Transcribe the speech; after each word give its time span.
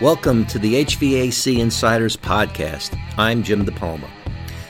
Welcome 0.00 0.46
to 0.46 0.58
the 0.58 0.82
HVAC 0.86 1.58
Insiders 1.58 2.16
Podcast. 2.16 2.98
I'm 3.18 3.42
Jim 3.42 3.66
DePalma. 3.66 4.08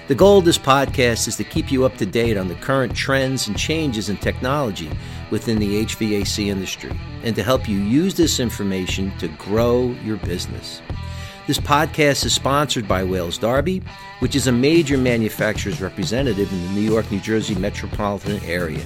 The 0.09 0.15
goal 0.17 0.39
of 0.39 0.45
this 0.45 0.59
podcast 0.59 1.29
is 1.29 1.37
to 1.37 1.45
keep 1.45 1.71
you 1.71 1.85
up 1.85 1.97
to 1.99 2.05
date 2.05 2.37
on 2.37 2.49
the 2.49 2.57
current 2.57 2.97
trends 2.97 3.47
and 3.47 3.57
changes 3.57 4.09
in 4.09 4.17
technology 4.17 4.91
within 5.31 5.61
the 5.61 5.85
HVAC 5.85 6.49
industry 6.49 6.91
and 7.23 7.37
to 7.37 7.45
help 7.45 7.69
you 7.69 7.79
use 7.79 8.15
this 8.15 8.41
information 8.41 9.17
to 9.19 9.29
grow 9.29 9.95
your 10.05 10.17
business. 10.17 10.83
This 11.47 11.59
podcast 11.59 12.25
is 12.25 12.35
sponsored 12.35 12.89
by 12.89 13.05
Wales 13.05 13.39
Darby, 13.39 13.83
which 14.19 14.35
is 14.35 14.49
a 14.49 14.53
major 14.53 14.99
manufacturer's 14.99 15.81
representative 15.81 16.53
in 16.53 16.61
the 16.61 16.73
New 16.73 16.91
York, 16.91 17.09
New 17.13 17.21
Jersey 17.21 17.55
metropolitan 17.55 18.43
area. 18.43 18.85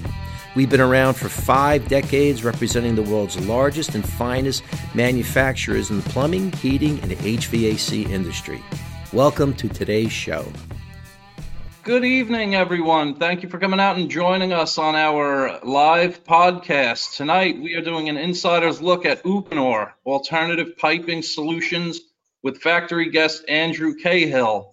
We've 0.55 0.71
been 0.71 0.81
around 0.81 1.15
for 1.15 1.29
five 1.29 1.89
decades 1.89 2.45
representing 2.45 2.95
the 2.95 3.03
world's 3.03 3.45
largest 3.45 3.97
and 3.97 4.09
finest 4.09 4.63
manufacturers 4.95 5.91
in 5.91 6.01
the 6.01 6.09
plumbing, 6.11 6.53
heating, 6.53 7.01
and 7.01 7.11
HVAC 7.11 8.09
industry. 8.09 8.63
Welcome 9.13 9.55
to 9.55 9.69
today's 9.69 10.13
show. 10.13 10.47
Good 11.83 12.05
evening, 12.05 12.55
everyone. 12.55 13.17
Thank 13.17 13.43
you 13.43 13.49
for 13.49 13.59
coming 13.59 13.81
out 13.81 13.97
and 13.97 14.09
joining 14.09 14.53
us 14.53 14.79
on 14.79 14.95
our 14.95 15.59
live 15.65 16.23
podcast. 16.23 17.17
Tonight, 17.17 17.61
we 17.61 17.75
are 17.75 17.83
doing 17.83 18.09
an 18.09 18.17
insider's 18.17 18.81
look 18.81 19.05
at 19.05 19.25
Uponor, 19.25 19.91
alternative 20.07 20.79
piping 20.79 21.23
solutions, 21.23 22.01
with 22.45 22.63
factory 22.63 23.11
guest 23.11 23.45
Andrew 23.49 23.97
Cahill. 23.97 24.73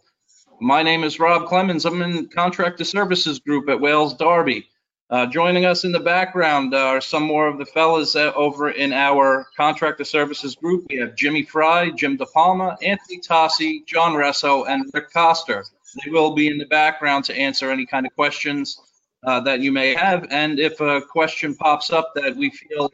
My 0.59 0.83
name 0.83 1.03
is 1.03 1.19
Rob 1.19 1.47
Clemens. 1.47 1.85
I'm 1.85 2.03
in 2.03 2.27
Contractor 2.27 2.83
Services 2.83 3.39
Group 3.39 3.67
at 3.67 3.81
Wales 3.81 4.13
Darby. 4.13 4.67
Uh, 5.11 5.25
joining 5.25 5.65
us 5.65 5.83
in 5.83 5.91
the 5.91 5.99
background 5.99 6.73
are 6.73 7.01
some 7.01 7.23
more 7.23 7.45
of 7.45 7.57
the 7.57 7.65
fellas 7.65 8.15
uh, 8.15 8.31
over 8.33 8.69
in 8.69 8.93
our 8.93 9.45
contractor 9.57 10.05
services 10.05 10.55
group. 10.55 10.85
We 10.89 10.99
have 10.99 11.17
Jimmy 11.17 11.43
Fry, 11.43 11.89
Jim 11.89 12.17
DePalma, 12.17 12.77
Anthony 12.81 13.19
Tossi, 13.19 13.85
John 13.85 14.13
Resso, 14.13 14.65
and 14.69 14.89
Rick 14.93 15.11
Coster. 15.11 15.65
They 16.01 16.11
will 16.11 16.33
be 16.33 16.47
in 16.47 16.57
the 16.57 16.65
background 16.65 17.25
to 17.25 17.35
answer 17.35 17.69
any 17.69 17.85
kind 17.85 18.05
of 18.05 18.15
questions 18.15 18.79
uh, 19.27 19.41
that 19.41 19.59
you 19.59 19.73
may 19.73 19.93
have. 19.95 20.27
And 20.31 20.59
if 20.59 20.79
a 20.79 21.01
question 21.01 21.55
pops 21.55 21.91
up 21.91 22.13
that 22.15 22.37
we 22.37 22.49
feel 22.49 22.89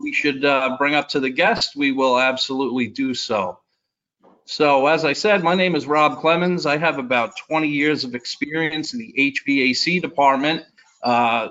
we 0.00 0.14
should 0.14 0.46
uh, 0.46 0.74
bring 0.78 0.94
up 0.94 1.10
to 1.10 1.20
the 1.20 1.28
guest, 1.28 1.76
we 1.76 1.92
will 1.92 2.18
absolutely 2.18 2.86
do 2.86 3.12
so. 3.12 3.58
So, 4.46 4.86
as 4.86 5.04
I 5.04 5.12
said, 5.12 5.44
my 5.44 5.54
name 5.54 5.74
is 5.74 5.86
Rob 5.86 6.20
Clemens. 6.22 6.64
I 6.64 6.78
have 6.78 6.96
about 6.98 7.36
20 7.46 7.68
years 7.68 8.04
of 8.04 8.14
experience 8.14 8.94
in 8.94 9.00
the 9.00 9.12
HVAC 9.18 10.00
department 10.00 10.64
uh, 11.02 11.48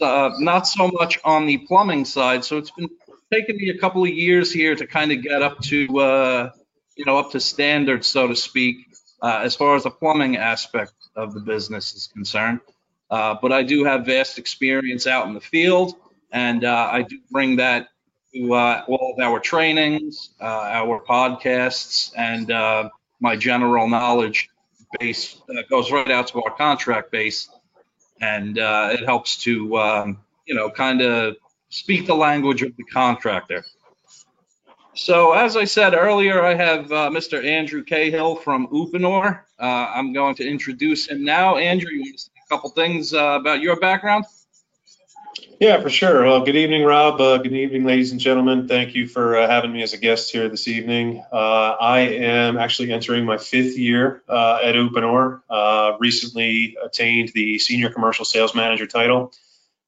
uh, 0.00 0.30
not 0.38 0.66
so 0.66 0.88
much 0.88 1.18
on 1.24 1.46
the 1.46 1.58
plumbing 1.58 2.04
side. 2.04 2.44
So 2.44 2.58
it's 2.58 2.70
been 2.70 2.88
taking 3.32 3.56
me 3.56 3.70
a 3.70 3.78
couple 3.78 4.02
of 4.02 4.10
years 4.10 4.52
here 4.52 4.74
to 4.74 4.86
kind 4.86 5.12
of 5.12 5.22
get 5.22 5.42
up 5.42 5.60
to, 5.62 6.00
uh, 6.00 6.50
you 6.96 7.04
know, 7.04 7.18
up 7.18 7.32
to 7.32 7.40
standard, 7.40 8.04
so 8.04 8.26
to 8.28 8.36
speak, 8.36 8.76
uh, 9.22 9.40
as 9.42 9.54
far 9.54 9.76
as 9.76 9.84
the 9.84 9.90
plumbing 9.90 10.36
aspect 10.36 10.92
of 11.16 11.34
the 11.34 11.40
business 11.40 11.94
is 11.94 12.08
concerned. 12.08 12.60
Uh, 13.10 13.36
but 13.40 13.52
I 13.52 13.62
do 13.62 13.84
have 13.84 14.06
vast 14.06 14.38
experience 14.38 15.06
out 15.06 15.26
in 15.26 15.34
the 15.34 15.40
field, 15.40 15.94
and 16.30 16.64
I 16.64 17.02
do 17.02 17.18
bring 17.30 17.56
that 17.56 17.88
to 18.34 18.54
all 18.54 19.14
of 19.16 19.18
our 19.18 19.40
trainings, 19.40 20.30
our 20.40 21.02
podcasts, 21.02 22.12
and 22.16 22.90
my 23.18 23.34
general 23.34 23.88
knowledge 23.88 24.48
base 24.98 25.40
goes 25.68 25.90
right 25.90 26.10
out 26.10 26.28
to 26.28 26.42
our 26.42 26.56
contract 26.56 27.10
base 27.10 27.48
and 28.20 28.58
uh, 28.58 28.90
it 28.92 29.04
helps 29.04 29.36
to 29.44 29.78
um, 29.78 30.18
you 30.46 30.54
know 30.54 30.70
kind 30.70 31.00
of 31.00 31.36
speak 31.68 32.06
the 32.06 32.14
language 32.14 32.62
of 32.62 32.76
the 32.76 32.84
contractor. 32.84 33.64
So 34.94 35.32
as 35.32 35.56
I 35.56 35.64
said 35.64 35.94
earlier, 35.94 36.42
I 36.42 36.54
have 36.54 36.92
uh, 36.92 37.10
Mr. 37.10 37.44
Andrew 37.44 37.84
Cahill 37.84 38.36
from 38.36 38.66
Uponor. 38.68 39.40
Uh, 39.58 39.62
I'm 39.62 40.12
going 40.12 40.34
to 40.36 40.46
introduce 40.46 41.08
him 41.08 41.24
now. 41.24 41.56
Andrew, 41.56 41.90
you 41.90 42.00
want 42.00 42.16
to 42.16 42.18
say 42.18 42.30
a 42.44 42.48
couple 42.48 42.70
things 42.70 43.14
uh, 43.14 43.38
about 43.40 43.60
your 43.60 43.78
background? 43.78 44.24
Yeah, 45.60 45.78
for 45.82 45.90
sure. 45.90 46.24
Well, 46.24 46.40
good 46.40 46.56
evening, 46.56 46.84
Rob. 46.84 47.20
Uh, 47.20 47.36
good 47.36 47.52
evening, 47.52 47.84
ladies 47.84 48.12
and 48.12 48.18
gentlemen. 48.18 48.66
Thank 48.66 48.94
you 48.94 49.06
for 49.06 49.36
uh, 49.36 49.46
having 49.46 49.70
me 49.70 49.82
as 49.82 49.92
a 49.92 49.98
guest 49.98 50.32
here 50.32 50.48
this 50.48 50.66
evening. 50.68 51.22
Uh, 51.30 51.36
I 51.78 51.98
am 51.98 52.56
actually 52.56 52.90
entering 52.90 53.26
my 53.26 53.36
fifth 53.36 53.76
year 53.76 54.22
uh, 54.26 54.60
at 54.64 54.74
Uponor. 54.74 55.42
Uh, 55.50 55.98
recently 56.00 56.78
attained 56.82 57.32
the 57.34 57.58
Senior 57.58 57.90
Commercial 57.90 58.24
Sales 58.24 58.54
Manager 58.54 58.86
title. 58.86 59.34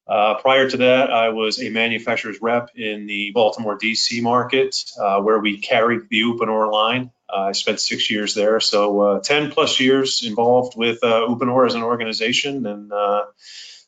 Uh, 0.07 0.35
prior 0.43 0.69
to 0.69 0.77
that, 0.77 1.11
I 1.11 1.31
was 1.31 1.59
a 1.59 1.71
manufacturer's 1.71 2.43
rep 2.43 2.69
in 2.77 3.07
the 3.07 3.31
Baltimore, 3.31 3.79
D.C. 3.81 4.21
market, 4.21 4.77
where 5.23 5.39
we 5.39 5.57
carried 5.57 6.01
the 6.11 6.21
Uponor 6.21 6.71
line. 6.71 7.13
I 7.35 7.53
spent 7.53 7.81
six 7.81 8.11
years 8.11 8.35
there, 8.35 8.61
so 8.61 9.21
10 9.25 9.53
plus 9.53 9.81
years 9.81 10.23
involved 10.23 10.77
with 10.77 11.01
Uponor 11.01 11.67
as 11.67 11.75
an 11.75 11.83
organization 11.83 12.67
and 12.67 12.93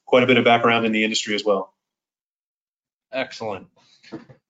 quite 0.07 0.23
a 0.23 0.27
bit 0.27 0.39
of 0.39 0.47
background 0.47 0.87
in 0.87 0.93
the 0.93 1.05
industry 1.05 1.35
as 1.35 1.45
well. 1.45 1.74
Excellent. 3.15 3.69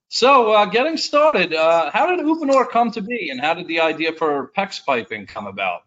So, 0.08 0.52
uh, 0.52 0.66
getting 0.66 0.96
started, 0.96 1.52
uh, 1.52 1.90
how 1.90 2.06
did 2.14 2.24
Uponor 2.24 2.70
come 2.70 2.92
to 2.92 3.02
be, 3.02 3.30
and 3.30 3.40
how 3.40 3.54
did 3.54 3.66
the 3.66 3.80
idea 3.80 4.12
for 4.12 4.50
PEX 4.56 4.84
piping 4.84 5.26
come 5.26 5.46
about? 5.46 5.82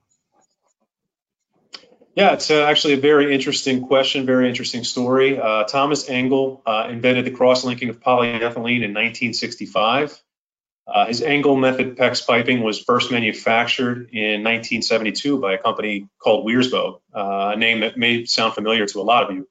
Yeah, 2.15 2.33
it's 2.33 2.49
uh, 2.51 2.63
actually 2.63 2.95
a 2.95 2.97
very 2.97 3.33
interesting 3.33 3.85
question, 3.87 4.25
very 4.25 4.49
interesting 4.49 4.83
story. 4.83 5.39
Uh, 5.39 5.63
Thomas 5.63 6.09
Engel 6.09 6.61
uh, 6.65 6.87
invented 6.89 7.25
the 7.25 7.31
cross-linking 7.31 7.89
of 7.89 7.99
polyethylene 7.99 8.83
in 8.83 8.93
1965. 8.93 10.21
Uh, 10.87 11.05
his 11.05 11.21
Engel 11.21 11.55
method 11.55 11.95
PEX 11.95 12.25
piping 12.25 12.63
was 12.63 12.79
first 12.79 13.11
manufactured 13.11 14.09
in 14.11 14.43
1972 14.43 15.39
by 15.39 15.53
a 15.53 15.57
company 15.57 16.09
called 16.17 16.47
Wirsbo, 16.47 17.01
a 17.13 17.55
name 17.55 17.81
that 17.81 17.97
may 17.97 18.25
sound 18.25 18.53
familiar 18.55 18.85
to 18.87 18.99
a 18.99 19.03
lot 19.03 19.29
of 19.29 19.35
you. 19.35 19.47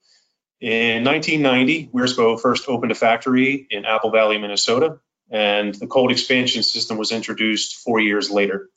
In 0.61 1.05
1990, 1.05 1.91
Wirsbo 1.93 2.41
first 2.41 2.69
opened 2.69 2.91
a 2.91 2.95
factory 2.95 3.67
in 3.71 3.85
Apple 3.85 4.11
Valley, 4.11 4.39
Minnesota, 4.39 5.01
and 5.31 5.75
the 5.75 5.87
cold 5.87 6.11
expansion 6.11 6.63
system 6.63 6.97
was 6.97 7.13
introduced 7.13 7.77
four 7.77 8.01
years 8.01 8.31
later. 8.31 8.71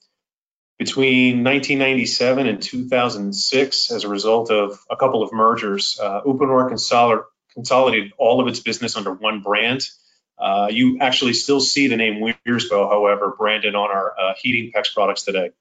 Between 0.78 1.44
1997 1.44 2.48
and 2.48 2.62
2006, 2.62 3.92
as 3.92 4.04
a 4.04 4.10
result 4.10 4.52
of 4.52 4.80
a 4.90 4.98
couple 4.98 5.24
of 5.24 5.32
mergers, 5.32 5.98
uh, 6.02 6.22
Uponor 6.26 6.70
consolidated 7.54 8.12
all 8.18 8.42
of 8.42 8.48
its 8.48 8.60
business 8.60 8.98
under 8.98 9.14
one 9.14 9.42
brand. 9.42 9.88
Uh, 10.38 10.68
you 10.72 11.00
actually 11.00 11.34
still 11.34 11.60
see 11.60 11.88
the 11.88 11.98
name 11.98 12.22
Wirsbo, 12.46 12.90
however, 12.90 13.36
branded 13.38 13.76
on 13.76 13.90
our 13.90 14.14
uh, 14.20 14.34
heating 14.42 14.72
PEX 14.74 14.94
products 14.94 15.24
today. 15.24 15.52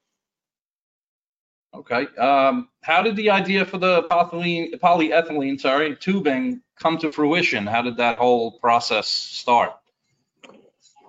Okay. 1.75 2.06
Um, 2.17 2.69
how 2.81 3.03
did 3.03 3.17
the 3.17 3.31
idea 3.31 3.65
for 3.65 3.79
the 3.79 4.03
polyethylene, 4.05 4.79
polyethylene, 4.81 5.61
sorry, 5.61 5.97
tubing 5.97 6.62
come 6.79 6.99
to 6.99 7.12
fruition? 7.12 7.67
How 7.67 7.83
did 7.83 7.99
that 7.99 8.19
whole 8.19 8.53
process 8.53 9.06
start? 9.09 9.75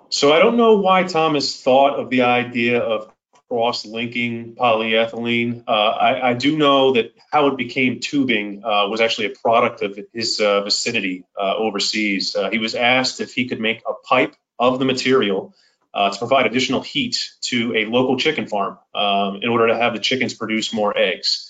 So 0.10 0.34
I 0.34 0.40
don't 0.40 0.58
know 0.58 0.78
why 0.78 1.04
Thomas 1.04 1.62
thought 1.62 2.00
of 2.00 2.10
the 2.10 2.24
idea 2.24 2.80
of 2.80 3.12
cross-linking 3.50 4.56
polyethylene. 4.56 5.64
Uh, 5.68 5.72
I, 5.72 6.30
I, 6.30 6.34
do 6.34 6.56
know 6.56 6.94
that 6.94 7.14
how 7.32 7.48
it 7.48 7.58
became 7.58 8.00
tubing 8.00 8.64
uh, 8.64 8.88
was 8.88 9.02
actually 9.02 9.28
a 9.28 9.32
product 9.32 9.82
of 9.82 10.00
his 10.14 10.40
uh, 10.40 10.62
vicinity 10.62 11.26
uh, 11.40 11.56
overseas. 11.56 12.36
Uh, 12.36 12.52
he 12.52 12.60
was 12.60 12.76
asked 12.76 13.22
if 13.22 13.34
he 13.34 13.48
could 13.48 13.60
make 13.60 13.82
a 13.88 13.94
pipe 14.08 14.36
of 14.60 14.78
the 14.78 14.86
material 14.86 15.56
uh, 15.94 16.12
to 16.12 16.18
provide 16.20 16.46
additional 16.46 16.82
heat 16.82 17.32
to 17.42 17.76
a 17.76 17.86
local 17.86 18.18
chicken 18.18 18.48
farm 18.48 18.78
um, 18.94 19.38
in 19.42 19.50
order 19.50 19.68
to 19.68 19.78
have 19.78 19.94
the 19.94 20.00
chickens 20.00 20.34
produce 20.34 20.74
more 20.74 20.96
eggs. 20.98 21.46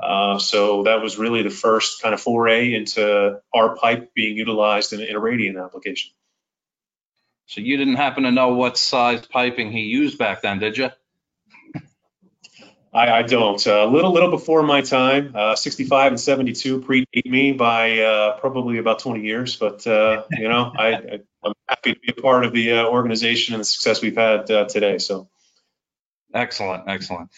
Uh, 0.00 0.38
so 0.38 0.84
that 0.84 1.02
was 1.02 1.18
really 1.18 1.42
the 1.42 1.50
first 1.50 2.02
kind 2.02 2.14
of 2.14 2.20
foray 2.20 2.74
into 2.74 3.40
our 3.54 3.76
pipe 3.76 4.12
being 4.14 4.36
utilized 4.36 4.92
in, 4.92 5.00
in 5.00 5.14
a 5.14 5.20
radiant 5.20 5.56
application. 5.56 6.10
So 7.46 7.60
you 7.60 7.76
didn't 7.76 7.96
happen 7.96 8.24
to 8.24 8.32
know 8.32 8.54
what 8.54 8.78
size 8.78 9.26
piping 9.26 9.70
he 9.70 9.82
used 9.82 10.18
back 10.18 10.42
then, 10.42 10.58
did 10.58 10.76
you? 10.78 10.90
I, 12.92 13.10
I 13.10 13.22
don't. 13.22 13.64
A 13.66 13.82
uh, 13.82 13.86
little, 13.86 14.12
little 14.12 14.30
before 14.30 14.62
my 14.62 14.80
time. 14.80 15.32
Uh, 15.34 15.56
65 15.56 16.12
and 16.12 16.20
72 16.20 16.80
predate 16.80 17.26
me 17.26 17.52
by 17.52 17.98
uh, 17.98 18.38
probably 18.38 18.78
about 18.78 19.00
20 19.00 19.20
years, 19.20 19.56
but 19.56 19.84
uh, 19.86 20.22
you 20.30 20.48
know, 20.48 20.72
I, 20.76 21.20
am 21.46 21.52
happy 21.68 21.94
to 21.94 22.00
be 22.00 22.14
a 22.16 22.20
part 22.20 22.44
of 22.44 22.52
the 22.52 22.72
uh, 22.72 22.86
organization 22.86 23.54
and 23.54 23.60
the 23.60 23.64
success 23.64 24.02
we've 24.02 24.16
had 24.16 24.50
uh, 24.50 24.64
today. 24.66 24.98
So, 24.98 25.28
excellent, 26.32 26.84
excellent. 26.88 27.30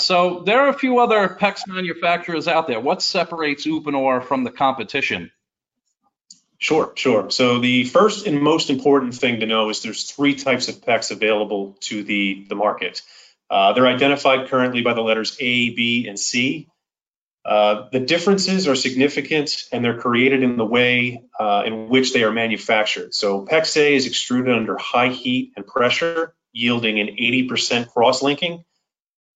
so 0.00 0.42
there 0.46 0.60
are 0.60 0.68
a 0.68 0.78
few 0.78 0.98
other 0.98 1.28
PEX 1.28 1.66
manufacturers 1.66 2.48
out 2.48 2.66
there. 2.66 2.80
What 2.80 3.02
separates 3.02 3.66
Uponor 3.66 4.24
from 4.24 4.44
the 4.44 4.50
competition? 4.50 5.30
Sure, 6.60 6.92
sure. 6.94 7.30
So 7.30 7.58
the 7.58 7.84
first 7.84 8.26
and 8.26 8.42
most 8.42 8.68
important 8.68 9.14
thing 9.14 9.40
to 9.40 9.46
know 9.46 9.70
is 9.70 9.80
there's 9.80 10.10
three 10.10 10.34
types 10.34 10.68
of 10.68 10.82
PEX 10.82 11.10
available 11.10 11.78
to 11.80 12.02
the 12.02 12.44
the 12.50 12.54
market. 12.54 13.00
Uh, 13.48 13.72
they're 13.72 13.86
identified 13.86 14.48
currently 14.48 14.82
by 14.82 14.92
the 14.92 15.00
letters 15.00 15.36
A, 15.40 15.70
B, 15.70 16.06
and 16.06 16.18
C. 16.18 16.68
Uh, 17.44 17.88
the 17.90 18.00
differences 18.00 18.68
are 18.68 18.74
significant 18.74 19.64
and 19.72 19.84
they're 19.84 19.98
created 19.98 20.42
in 20.42 20.56
the 20.56 20.64
way 20.64 21.24
uh, 21.38 21.62
in 21.64 21.88
which 21.88 22.12
they 22.12 22.22
are 22.22 22.30
manufactured. 22.30 23.14
So 23.14 23.46
PEX 23.46 23.76
A 23.78 23.94
is 23.94 24.06
extruded 24.06 24.54
under 24.54 24.76
high 24.76 25.08
heat 25.08 25.52
and 25.56 25.66
pressure 25.66 26.34
yielding 26.52 27.00
an 27.00 27.08
80% 27.08 27.88
cross-linking. 27.88 28.64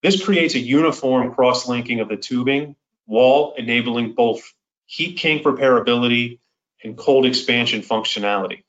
This 0.03 0.23
creates 0.23 0.55
a 0.55 0.59
uniform 0.59 1.33
cross-linking 1.35 2.01
of 2.01 2.09
the 2.09 2.17
tubing 2.17 2.77
wall, 3.07 3.55
enabling 3.57 4.13
both 4.13 4.53
heat 4.85 5.17
kink 5.17 5.45
repairability 5.45 6.41
and 6.83 6.97
cold 6.97 7.25
expansion 7.25 7.81
functionality. 7.81 8.65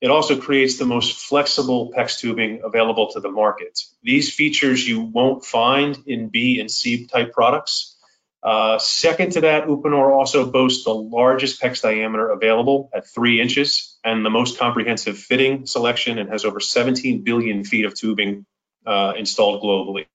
It 0.00 0.10
also 0.10 0.38
creates 0.38 0.78
the 0.78 0.84
most 0.84 1.16
flexible 1.16 1.92
PEX 1.92 2.20
tubing 2.20 2.60
available 2.62 3.10
to 3.12 3.20
the 3.20 3.30
market. 3.30 3.80
These 4.02 4.32
features 4.32 4.86
you 4.86 5.00
won't 5.00 5.44
find 5.44 5.98
in 6.06 6.28
B 6.28 6.60
and 6.60 6.70
C 6.70 7.06
type 7.06 7.32
products. 7.32 7.95
Uh, 8.42 8.78
second 8.78 9.32
to 9.32 9.40
that, 9.40 9.66
Uponor 9.66 10.12
also 10.12 10.48
boasts 10.48 10.84
the 10.84 10.94
largest 10.94 11.60
PEX 11.60 11.82
diameter 11.82 12.30
available 12.30 12.90
at 12.94 13.06
three 13.06 13.40
inches 13.40 13.98
and 14.04 14.24
the 14.24 14.30
most 14.30 14.58
comprehensive 14.58 15.18
fitting 15.18 15.66
selection 15.66 16.18
and 16.18 16.30
has 16.30 16.44
over 16.44 16.60
17 16.60 17.22
billion 17.22 17.64
feet 17.64 17.84
of 17.84 17.94
tubing 17.94 18.46
uh, 18.86 19.14
installed 19.16 19.62
globally. 19.62 20.06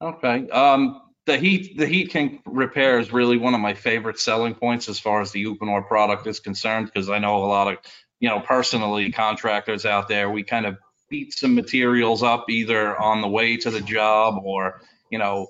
Okay. 0.00 0.48
Um, 0.48 1.00
the 1.26 1.38
heat 1.38 1.78
the 1.78 1.86
heat 1.86 2.10
kink 2.10 2.42
repair 2.44 2.98
is 2.98 3.12
really 3.12 3.38
one 3.38 3.54
of 3.54 3.60
my 3.60 3.74
favorite 3.74 4.18
selling 4.18 4.54
points 4.54 4.88
as 4.88 4.98
far 4.98 5.20
as 5.20 5.32
the 5.32 5.44
Uponor 5.44 5.86
product 5.86 6.26
is 6.26 6.40
concerned 6.40 6.86
because 6.86 7.08
I 7.08 7.18
know 7.18 7.44
a 7.44 7.46
lot 7.46 7.72
of 7.72 7.78
you 8.20 8.28
know 8.28 8.40
personally 8.40 9.10
contractors 9.10 9.86
out 9.86 10.08
there 10.08 10.30
we 10.30 10.42
kind 10.42 10.66
of 10.66 10.76
beat 11.08 11.32
some 11.32 11.54
materials 11.54 12.22
up 12.22 12.50
either 12.50 12.96
on 12.98 13.20
the 13.20 13.28
way 13.28 13.56
to 13.56 13.70
the 13.70 13.80
job 13.80 14.42
or 14.44 14.82
you 15.10 15.18
know 15.18 15.48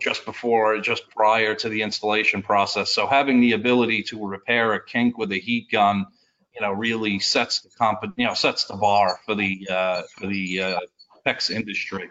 just 0.00 0.24
before 0.24 0.78
just 0.80 1.08
prior 1.10 1.54
to 1.54 1.68
the 1.68 1.82
installation 1.82 2.42
process 2.42 2.90
so 2.90 3.06
having 3.06 3.40
the 3.40 3.52
ability 3.52 4.02
to 4.02 4.26
repair 4.26 4.72
a 4.72 4.84
kink 4.84 5.16
with 5.16 5.30
a 5.32 5.38
heat 5.38 5.68
gun 5.70 6.06
you 6.54 6.60
know 6.60 6.72
really 6.72 7.18
sets 7.18 7.60
the 7.60 7.70
comp 7.78 8.00
you 8.16 8.26
know 8.26 8.34
sets 8.34 8.64
the 8.64 8.76
bar 8.76 9.18
for 9.24 9.34
the 9.34 9.66
uh, 9.70 10.02
for 10.16 10.26
the 10.26 10.60
uh, 10.60 10.80
PEX 11.26 11.50
industry 11.50 12.10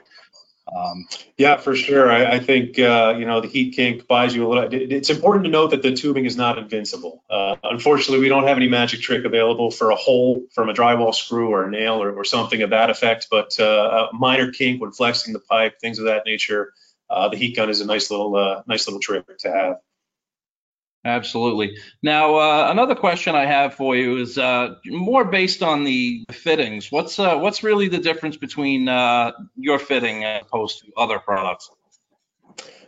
um, 0.73 1.05
yeah, 1.37 1.57
for 1.57 1.75
sure. 1.75 2.11
I, 2.11 2.33
I 2.33 2.39
think 2.39 2.79
uh, 2.79 3.15
you 3.17 3.25
know 3.25 3.39
the 3.39 3.47
heat 3.47 3.75
kink 3.75 4.07
buys 4.07 4.35
you 4.35 4.45
a 4.45 4.47
little. 4.47 4.63
It, 4.63 4.91
it's 4.91 5.09
important 5.09 5.45
to 5.45 5.51
note 5.51 5.71
that 5.71 5.83
the 5.83 5.93
tubing 5.93 6.25
is 6.25 6.35
not 6.35 6.57
invincible. 6.57 7.23
Uh, 7.29 7.55
unfortunately, 7.63 8.19
we 8.19 8.29
don't 8.29 8.47
have 8.47 8.57
any 8.57 8.67
magic 8.67 9.01
trick 9.01 9.25
available 9.25 9.69
for 9.69 9.91
a 9.91 9.95
hole 9.95 10.43
from 10.53 10.69
a 10.69 10.73
drywall 10.73 11.13
screw 11.13 11.49
or 11.49 11.65
a 11.65 11.69
nail 11.69 12.01
or, 12.01 12.11
or 12.11 12.23
something 12.23 12.63
of 12.63 12.71
that 12.71 12.89
effect. 12.89 13.27
But 13.29 13.59
uh, 13.59 14.07
a 14.11 14.15
minor 14.15 14.51
kink 14.51 14.81
when 14.81 14.91
flexing 14.91 15.33
the 15.33 15.39
pipe, 15.39 15.79
things 15.79 15.99
of 15.99 16.05
that 16.05 16.23
nature, 16.25 16.73
uh, 17.09 17.29
the 17.29 17.37
heat 17.37 17.55
gun 17.55 17.69
is 17.69 17.81
a 17.81 17.85
nice 17.85 18.09
little 18.11 18.35
uh, 18.35 18.63
nice 18.67 18.87
little 18.87 18.99
trick 18.99 19.25
to 19.39 19.51
have. 19.51 19.77
Absolutely. 21.05 21.77
Now, 22.01 22.37
uh, 22.37 22.71
another 22.71 22.95
question 22.95 23.35
I 23.35 23.45
have 23.45 23.75
for 23.75 23.95
you 23.95 24.17
is 24.17 24.39
uh, 24.39 24.73
more 24.87 25.23
based 25.23 25.61
on 25.61 25.83
the 25.83 26.25
fittings. 26.31 26.91
What's 26.91 27.19
uh, 27.19 27.37
what's 27.37 27.61
really 27.61 27.89
the 27.89 27.99
difference 27.99 28.37
between 28.37 28.89
uh, 28.89 29.33
your 29.55 29.77
fitting 29.77 30.23
as 30.23 30.41
opposed 30.41 30.79
to 30.79 30.91
other 30.97 31.19
products? 31.19 31.69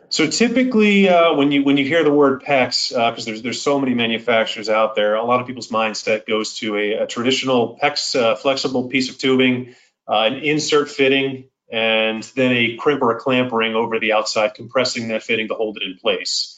So 0.09 0.27
typically, 0.27 1.09
uh, 1.09 1.35
when 1.35 1.51
you 1.51 1.63
when 1.63 1.77
you 1.77 1.85
hear 1.85 2.03
the 2.03 2.11
word 2.11 2.41
PEX, 2.41 2.89
because 2.89 3.27
uh, 3.27 3.29
there's 3.29 3.43
there's 3.43 3.61
so 3.61 3.79
many 3.79 3.93
manufacturers 3.93 4.67
out 4.67 4.95
there, 4.95 5.13
a 5.13 5.23
lot 5.23 5.39
of 5.39 5.45
people's 5.45 5.69
mindset 5.69 6.25
goes 6.25 6.55
to 6.55 6.75
a, 6.75 6.93
a 7.03 7.07
traditional 7.07 7.77
PEX 7.79 8.39
flexible 8.39 8.89
piece 8.89 9.11
of 9.11 9.19
tubing, 9.19 9.75
an 10.07 10.37
insert 10.37 10.89
fitting, 10.89 11.49
and 11.71 12.23
then 12.35 12.51
a 12.51 12.77
crimp 12.77 13.01
or 13.01 13.15
a 13.15 13.19
clamp 13.19 13.51
ring 13.51 13.75
over 13.75 13.99
the 13.99 14.13
outside, 14.13 14.53
compressing 14.53 15.09
that 15.09 15.23
fitting 15.23 15.49
to 15.49 15.53
hold 15.53 15.77
it 15.77 15.83
in 15.83 15.97
place. 15.97 16.53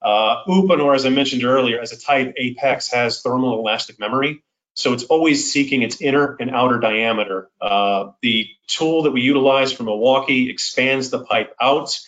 Uh, 0.00 0.44
Uponor, 0.46 0.94
as 0.94 1.06
I 1.06 1.10
mentioned 1.10 1.44
earlier, 1.44 1.80
as 1.80 1.92
a 1.92 2.00
type 2.00 2.34
A 2.36 2.54
PEX 2.54 2.92
has 2.92 3.22
thermal 3.22 3.58
elastic 3.58 4.00
memory. 4.00 4.42
So 4.74 4.94
it's 4.94 5.04
always 5.04 5.52
seeking 5.52 5.82
its 5.82 6.00
inner 6.00 6.36
and 6.40 6.50
outer 6.50 6.78
diameter. 6.78 7.50
Uh, 7.60 8.12
the 8.22 8.48
tool 8.66 9.02
that 9.02 9.10
we 9.10 9.20
utilize 9.20 9.72
from 9.72 9.86
Milwaukee 9.86 10.50
expands 10.50 11.10
the 11.10 11.24
pipe 11.24 11.54
out. 11.60 11.98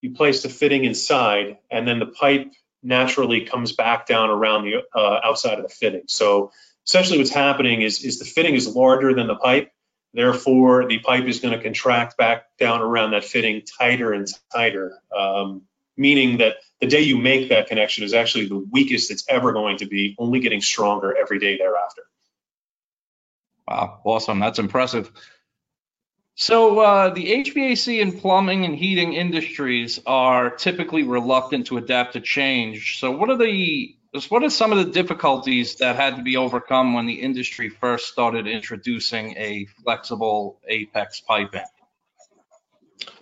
You 0.00 0.14
place 0.14 0.42
the 0.42 0.48
fitting 0.48 0.84
inside, 0.84 1.58
and 1.70 1.86
then 1.86 2.00
the 2.00 2.06
pipe 2.06 2.52
naturally 2.82 3.42
comes 3.42 3.72
back 3.72 4.06
down 4.06 4.30
around 4.30 4.64
the 4.64 4.82
uh, 4.94 5.20
outside 5.24 5.58
of 5.58 5.62
the 5.62 5.68
fitting. 5.68 6.04
So 6.06 6.52
essentially 6.86 7.18
what's 7.18 7.30
happening 7.30 7.82
is, 7.82 8.04
is 8.04 8.18
the 8.18 8.24
fitting 8.24 8.54
is 8.54 8.66
larger 8.66 9.14
than 9.14 9.26
the 9.26 9.36
pipe. 9.36 9.70
Therefore, 10.14 10.88
the 10.88 10.98
pipe 10.98 11.24
is 11.24 11.40
going 11.40 11.56
to 11.56 11.62
contract 11.62 12.16
back 12.16 12.46
down 12.58 12.80
around 12.80 13.10
that 13.12 13.24
fitting 13.24 13.62
tighter 13.78 14.12
and 14.12 14.26
tighter. 14.52 14.98
Um, 15.16 15.62
meaning 15.96 16.38
that 16.38 16.56
the 16.80 16.86
day 16.86 17.00
you 17.02 17.18
make 17.18 17.50
that 17.50 17.66
connection 17.66 18.04
is 18.04 18.14
actually 18.14 18.48
the 18.48 18.64
weakest 18.70 19.10
it's 19.10 19.24
ever 19.28 19.52
going 19.52 19.78
to 19.78 19.86
be, 19.86 20.14
only 20.18 20.40
getting 20.40 20.60
stronger 20.60 21.14
every 21.16 21.38
day 21.38 21.58
thereafter. 21.58 22.02
Wow, 23.66 24.00
awesome. 24.04 24.38
That's 24.38 24.58
impressive. 24.58 25.10
So 26.36 26.78
uh, 26.78 27.10
the 27.10 27.44
HVAC 27.44 28.00
and 28.00 28.16
plumbing 28.16 28.64
and 28.64 28.76
heating 28.76 29.12
industries 29.12 29.98
are 30.06 30.50
typically 30.50 31.02
reluctant 31.02 31.66
to 31.66 31.78
adapt 31.78 32.12
to 32.12 32.20
change. 32.20 33.00
So 33.00 33.10
what 33.10 33.28
are 33.28 33.36
the 33.36 33.96
what 34.28 34.42
are 34.42 34.50
some 34.50 34.72
of 34.72 34.78
the 34.78 34.90
difficulties 34.90 35.76
that 35.76 35.96
had 35.96 36.16
to 36.16 36.22
be 36.22 36.36
overcome 36.36 36.94
when 36.94 37.06
the 37.06 37.20
industry 37.20 37.68
first 37.68 38.06
started 38.08 38.46
introducing 38.46 39.36
a 39.36 39.66
flexible 39.82 40.58
apex 40.66 41.20
pipe 41.20 41.52
piping? 41.52 41.66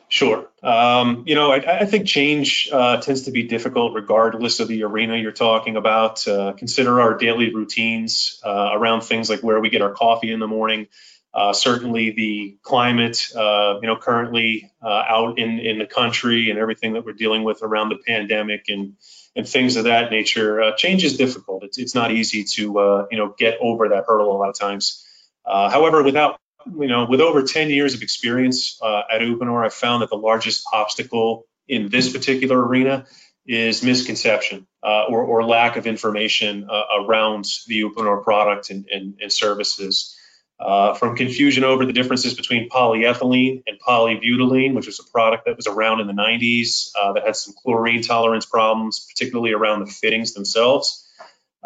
Sure. 0.09 0.49
Um, 0.63 1.25
you 1.27 1.35
know, 1.35 1.51
I, 1.51 1.81
I 1.81 1.85
think 1.85 2.07
change 2.07 2.69
uh, 2.73 3.01
tends 3.01 3.23
to 3.23 3.33
be 3.33 3.43
difficult 3.43 3.93
regardless 3.95 4.61
of 4.61 4.69
the 4.69 4.85
arena 4.85 5.17
you're 5.17 5.33
talking 5.33 5.77
about. 5.77 6.27
Uh, 6.29 6.53
consider 6.53 7.01
our 7.01 7.19
daily 7.19 7.53
routines 7.53 8.41
uh, 8.45 8.71
around 8.73 9.01
things 9.01 9.29
like 9.29 9.41
where 9.41 9.61
we 9.61 9.69
get 9.69 9.83
our 9.83 9.93
coffee 9.93 10.33
in 10.33 10.39
the 10.39 10.47
morning. 10.47 10.87
Uh, 11.35 11.53
certainly, 11.53 12.13
the 12.13 12.57
climate, 12.63 13.27
uh, 13.37 13.79
you 13.83 13.87
know, 13.89 13.97
currently 13.97 14.73
uh, 14.81 15.03
out 15.07 15.39
in, 15.39 15.59
in 15.59 15.79
the 15.79 15.87
country 15.87 16.51
and 16.51 16.59
everything 16.59 16.95
that 16.95 17.05
we're 17.05 17.13
dealing 17.13 17.43
with 17.43 17.63
around 17.63 17.89
the 17.89 17.99
pandemic 18.07 18.67
and 18.69 18.95
and 19.37 19.49
things 19.49 19.77
of 19.77 19.85
that 19.85 20.11
nature. 20.11 20.73
change 20.77 21.05
is 21.05 21.17
difficult. 21.17 21.63
It's, 21.63 21.79
it's 21.79 21.95
not 21.95 22.11
easy 22.11 22.45
to 22.45 23.07
you 23.11 23.19
know 23.19 23.35
get 23.39 23.59
over 23.61 23.91
that 23.91 24.05
hurdle 24.09 24.35
a 24.35 24.39
lot 24.39 24.49
of 24.49 24.59
times. 24.59 25.05
however, 25.47 26.03
without 26.03 26.41
you 26.75 26.89
know, 26.89 27.07
with 27.07 27.21
over 27.21 27.43
10 27.43 27.71
years 27.71 27.95
of 27.95 28.03
experience 28.03 28.79
uh, 28.83 29.03
at 29.11 29.21
Uponor, 29.21 29.65
I've 29.65 29.75
found 29.75 30.03
that 30.03 30.11
the 30.11 30.17
largest 30.17 30.65
obstacle 30.73 31.47
in 31.69 31.89
this 31.89 32.13
particular 32.13 32.61
arena 32.65 33.07
is 33.47 33.83
misconception 33.83 34.67
uh, 34.83 35.05
or, 35.05 35.23
or, 35.23 35.45
lack 35.45 35.77
of 35.77 35.87
information 35.87 36.69
uh, 36.69 36.83
around 37.01 37.47
the 37.69 37.83
Uponor 37.83 38.25
product 38.25 38.71
and, 38.71 38.87
and, 38.93 39.19
and 39.21 39.33
services. 39.33 40.17
Uh, 40.59 40.95
from 40.95 41.15
confusion 41.15 41.65
over 41.65 41.85
the 41.85 41.93
differences 41.93 42.33
between 42.33 42.69
polyethylene 42.71 43.63
and 43.67 43.79
polybutylene, 43.79 44.75
which 44.75 44.87
was 44.87 44.99
a 44.99 45.05
product 45.13 45.45
that 45.45 45.55
was 45.55 45.67
around 45.67 46.01
in 46.01 46.07
the 46.07 46.15
90s 46.15 46.91
uh, 46.99 47.13
that 47.13 47.27
had 47.27 47.37
some 47.37 47.53
chlorine 47.63 48.01
tolerance 48.01 48.47
problems, 48.47 49.07
particularly 49.11 49.53
around 49.53 49.81
the 49.81 49.87
fittings 49.87 50.33
themselves 50.33 51.07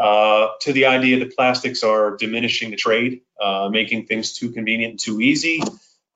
uh, 0.01 0.49
to 0.61 0.73
the 0.73 0.87
idea 0.87 1.19
that 1.19 1.37
plastics 1.37 1.83
are 1.83 2.17
diminishing 2.17 2.71
the 2.71 2.77
trade, 2.77 3.21
uh, 3.41 3.69
making 3.71 4.07
things 4.07 4.33
too 4.33 4.51
convenient 4.51 4.93
and 4.93 5.01
too 5.01 5.21
easy, 5.21 5.63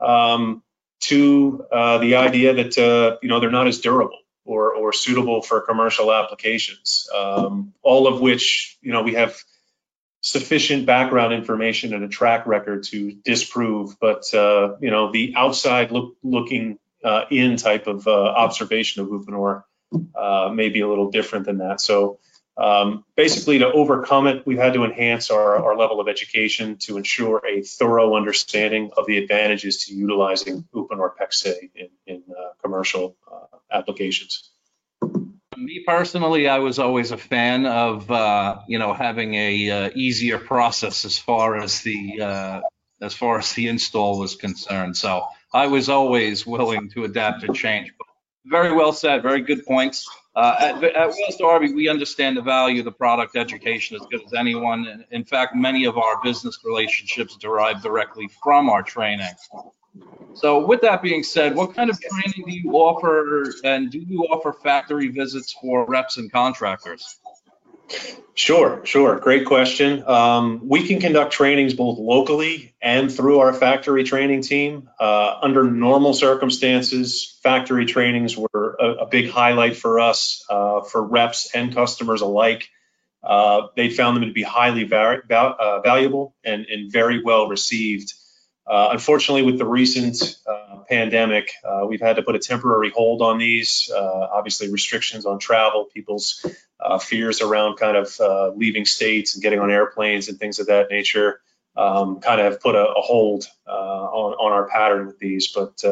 um, 0.00 0.62
to 1.00 1.66
uh, 1.70 1.98
the 1.98 2.16
idea 2.16 2.54
that 2.54 2.78
uh, 2.78 3.18
you 3.22 3.28
know 3.28 3.40
they're 3.40 3.50
not 3.50 3.66
as 3.66 3.80
durable 3.80 4.18
or, 4.46 4.74
or 4.74 4.92
suitable 4.94 5.42
for 5.42 5.60
commercial 5.60 6.12
applications. 6.12 7.06
Um, 7.14 7.74
all 7.82 8.06
of 8.06 8.20
which 8.20 8.78
you 8.80 8.90
know 8.90 9.02
we 9.02 9.14
have 9.14 9.36
sufficient 10.24 10.86
background 10.86 11.34
information 11.34 11.92
and 11.92 12.02
a 12.02 12.08
track 12.08 12.46
record 12.46 12.82
to 12.82 13.12
disprove. 13.12 14.00
But 14.00 14.32
uh, 14.34 14.76
you 14.80 14.90
know 14.90 15.12
the 15.12 15.34
outside 15.36 15.92
look, 15.92 16.16
looking 16.22 16.78
uh, 17.04 17.26
in 17.30 17.56
type 17.56 17.86
of 17.86 18.08
observation 18.08 19.02
of 19.02 19.08
Uponor 19.08 19.62
may 20.54 20.70
be 20.70 20.80
a 20.80 20.88
little 20.88 21.10
different 21.10 21.46
than 21.46 21.58
that. 21.58 21.80
So. 21.80 22.18
Um, 22.56 23.04
basically, 23.16 23.58
to 23.58 23.66
overcome 23.66 24.28
it, 24.28 24.46
we've 24.46 24.58
had 24.58 24.74
to 24.74 24.84
enhance 24.84 25.28
our, 25.32 25.56
our 25.56 25.76
level 25.76 25.98
of 25.98 26.06
education 26.06 26.76
to 26.82 26.96
ensure 26.96 27.42
a 27.44 27.62
thorough 27.62 28.14
understanding 28.14 28.92
of 28.96 29.06
the 29.06 29.18
advantages 29.18 29.86
to 29.86 29.92
utilizing 29.92 30.62
Uponor 30.72 31.16
PEX-A 31.20 31.70
in, 31.74 31.88
in 32.06 32.22
uh, 32.30 32.50
commercial 32.62 33.16
uh, 33.28 33.56
applications. 33.72 34.53
Me 35.56 35.84
personally, 35.86 36.48
I 36.48 36.58
was 36.58 36.78
always 36.78 37.10
a 37.10 37.16
fan 37.16 37.66
of 37.66 38.10
uh, 38.10 38.58
you 38.68 38.78
know 38.78 38.92
having 38.92 39.34
a 39.34 39.70
uh, 39.70 39.90
easier 39.94 40.38
process 40.38 41.04
as 41.04 41.18
far 41.18 41.56
as 41.56 41.82
the 41.82 42.20
uh, 42.20 42.60
as 43.00 43.14
far 43.14 43.38
as 43.38 43.52
the 43.52 43.68
install 43.68 44.18
was 44.18 44.36
concerned. 44.36 44.96
So 44.96 45.26
I 45.52 45.66
was 45.66 45.88
always 45.88 46.46
willing 46.46 46.90
to 46.90 47.04
adapt 47.04 47.42
to 47.42 47.52
change. 47.52 47.92
But 47.98 48.06
very 48.46 48.72
well 48.72 48.92
said. 48.92 49.22
Very 49.22 49.40
good 49.40 49.64
points. 49.64 50.08
Uh, 50.36 50.56
at, 50.58 50.82
at 50.82 51.08
Wales 51.10 51.36
Darby, 51.38 51.72
we 51.72 51.88
understand 51.88 52.36
the 52.36 52.42
value 52.42 52.80
of 52.80 52.84
the 52.84 52.92
product 52.92 53.36
education 53.36 53.96
as 53.96 54.06
good 54.10 54.24
as 54.24 54.32
anyone. 54.34 55.04
In 55.12 55.24
fact, 55.24 55.54
many 55.54 55.84
of 55.84 55.96
our 55.96 56.20
business 56.22 56.58
relationships 56.64 57.36
derive 57.36 57.82
directly 57.82 58.28
from 58.42 58.68
our 58.68 58.82
training. 58.82 59.30
So 60.34 60.66
with 60.66 60.80
that 60.80 61.02
being 61.02 61.22
said, 61.22 61.54
what 61.54 61.74
kind 61.74 61.90
of 61.90 61.98
training 62.00 62.44
do 62.46 62.52
you 62.52 62.72
offer 62.72 63.54
and 63.62 63.90
do 63.90 63.98
you 63.98 64.24
offer 64.24 64.52
factory 64.52 65.08
visits 65.08 65.52
for 65.52 65.86
reps 65.86 66.16
and 66.16 66.30
contractors? 66.30 67.18
Sure, 68.34 68.84
sure. 68.84 69.20
Great 69.20 69.46
question. 69.46 70.02
Um, 70.08 70.62
we 70.64 70.88
can 70.88 71.00
conduct 71.00 71.32
trainings 71.32 71.72
both 71.72 71.98
locally 71.98 72.74
and 72.82 73.12
through 73.12 73.38
our 73.38 73.52
factory 73.52 74.02
training 74.02 74.42
team. 74.42 74.90
Uh, 74.98 75.38
under 75.40 75.62
normal 75.62 76.14
circumstances, 76.14 77.38
factory 77.44 77.86
trainings 77.86 78.36
were 78.36 78.76
a, 78.80 79.04
a 79.04 79.06
big 79.06 79.30
highlight 79.30 79.76
for 79.76 80.00
us, 80.00 80.44
uh, 80.50 80.80
for 80.80 81.00
reps 81.06 81.54
and 81.54 81.74
customers 81.74 82.22
alike. 82.22 82.68
Uh, 83.22 83.68
they 83.76 83.88
found 83.88 84.16
them 84.16 84.26
to 84.26 84.32
be 84.32 84.42
highly 84.42 84.82
val- 84.82 85.22
uh, 85.30 85.80
valuable 85.80 86.34
and, 86.44 86.66
and, 86.66 86.92
very 86.92 87.22
well 87.22 87.48
received. 87.48 88.12
Uh, 88.66 88.88
unfortunately, 88.92 89.42
with 89.42 89.58
the 89.58 89.66
recent 89.66 90.38
uh, 90.46 90.78
pandemic, 90.88 91.50
uh, 91.64 91.84
we've 91.86 92.00
had 92.00 92.16
to 92.16 92.22
put 92.22 92.34
a 92.34 92.38
temporary 92.38 92.90
hold 92.90 93.20
on 93.20 93.38
these. 93.38 93.90
Uh, 93.94 94.28
obviously, 94.32 94.70
restrictions 94.70 95.26
on 95.26 95.38
travel, 95.38 95.84
people's 95.92 96.44
uh, 96.80 96.98
fears 96.98 97.42
around 97.42 97.76
kind 97.76 97.96
of 97.96 98.18
uh, 98.20 98.48
leaving 98.50 98.86
states 98.86 99.34
and 99.34 99.42
getting 99.42 99.58
on 99.58 99.70
airplanes 99.70 100.28
and 100.28 100.38
things 100.38 100.60
of 100.60 100.68
that 100.68 100.90
nature 100.90 101.40
um, 101.76 102.20
kind 102.20 102.40
of 102.40 102.52
have 102.52 102.60
put 102.62 102.74
a, 102.74 102.86
a 102.86 103.00
hold 103.02 103.44
on, 103.66 104.32
on 104.34 104.52
our 104.52 104.66
pattern 104.68 105.08
with 105.08 105.18
these. 105.18 105.52
But 105.52 105.82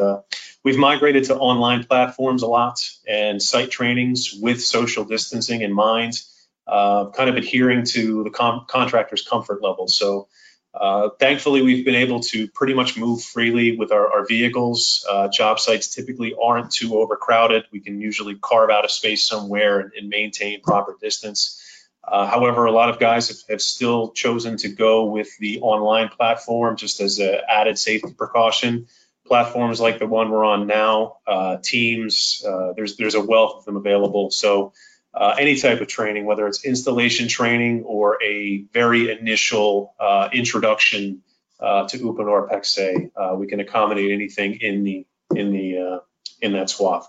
we've 0.63 0.77
migrated 0.77 1.25
to 1.25 1.35
online 1.35 1.83
platforms 1.83 2.41
a 2.41 2.47
lot 2.47 2.79
and 3.07 3.39
site 3.41 3.69
trainings 3.69 4.33
with 4.33 4.63
social 4.63 5.03
distancing 5.05 5.61
in 5.61 5.73
mind, 5.73 6.21
kind 6.67 7.29
of 7.29 7.35
adhering 7.35 7.85
to 7.85 8.23
the 8.23 8.31
com- 8.31 8.65
contractor's 8.67 9.21
comfort 9.27 9.61
level. 9.61 9.87
So 9.87 10.27
uh, 10.73 11.09
thankfully, 11.19 11.61
we've 11.61 11.85
been 11.85 11.95
able 11.95 12.19
to 12.19 12.47
pretty 12.47 12.73
much 12.73 12.97
move 12.97 13.21
freely 13.21 13.77
with 13.77 13.91
our, 13.91 14.11
our 14.11 14.25
vehicles. 14.25 15.05
Uh, 15.09 15.27
job 15.27 15.59
sites 15.59 15.93
typically 15.93 16.33
aren't 16.41 16.71
too 16.71 16.97
overcrowded. 16.97 17.65
We 17.71 17.79
can 17.79 17.99
usually 17.99 18.35
carve 18.35 18.71
out 18.71 18.83
a 18.83 18.89
space 18.89 19.23
somewhere 19.23 19.79
and, 19.79 19.91
and 19.95 20.09
maintain 20.09 20.61
proper 20.61 20.97
distance. 20.99 21.59
Uh, 22.03 22.25
however, 22.25 22.65
a 22.65 22.71
lot 22.71 22.89
of 22.89 22.99
guys 22.99 23.27
have, 23.27 23.37
have, 23.49 23.61
still 23.61 24.11
chosen 24.11 24.57
to 24.57 24.69
go 24.69 25.05
with 25.05 25.37
the 25.37 25.61
online 25.61 26.09
platform 26.09 26.75
just 26.75 26.99
as 26.99 27.19
an 27.19 27.39
added 27.47 27.77
safety 27.77 28.11
precaution. 28.11 28.87
Platforms 29.25 29.79
like 29.79 29.99
the 29.99 30.07
one 30.07 30.29
we're 30.29 30.43
on 30.43 30.67
now, 30.67 31.17
uh, 31.25 31.57
Teams, 31.63 32.43
uh, 32.45 32.73
there's 32.75 32.97
there's 32.97 33.15
a 33.15 33.21
wealth 33.21 33.59
of 33.59 33.65
them 33.65 33.77
available. 33.77 34.31
So 34.31 34.73
uh, 35.13 35.35
any 35.37 35.55
type 35.55 35.79
of 35.79 35.87
training, 35.87 36.25
whether 36.25 36.47
it's 36.47 36.65
installation 36.65 37.27
training 37.27 37.83
or 37.83 38.21
a 38.23 38.65
very 38.73 39.11
initial 39.11 39.93
uh, 39.99 40.29
introduction 40.33 41.21
uh, 41.59 41.87
to 41.87 41.97
Uponor 41.99 42.49
PEX-A. 42.49 43.11
Uh, 43.15 43.35
we 43.35 43.47
can 43.47 43.59
accommodate 43.59 44.11
anything 44.11 44.55
in 44.55 44.83
the 44.83 45.05
in 45.35 45.51
the 45.51 45.77
uh, 45.77 45.99
in 46.41 46.53
that 46.53 46.69
swath. 46.69 47.07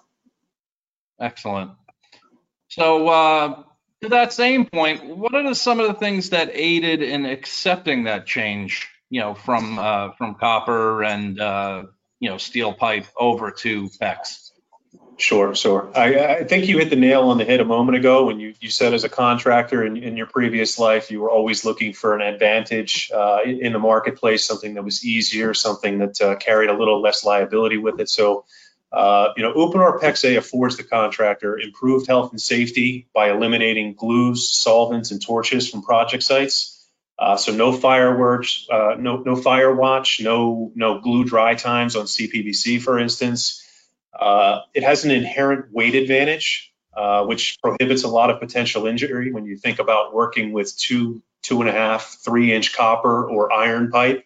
Excellent. 1.18 1.72
So 2.68 3.08
uh, 3.08 3.62
to 4.02 4.08
that 4.10 4.32
same 4.32 4.66
point, 4.66 5.04
what 5.16 5.34
are 5.34 5.54
some 5.54 5.80
of 5.80 5.88
the 5.88 5.94
things 5.94 6.30
that 6.30 6.50
aided 6.52 7.02
in 7.02 7.24
accepting 7.24 8.04
that 8.04 8.26
change? 8.26 8.88
You 9.08 9.20
know, 9.20 9.34
from 9.34 9.76
from 10.18 10.34
copper 10.34 11.04
and 11.04 11.36
you 12.20 12.30
know 12.30 12.36
steel 12.36 12.74
pipe 12.74 13.06
over 13.16 13.50
to 13.50 13.88
PEX. 14.00 14.43
Sure, 15.16 15.54
sure. 15.54 15.90
I, 15.94 16.36
I, 16.38 16.44
think 16.44 16.66
you 16.66 16.78
hit 16.78 16.90
the 16.90 16.96
nail 16.96 17.28
on 17.28 17.38
the 17.38 17.44
head 17.44 17.60
a 17.60 17.64
moment 17.64 17.96
ago 17.96 18.26
when 18.26 18.40
you, 18.40 18.54
you 18.60 18.68
said 18.68 18.94
as 18.94 19.04
a 19.04 19.08
contractor 19.08 19.84
in, 19.84 19.96
in 19.96 20.16
your 20.16 20.26
previous 20.26 20.78
life, 20.78 21.10
you 21.10 21.20
were 21.20 21.30
always 21.30 21.64
looking 21.64 21.92
for 21.92 22.16
an 22.16 22.20
advantage 22.20 23.10
uh, 23.14 23.38
in 23.44 23.72
the 23.72 23.78
marketplace, 23.78 24.44
something 24.44 24.74
that 24.74 24.82
was 24.82 25.04
easier, 25.04 25.54
something 25.54 25.98
that 25.98 26.20
uh, 26.20 26.34
carried 26.36 26.68
a 26.68 26.76
little 26.76 27.00
less 27.00 27.24
liability 27.24 27.78
with 27.78 28.00
it. 28.00 28.08
So, 28.08 28.44
uh, 28.90 29.28
you 29.36 29.44
know, 29.44 29.52
Uponor 29.54 30.00
PEX-A 30.00 30.36
affords 30.36 30.76
the 30.76 30.84
contractor 30.84 31.58
improved 31.60 32.08
health 32.08 32.32
and 32.32 32.40
safety 32.40 33.06
by 33.14 33.30
eliminating 33.30 33.94
glues, 33.94 34.50
solvents, 34.50 35.12
and 35.12 35.22
torches 35.22 35.70
from 35.70 35.82
project 35.82 36.24
sites. 36.24 36.70
Uh, 37.16 37.36
so 37.36 37.52
no 37.52 37.72
fireworks, 37.72 38.66
uh, 38.72 38.96
no 38.98 39.18
no 39.18 39.36
fire 39.36 39.72
watch, 39.72 40.20
no 40.20 40.72
no 40.74 41.00
glue 41.00 41.24
dry 41.24 41.54
times 41.54 41.94
on 41.94 42.06
CPVC, 42.06 42.82
for 42.82 42.98
instance. 42.98 43.63
Uh, 44.18 44.60
it 44.74 44.82
has 44.82 45.04
an 45.04 45.10
inherent 45.10 45.72
weight 45.72 45.94
advantage, 45.94 46.72
uh, 46.96 47.24
which 47.24 47.58
prohibits 47.62 48.04
a 48.04 48.08
lot 48.08 48.30
of 48.30 48.40
potential 48.40 48.86
injury 48.86 49.32
when 49.32 49.44
you 49.44 49.56
think 49.56 49.78
about 49.78 50.14
working 50.14 50.52
with 50.52 50.76
two, 50.76 51.22
two 51.42 51.60
and 51.60 51.68
a 51.68 51.72
half, 51.72 52.18
three 52.24 52.52
inch 52.52 52.74
copper 52.74 53.28
or 53.28 53.52
iron 53.52 53.90
pipe. 53.90 54.24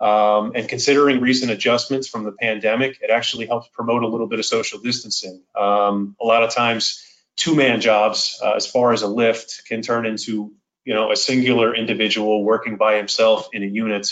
Um, 0.00 0.52
and 0.56 0.68
considering 0.68 1.20
recent 1.20 1.52
adjustments 1.52 2.08
from 2.08 2.24
the 2.24 2.32
pandemic, 2.32 2.98
it 3.00 3.10
actually 3.10 3.46
helps 3.46 3.68
promote 3.68 4.02
a 4.02 4.08
little 4.08 4.26
bit 4.26 4.40
of 4.40 4.44
social 4.44 4.80
distancing. 4.80 5.42
Um, 5.54 6.16
a 6.20 6.26
lot 6.26 6.42
of 6.42 6.50
times, 6.50 7.06
two-man 7.36 7.80
jobs, 7.80 8.40
uh, 8.42 8.54
as 8.54 8.66
far 8.66 8.92
as 8.92 9.02
a 9.02 9.06
lift, 9.06 9.64
can 9.66 9.80
turn 9.80 10.04
into 10.04 10.52
you 10.84 10.94
know 10.94 11.12
a 11.12 11.16
singular 11.16 11.72
individual 11.72 12.42
working 12.42 12.76
by 12.76 12.96
himself 12.96 13.50
in 13.52 13.62
a 13.62 13.66
unit, 13.66 14.08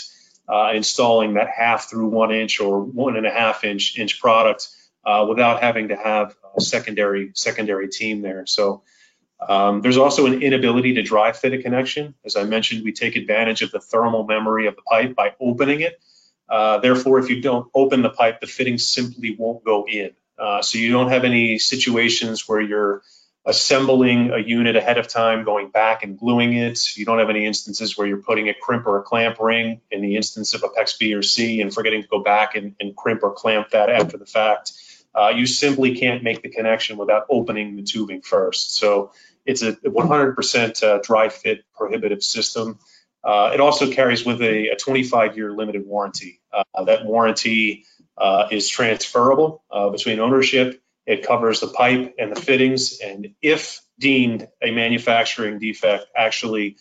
uh, 0.47 0.71
installing 0.73 1.33
that 1.33 1.49
half 1.49 1.89
through 1.89 2.07
one 2.07 2.31
inch 2.31 2.61
or 2.61 2.81
one 2.81 3.17
and 3.17 3.25
a 3.25 3.31
half 3.31 3.65
inch 3.65 3.99
inch 3.99 4.21
product 4.21 4.69
uh, 5.05 5.25
without 5.27 5.61
having 5.61 5.89
to 5.89 5.95
have 5.95 6.35
a 6.55 6.61
secondary 6.61 7.31
secondary 7.33 7.87
team 7.89 8.21
there. 8.21 8.45
So 8.45 8.83
um, 9.47 9.81
there's 9.81 9.97
also 9.97 10.27
an 10.27 10.41
inability 10.41 10.95
to 10.95 11.01
dry 11.01 11.31
fit 11.31 11.53
a 11.53 11.61
connection. 11.61 12.13
As 12.23 12.35
I 12.35 12.43
mentioned, 12.43 12.83
we 12.83 12.93
take 12.93 13.15
advantage 13.15 13.61
of 13.61 13.71
the 13.71 13.79
thermal 13.79 14.25
memory 14.25 14.67
of 14.67 14.75
the 14.75 14.83
pipe 14.83 15.15
by 15.15 15.33
opening 15.39 15.81
it. 15.81 15.99
Uh, 16.47 16.79
therefore, 16.79 17.19
if 17.19 17.29
you 17.29 17.41
don't 17.41 17.69
open 17.73 18.01
the 18.01 18.09
pipe, 18.09 18.41
the 18.41 18.47
fitting 18.47 18.77
simply 18.77 19.35
won't 19.37 19.63
go 19.63 19.85
in. 19.87 20.11
Uh, 20.37 20.61
so 20.61 20.77
you 20.77 20.91
don't 20.91 21.09
have 21.09 21.23
any 21.23 21.57
situations 21.57 22.47
where 22.47 22.61
you're 22.61 23.01
assembling 23.45 24.31
a 24.31 24.37
unit 24.37 24.75
ahead 24.75 24.99
of 24.99 25.07
time, 25.07 25.43
going 25.43 25.69
back 25.69 26.03
and 26.03 26.19
gluing 26.19 26.53
it. 26.53 26.79
You 26.95 27.05
don't 27.05 27.17
have 27.17 27.29
any 27.29 27.45
instances 27.45 27.97
where 27.97 28.05
you're 28.05 28.21
putting 28.21 28.49
a 28.49 28.53
crimp 28.53 28.85
or 28.85 28.99
a 28.99 29.03
clamp 29.03 29.39
ring 29.39 29.81
in 29.89 30.01
the 30.01 30.15
instance 30.15 30.53
of 30.53 30.63
a 30.63 30.67
PEX 30.69 30.99
B 30.99 31.13
or 31.15 31.23
C 31.23 31.61
and 31.61 31.73
forgetting 31.73 32.03
to 32.03 32.07
go 32.07 32.21
back 32.21 32.55
and, 32.55 32.75
and 32.79 32.95
crimp 32.95 33.23
or 33.23 33.33
clamp 33.33 33.71
that 33.71 33.89
after 33.89 34.17
the 34.17 34.25
fact 34.25 34.73
uh, 35.13 35.29
you 35.35 35.45
simply 35.45 35.95
can't 35.95 36.23
make 36.23 36.41
the 36.41 36.49
connection 36.49 36.97
without 36.97 37.25
opening 37.29 37.75
the 37.75 37.83
tubing 37.83 38.21
first. 38.21 38.75
So 38.75 39.11
it's 39.45 39.61
a 39.61 39.73
100% 39.73 40.83
uh, 40.83 40.99
dry 41.03 41.29
fit 41.29 41.63
prohibitive 41.73 42.23
system. 42.23 42.79
Uh, 43.23 43.51
it 43.53 43.59
also 43.59 43.91
carries 43.91 44.25
with 44.25 44.41
a, 44.41 44.69
a 44.69 44.75
25 44.75 45.35
year 45.37 45.51
limited 45.51 45.85
warranty. 45.85 46.41
Uh, 46.51 46.83
that 46.85 47.05
warranty 47.05 47.85
uh, 48.17 48.47
is 48.51 48.67
transferable 48.69 49.63
uh, 49.71 49.89
between 49.89 50.19
ownership. 50.19 50.81
It 51.05 51.25
covers 51.25 51.59
the 51.59 51.67
pipe 51.67 52.15
and 52.19 52.35
the 52.35 52.39
fittings, 52.39 52.99
and 52.99 53.33
if 53.41 53.81
deemed 53.99 54.47
a 54.61 54.71
manufacturing 54.71 55.59
defect, 55.59 56.05
actually 56.15 56.77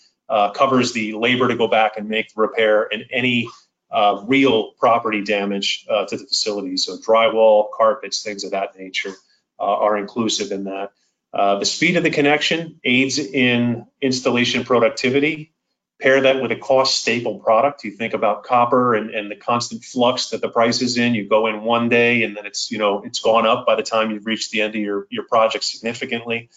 covers 0.54 0.92
the 0.92 1.14
labor 1.14 1.48
to 1.48 1.56
go 1.56 1.66
back 1.66 1.96
and 1.96 2.08
make 2.08 2.32
the 2.32 2.40
repair 2.40 2.86
and 2.92 3.04
any 3.10 3.48
uh, 3.90 4.22
real 4.26 4.72
property 4.78 5.22
damage 5.22 5.86
uh, 5.88 6.06
to 6.06 6.16
the 6.16 6.24
facility. 6.24 6.76
So 6.76 6.96
drywall, 6.96 7.68
carpets, 7.76 8.22
things 8.22 8.44
of 8.44 8.52
that 8.52 8.78
nature 8.78 9.12
uh, 9.58 9.64
are 9.64 9.96
inclusive 9.96 10.52
in 10.52 10.64
that. 10.64 10.92
Uh, 11.32 11.58
the 11.58 11.66
speed 11.66 11.96
of 11.96 12.02
the 12.02 12.10
connection 12.10 12.80
aids 12.84 13.18
in 13.18 13.86
installation 14.00 14.64
productivity. 14.64 15.52
Pair 16.00 16.22
that 16.22 16.40
with 16.40 16.50
a 16.50 16.56
cost 16.56 16.98
stable 16.98 17.40
product. 17.40 17.84
You 17.84 17.90
think 17.90 18.14
about 18.14 18.42
copper 18.42 18.94
and, 18.94 19.10
and 19.10 19.30
the 19.30 19.36
constant 19.36 19.84
flux 19.84 20.30
that 20.30 20.40
the 20.40 20.48
price 20.48 20.80
is 20.80 20.96
in. 20.96 21.14
You 21.14 21.28
go 21.28 21.46
in 21.46 21.62
one 21.62 21.90
day 21.90 22.22
and 22.22 22.34
then 22.34 22.46
it's 22.46 22.70
you 22.70 22.78
know 22.78 23.02
it's 23.02 23.18
gone 23.18 23.46
up 23.46 23.66
by 23.66 23.76
the 23.76 23.82
time 23.82 24.10
you've 24.10 24.24
reached 24.24 24.50
the 24.50 24.62
end 24.62 24.74
of 24.74 24.80
your 24.80 25.06
your 25.10 25.24
project 25.24 25.62
significantly. 25.62 26.48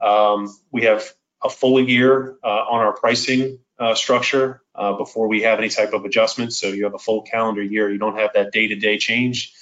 Um, 0.00 0.56
we 0.70 0.84
have 0.84 1.12
a 1.42 1.50
full 1.50 1.80
year 1.80 2.36
uh, 2.44 2.46
on 2.46 2.80
our 2.86 2.92
pricing 2.92 3.58
uh, 3.84 3.94
structure 3.94 4.62
uh, 4.74 4.94
before 4.94 5.28
we 5.28 5.42
have 5.42 5.58
any 5.58 5.68
type 5.68 5.92
of 5.92 6.06
adjustments. 6.06 6.56
So 6.56 6.68
you 6.68 6.84
have 6.84 6.94
a 6.94 6.98
full 6.98 7.22
calendar 7.22 7.62
year. 7.62 7.90
You 7.90 7.98
don't 7.98 8.18
have 8.18 8.30
that 8.34 8.50
day-to-day 8.50 8.96
change. 8.96 9.52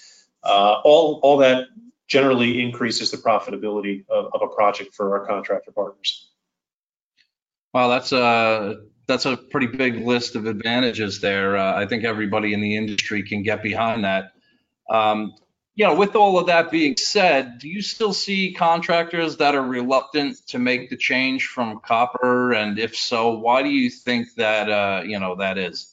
Uh, 0.45 0.81
all 0.85 1.19
all 1.23 1.39
that 1.39 1.67
generally 2.07 2.63
increases 2.63 3.11
the 3.11 3.17
profitability 3.17 4.05
of, 4.09 4.27
of, 4.33 4.43
a 4.43 4.49
project 4.49 4.95
for 4.95 5.19
our 5.19 5.27
contractor 5.27 5.73
partners. 5.73 6.31
Wow, 7.73 7.89
that's 7.89 8.13
a 8.13 8.83
that's 9.09 9.27
a 9.27 9.37
pretty 9.37 9.67
big 9.67 10.07
list 10.07 10.37
of 10.37 10.47
advantages 10.47 11.21
there. 11.21 11.57
Uh, 11.57 11.81
I 11.81 11.87
think 11.87 12.05
everybody 12.05 12.55
in 12.55 12.61
the 12.61 12.77
industry 12.77 13.23
can 13.25 13.43
get 13.43 13.63
behind 13.63 14.05
that. 14.05 14.33
Um, 14.89 15.35
you 15.75 15.87
know, 15.87 15.95
with 15.95 16.15
all 16.17 16.39
of 16.39 16.47
that 16.47 16.71
being 16.71 16.97
said, 16.97 17.59
do 17.59 17.69
you 17.69 17.81
still 17.81 18.13
see 18.13 18.53
contractors 18.53 19.39
that 19.39 19.55
are 19.55 19.63
reluctant 19.63 20.37
to 20.49 20.59
make 20.59 20.91
the 20.91 20.97
change 20.97 21.47
from 21.47 21.81
copper? 21.81 22.53
And 22.53 22.79
if 22.79 22.95
so, 22.95 23.39
why 23.39 23.63
do 23.63 23.71
you 23.71 23.89
think 23.89 24.35
that, 24.35 24.71
uh, 24.71 25.03
you 25.07 25.19
know, 25.19 25.37
that 25.37 25.57
is? 25.57 25.89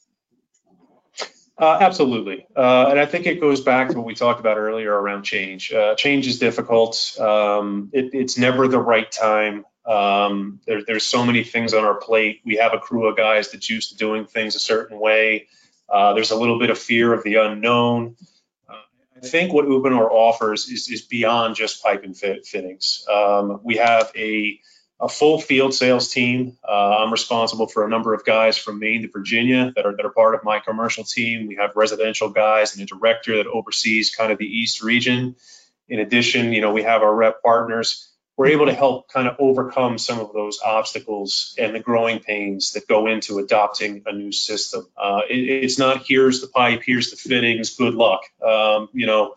Uh, 1.58 1.78
absolutely. 1.82 2.46
Uh, 2.56 2.88
and 2.90 3.00
I 3.00 3.06
think 3.06 3.26
it 3.26 3.40
goes 3.42 3.62
back 3.62 3.90
to 3.90 3.98
what 3.98 4.06
we 4.06 4.16
talked 4.16 4.40
about 4.40 4.58
earlier 4.58 4.94
around 4.94 5.24
change. 5.24 5.74
Uh, 5.74 5.96
change 5.96 6.28
is 6.28 6.40
difficult. 6.40 7.18
Um, 7.20 7.90
it, 7.94 8.14
it's 8.14 8.38
never 8.38 8.68
the 8.68 8.80
right 8.80 9.10
time. 9.10 9.66
Um, 9.86 10.62
there, 10.66 10.84
there's 10.86 11.06
so 11.06 11.26
many 11.26 11.44
things 11.44 11.74
on 11.74 11.84
our 11.84 11.96
plate. 11.96 12.42
We 12.46 12.58
have 12.58 12.74
a 12.74 12.80
crew 12.80 13.08
of 13.08 13.18
guys 13.18 13.52
that's 13.52 13.70
used 13.70 13.92
to 13.92 13.98
doing 13.98 14.26
things 14.26 14.56
a 14.56 14.60
certain 14.60 15.00
way. 15.00 15.48
Uh, 15.90 16.14
there's 16.14 16.32
a 16.32 16.36
little 16.38 16.60
bit 16.60 16.70
of 16.70 16.78
fear 16.78 17.14
of 17.14 17.24
the 17.24 17.36
unknown. 17.36 18.16
I 19.22 19.28
think 19.28 19.54
what 19.54 19.66
Uponor 19.66 20.10
offers 20.10 20.70
is, 20.70 20.88
is 20.90 21.02
beyond 21.02 21.56
just 21.56 21.84
pipe 21.84 22.04
and 22.04 22.16
fit, 22.16 22.46
fittings. 22.46 23.06
Um, 23.12 23.60
we 23.64 23.78
have 23.78 24.12
a 24.16 24.60
a 25.02 25.08
full 25.08 25.40
field 25.40 25.74
sales 25.74 26.10
team. 26.10 26.58
Uh, 26.68 26.98
I'm 27.00 27.12
responsible 27.12 27.68
for 27.68 27.86
a 27.86 27.90
number 27.90 28.14
of 28.14 28.26
guys 28.26 28.58
from 28.58 28.80
Maine 28.80 29.04
to 29.04 29.08
Virginia 29.08 29.72
that 29.76 29.86
are 29.86 29.96
that 29.96 30.06
are 30.06 30.12
part 30.12 30.36
of 30.36 30.44
my 30.44 30.60
commercial 30.60 31.06
team. 31.06 31.48
We 31.48 31.56
have 31.56 31.72
residential 31.76 32.30
guys 32.30 32.74
and 32.74 32.84
a 32.84 32.86
director 32.86 33.38
that 33.38 33.48
oversees 33.48 34.14
kind 34.14 34.32
of 34.32 34.38
the 34.38 34.46
East 34.46 34.82
region. 34.82 35.36
In 35.88 36.00
addition, 36.00 36.52
you 36.54 36.62
know, 36.62 36.72
we 36.72 36.84
have 36.84 37.02
our 37.02 37.14
rep 37.14 37.42
partners. 37.42 38.09
We're 38.40 38.52
able 38.52 38.68
to 38.68 38.74
help 38.74 39.10
kind 39.10 39.28
of 39.28 39.36
overcome 39.38 39.98
some 39.98 40.22
of 40.22 40.32
those 40.32 40.62
obstacles 40.64 41.54
and 41.58 41.76
the 41.76 41.82
growing 41.82 42.20
pains 42.20 42.72
that 42.72 42.88
go 42.88 43.06
into 43.08 43.40
adopting 43.40 44.04
a 44.06 44.14
new 44.14 44.32
system. 44.32 44.88
Uh, 44.96 45.24
it, 45.30 45.36
it's 45.36 45.78
not 45.78 46.06
here's 46.08 46.40
the 46.40 46.48
pipe, 46.48 46.82
here's 46.86 47.12
the 47.12 47.18
fittings, 47.18 47.76
good 47.76 47.96
luck. 47.96 48.22
Um, 48.42 48.88
you 48.94 49.08
know, 49.08 49.36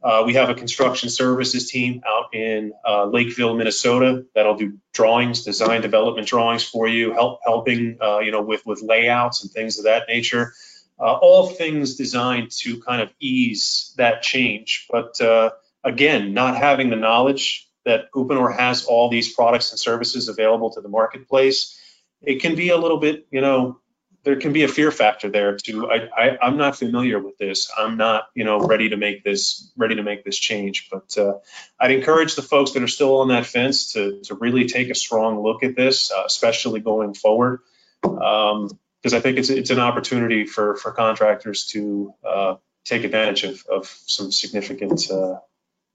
uh, 0.00 0.22
we 0.24 0.34
have 0.34 0.48
a 0.48 0.54
construction 0.54 1.08
services 1.08 1.68
team 1.72 2.02
out 2.06 2.32
in 2.32 2.72
uh, 2.86 3.06
Lakeville, 3.06 3.56
Minnesota, 3.56 4.24
that'll 4.32 4.54
do 4.54 4.78
drawings, 4.92 5.42
design 5.42 5.82
development 5.82 6.28
drawings 6.28 6.62
for 6.62 6.86
you, 6.86 7.12
help 7.12 7.40
helping 7.44 7.98
uh, 8.00 8.20
you 8.20 8.30
know 8.30 8.42
with 8.42 8.64
with 8.64 8.80
layouts 8.80 9.42
and 9.42 9.50
things 9.50 9.80
of 9.80 9.86
that 9.86 10.04
nature. 10.06 10.54
Uh, 11.00 11.14
all 11.14 11.48
things 11.48 11.96
designed 11.96 12.52
to 12.52 12.80
kind 12.80 13.02
of 13.02 13.10
ease 13.18 13.92
that 13.96 14.22
change. 14.22 14.86
But 14.88 15.20
uh, 15.20 15.50
again, 15.82 16.32
not 16.32 16.56
having 16.56 16.90
the 16.90 16.96
knowledge 16.96 17.66
that 17.84 18.12
Uponor 18.14 18.56
has 18.56 18.84
all 18.84 19.08
these 19.08 19.32
products 19.32 19.70
and 19.70 19.78
services 19.78 20.28
available 20.28 20.70
to 20.70 20.80
the 20.80 20.88
marketplace, 20.88 21.78
it 22.22 22.40
can 22.40 22.54
be 22.54 22.70
a 22.70 22.76
little 22.76 22.98
bit 22.98 23.26
you 23.30 23.40
know 23.40 23.80
there 24.22 24.36
can 24.36 24.52
be 24.52 24.64
a 24.64 24.68
fear 24.68 24.90
factor 24.90 25.30
there 25.30 25.56
too. 25.56 25.90
I, 25.90 26.08
I 26.16 26.46
am 26.46 26.58
not 26.58 26.76
familiar 26.76 27.18
with 27.18 27.38
this. 27.38 27.70
I'm 27.76 27.96
not 27.96 28.24
you 28.34 28.44
know 28.44 28.60
ready 28.60 28.90
to 28.90 28.96
make 28.96 29.24
this 29.24 29.70
ready 29.76 29.94
to 29.94 30.02
make 30.02 30.24
this 30.24 30.38
change. 30.38 30.88
But 30.90 31.16
uh, 31.16 31.38
I'd 31.78 31.90
encourage 31.90 32.34
the 32.34 32.42
folks 32.42 32.72
that 32.72 32.82
are 32.82 32.88
still 32.88 33.20
on 33.20 33.28
that 33.28 33.46
fence 33.46 33.92
to 33.92 34.20
to 34.24 34.34
really 34.34 34.66
take 34.66 34.90
a 34.90 34.94
strong 34.94 35.42
look 35.42 35.62
at 35.62 35.74
this, 35.74 36.12
uh, 36.12 36.24
especially 36.26 36.80
going 36.80 37.14
forward, 37.14 37.60
because 38.02 38.52
um, 38.52 38.78
I 39.04 39.20
think 39.20 39.38
it's 39.38 39.48
it's 39.50 39.70
an 39.70 39.80
opportunity 39.80 40.44
for 40.44 40.76
for 40.76 40.92
contractors 40.92 41.66
to 41.68 42.14
uh, 42.24 42.56
take 42.84 43.04
advantage 43.04 43.44
of 43.44 43.64
of 43.70 43.86
some 44.06 44.30
significant 44.32 45.10
uh, 45.10 45.36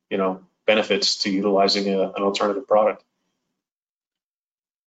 you 0.09 0.17
know 0.17 0.41
benefits 0.65 1.17
to 1.17 1.29
utilizing 1.29 1.93
a, 1.93 2.09
an 2.11 2.23
alternative 2.23 2.67
product. 2.67 3.03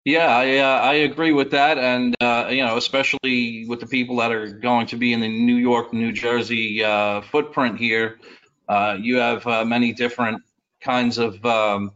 Yeah, 0.06 0.28
I 0.28 0.58
uh, 0.58 0.80
I 0.82 0.94
agree 0.96 1.32
with 1.32 1.52
that, 1.52 1.78
and 1.78 2.14
uh, 2.20 2.48
you 2.50 2.62
know, 2.62 2.76
especially 2.76 3.66
with 3.70 3.80
the 3.80 3.88
people 3.88 4.18
that 4.18 4.34
are 4.34 4.48
going 4.48 4.88
to 4.88 4.98
be 4.98 5.14
in 5.14 5.22
the 5.22 5.30
New 5.30 5.56
York, 5.56 5.94
New 5.94 6.12
Jersey 6.12 6.84
uh, 6.84 7.22
footprint 7.22 7.80
here, 7.80 8.20
uh, 8.68 8.98
you 9.00 9.18
have 9.18 9.48
uh, 9.48 9.64
many 9.64 9.94
different 9.94 10.42
kinds 10.82 11.20
of 11.20 11.46
um, 11.46 11.94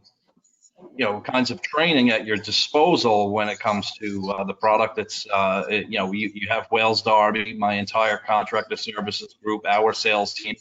you 0.95 1.03
know 1.03 1.19
kinds 1.19 1.51
of 1.51 1.61
training 1.61 2.09
at 2.09 2.25
your 2.25 2.37
disposal 2.37 3.33
when 3.33 3.49
it 3.49 3.59
comes 3.59 3.91
to 3.95 4.31
uh, 4.31 4.45
the 4.45 4.53
product. 4.53 4.95
That's 4.95 5.27
it, 5.69 5.87
you 5.89 5.97
know, 5.97 6.13
you, 6.13 6.31
you 6.33 6.47
have 6.47 6.71
Wales 6.71 7.01
Darby, 7.01 7.55
my 7.55 7.73
entire 7.73 8.17
contractor 8.25 8.77
services 8.77 9.35
group, 9.43 9.65
our 9.67 9.91
sales 9.91 10.33
team, 10.33 10.55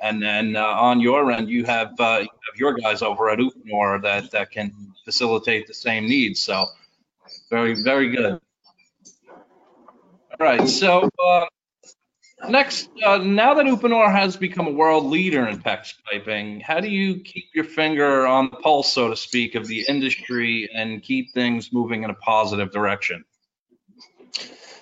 and 0.00 0.22
then 0.22 0.56
on 0.56 1.00
your 1.00 1.30
end, 1.30 1.48
you 1.48 1.64
have 1.64 1.94
you 1.98 2.04
have 2.04 2.56
your 2.56 2.74
guys 2.74 3.02
over 3.02 3.30
at 3.30 3.38
Uponor 3.38 4.02
that 4.02 4.30
that 4.32 4.50
can 4.50 4.72
facilitate 5.04 5.66
the 5.66 5.74
same 5.74 6.08
needs. 6.08 6.40
So. 6.40 6.66
Very, 7.50 7.82
very 7.82 8.10
good. 8.10 8.40
All 9.34 10.46
right, 10.46 10.68
so 10.68 11.08
uh, 11.24 11.46
next, 12.48 12.88
uh, 13.04 13.18
now 13.18 13.54
that 13.54 13.66
Uponor 13.66 14.10
has 14.10 14.36
become 14.36 14.66
a 14.66 14.70
world 14.70 15.04
leader 15.06 15.46
in 15.46 15.60
PEX 15.60 15.94
piping, 16.10 16.60
how 16.60 16.80
do 16.80 16.88
you 16.88 17.20
keep 17.20 17.46
your 17.54 17.64
finger 17.64 18.26
on 18.26 18.50
the 18.50 18.56
pulse, 18.56 18.92
so 18.92 19.10
to 19.10 19.16
speak, 19.16 19.54
of 19.54 19.66
the 19.66 19.84
industry 19.88 20.70
and 20.74 21.02
keep 21.02 21.32
things 21.34 21.72
moving 21.72 22.04
in 22.04 22.10
a 22.10 22.14
positive 22.14 22.72
direction? 22.72 23.24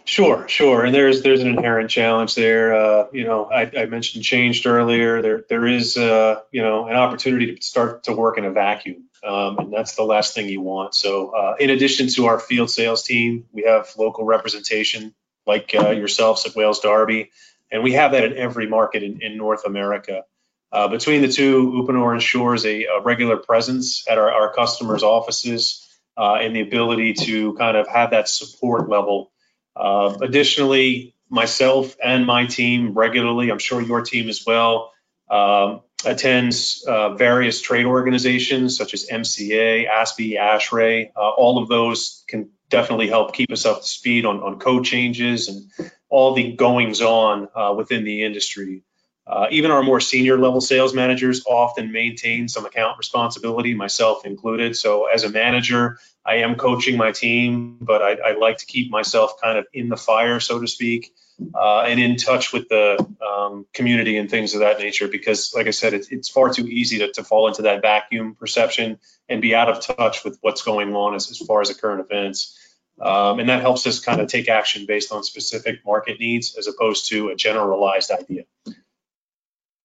Sure, 0.09 0.49
sure, 0.49 0.85
and 0.85 0.95
there's 0.95 1.23
there's 1.23 1.41
an 1.41 1.49
inherent 1.49 1.91
challenge 1.91 2.35
there. 2.35 2.75
Uh, 2.75 3.07
you 3.12 3.25
know, 3.25 3.45
I, 3.45 3.71
I, 3.77 3.87
mentioned 3.87 4.25
changed 4.25 4.67
earlier. 4.67 5.21
There 5.21 5.45
there 5.49 5.67
is 5.67 5.99
uh, 5.99 6.41
you 6.50 6.62
know 6.62 6.87
an 6.88 6.97
opportunity 6.97 7.55
to 7.55 7.62
start 7.62 8.05
to 8.05 8.15
work 8.15 8.38
in 8.38 8.47
a 8.47 8.50
vacuum 8.50 9.09
um, 9.25 9.59
and 9.59 9.73
that's 9.73 9.94
the 9.94 10.05
last 10.05 10.35
thing 10.35 10.49
you 10.49 10.61
want. 10.61 10.94
So, 10.94 11.31
uh, 11.31 11.57
in 11.59 11.71
addition 11.71 12.09
to 12.09 12.27
our 12.27 12.38
field 12.38 12.71
sales 12.71 13.03
team, 13.03 13.47
we 13.53 13.64
have 13.64 13.88
local 13.97 14.25
representation 14.25 15.14
like 15.47 15.75
uh, 15.75 15.90
yourselves 15.90 16.47
at 16.47 16.55
Wales 16.55 16.81
Darby, 16.81 17.31
and 17.71 17.83
we 17.83 17.92
have 17.92 18.12
that 18.12 18.25
in 18.25 18.37
every 18.37 18.68
market 18.68 19.03
in, 19.03 19.23
in 19.23 19.37
North 19.37 19.64
America. 19.64 20.25
Uh, 20.71 20.88
between 20.88 21.23
the 21.23 21.29
two, 21.29 21.73
Uponor 21.73 22.14
ensures 22.14 22.66
a, 22.66 22.85
a 22.85 23.01
regular 23.03 23.38
presence 23.38 24.05
at 24.09 24.18
our, 24.18 24.31
our 24.31 24.53
customers' 24.55 25.03
offices 25.03 25.88
uh, 26.16 26.35
and 26.35 26.55
the 26.55 26.61
ability 26.61 27.14
to 27.14 27.55
kind 27.55 27.77
of 27.77 27.88
have 27.88 28.11
that 28.11 28.29
support 28.29 28.88
level. 28.88 29.33
Uh, 29.79 30.17
additionally, 30.21 31.14
myself 31.31 31.97
and 32.03 32.27
my 32.27 32.47
team 32.47 32.95
regularly, 32.95 33.51
I'm 33.51 33.59
sure 33.59 33.81
your 33.81 34.03
team 34.03 34.29
as 34.29 34.45
well, 34.47 34.93
um, 35.31 35.83
attends 36.05 36.85
uh, 36.87 37.14
various 37.14 37.61
trade 37.61 37.87
organizations 37.87 38.77
such 38.77 38.95
as 38.95 39.09
MCA, 39.09 39.88
ASPE, 39.88 40.37
ASHRAE. 40.38 41.11
Uh, 41.17 41.31
all 41.31 41.62
of 41.62 41.69
those 41.69 42.25
can 42.29 42.51
definitely 42.71 43.09
help 43.09 43.35
keep 43.35 43.51
us 43.53 43.67
up 43.67 43.83
to 43.83 43.88
speed 43.88 44.25
on, 44.25 44.41
on 44.41 44.59
code 44.59 44.85
changes 44.85 45.49
and 45.49 45.91
all 46.09 46.35
the 46.35 46.53
goings 46.53 47.01
on 47.01 47.49
uh, 47.55 47.75
within 47.77 48.05
the 48.05 48.25
industry. 48.25 48.83
Uh, 49.29 49.47
even 49.51 49.71
our 49.71 49.83
more 49.83 50.01
senior 50.01 50.38
level 50.38 50.61
sales 50.61 50.95
managers 50.95 51.45
often 51.47 51.93
maintain 51.93 52.49
some 52.49 52.64
account 52.64 52.97
responsibility, 52.97 53.75
myself 53.75 54.25
included. 54.25 54.75
So, 54.75 55.05
as 55.05 55.23
a 55.23 55.29
manager, 55.29 55.99
I 56.25 56.37
am 56.37 56.55
coaching 56.55 56.97
my 56.97 57.12
team, 57.12 57.77
but 57.81 58.01
I, 58.01 58.12
I 58.31 58.33
like 58.38 58.57
to 58.59 58.67
keep 58.67 58.91
myself 58.91 59.35
kind 59.43 59.59
of 59.59 59.67
in 59.75 59.91
the 59.91 59.99
fire, 59.99 60.41
so 60.41 60.59
to 60.59 60.67
speak 60.67 61.12
uh, 61.55 61.83
and 61.83 62.01
in 62.01 62.17
touch 62.17 62.53
with 62.53 62.69
the 62.69 62.99
um, 63.27 63.67
community 63.73 64.17
and 64.17 64.31
things 64.31 64.55
of 64.55 64.61
that 64.61 64.79
nature. 64.79 65.09
Because, 65.09 65.53
like 65.55 65.67
I 65.67 65.71
said, 65.71 65.95
it's, 65.95 66.09
it's 66.09 66.29
far 66.29 66.53
too 66.53 66.67
easy 66.67 66.99
to, 66.99 67.12
to, 67.12 67.23
fall 67.23 67.49
into 67.49 67.62
that 67.62 67.83
vacuum 67.83 68.35
perception 68.35 68.99
and 69.29 69.43
be 69.43 69.55
out 69.55 69.69
of 69.69 69.81
touch 69.81 70.25
with 70.25 70.38
what's 70.41 70.62
going 70.62 70.95
on 70.95 71.14
as, 71.14 71.31
as 71.31 71.38
far 71.38 71.61
as 71.61 71.69
the 71.69 71.75
current 71.75 72.01
events. 72.01 72.59
Um, 73.01 73.38
and 73.38 73.49
that 73.49 73.61
helps 73.61 73.87
us 73.87 74.01
kind 74.01 74.21
of 74.21 74.29
take 74.29 74.49
action 74.49 74.87
based 74.87 75.12
on 75.12 75.23
specific 75.23 75.85
market 75.85 76.19
needs 76.19 76.57
as 76.57 76.67
opposed 76.67 77.09
to 77.11 77.29
a 77.29 77.37
generalized 77.37 78.11
idea. 78.11 78.45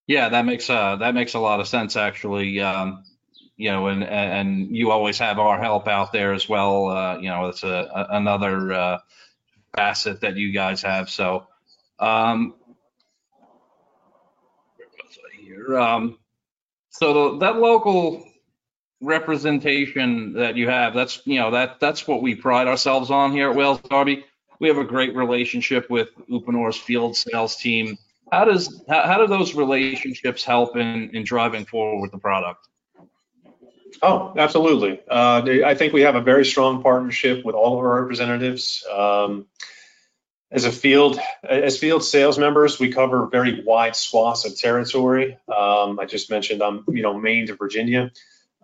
Yeah, 0.08 0.30
that 0.30 0.46
makes 0.46 0.70
uh, 0.70 0.98
that 0.98 1.14
makes 1.14 1.34
a 1.34 1.40
lot 1.40 1.60
of 1.60 1.68
sense 1.68 1.96
actually. 1.96 2.60
Um, 2.60 3.04
you 3.56 3.72
know, 3.72 3.88
and 3.88 4.04
and 4.04 4.76
you 4.76 4.92
always 4.92 5.20
have 5.20 5.40
our 5.40 5.60
help 5.60 5.88
out 5.88 6.12
there 6.12 6.34
as 6.34 6.50
well. 6.50 6.88
Uh, 6.88 7.18
you 7.20 7.30
know, 7.30 7.48
it's 7.48 7.64
a, 7.64 7.68
a 7.68 8.08
another 8.18 8.74
uh, 8.74 8.98
facet 9.76 10.22
that 10.22 10.36
you 10.36 10.52
guys 10.52 10.82
have. 10.82 11.10
So, 11.10 11.48
um, 12.00 12.56
here? 15.54 15.78
Um, 15.78 16.18
so 16.90 17.38
that 17.40 17.58
local 17.58 18.24
representation 19.02 20.34
that 20.34 20.56
you 20.56 20.70
have, 20.70 20.94
that's 20.94 21.22
you 21.26 21.40
know 21.40 21.52
that 21.52 21.80
that's 21.80 22.08
what 22.08 22.22
we 22.22 22.36
pride 22.36 22.68
ourselves 22.68 23.12
on 23.12 23.32
here 23.32 23.50
at 23.50 23.56
Wales 23.56 23.80
Darby. 23.90 24.26
We 24.60 24.68
have 24.68 24.78
a 24.78 24.84
great 24.84 25.16
relationship 25.16 25.90
with 25.90 26.10
Uponor's 26.30 26.78
field 26.78 27.16
sales 27.16 27.56
team. 27.58 27.98
How 28.34 28.46
does 28.46 28.84
how, 28.90 29.04
how 29.06 29.18
do 29.20 29.28
those 29.28 29.54
relationships 29.54 30.44
help 30.44 30.76
in 30.76 31.12
in 31.14 31.24
driving 31.24 31.66
forward 31.66 32.12
the 32.12 32.18
product? 32.18 32.68
Oh, 34.02 34.34
absolutely. 34.36 35.00
Uh, 35.08 35.44
I 35.64 35.76
think 35.76 35.94
we 35.94 36.02
have 36.02 36.16
a 36.16 36.22
very 36.22 36.44
strong 36.44 36.82
partnership 36.82 37.46
with 37.46 37.54
all 37.54 37.74
of 37.74 37.80
our 37.86 38.02
representatives. 38.02 38.84
Um, 38.92 39.46
as 40.52 40.66
a 40.66 40.72
field, 40.72 41.20
as 41.48 41.78
field 41.78 42.04
sales 42.04 42.40
members, 42.40 42.80
we 42.80 42.92
cover 42.92 43.28
very 43.28 43.64
wide 43.64 43.96
swaths 43.96 44.46
of 44.46 44.58
territory. 44.58 45.38
Um, 45.48 46.00
I 46.00 46.06
just 46.06 46.32
mentioned 46.32 46.64
I'm, 46.64 46.86
you 46.88 47.04
know, 47.04 47.14
Maine 47.14 47.48
to 47.48 47.56
Virginia. 47.56 48.12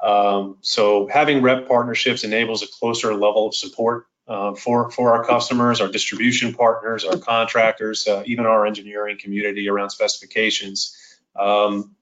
Um, 0.02 0.58
so 0.62 1.08
having 1.08 1.44
rep 1.44 1.68
partnerships 1.68 2.24
enables 2.24 2.64
a 2.64 2.68
closer 2.68 3.14
level 3.14 3.48
of 3.48 3.56
support 3.56 4.08
uh, 4.30 4.54
for 4.54 4.92
for 4.92 5.14
our 5.14 5.26
customers, 5.26 5.82
our 5.82 5.88
distribution 5.88 6.54
partners, 6.54 7.04
our 7.04 7.18
contractors, 7.18 8.08
uh, 8.08 8.24
even 8.26 8.46
our 8.46 8.66
engineering 8.66 9.18
community 9.20 9.68
around 9.68 9.90
specifications. 9.90 10.96
Um, 11.36 11.96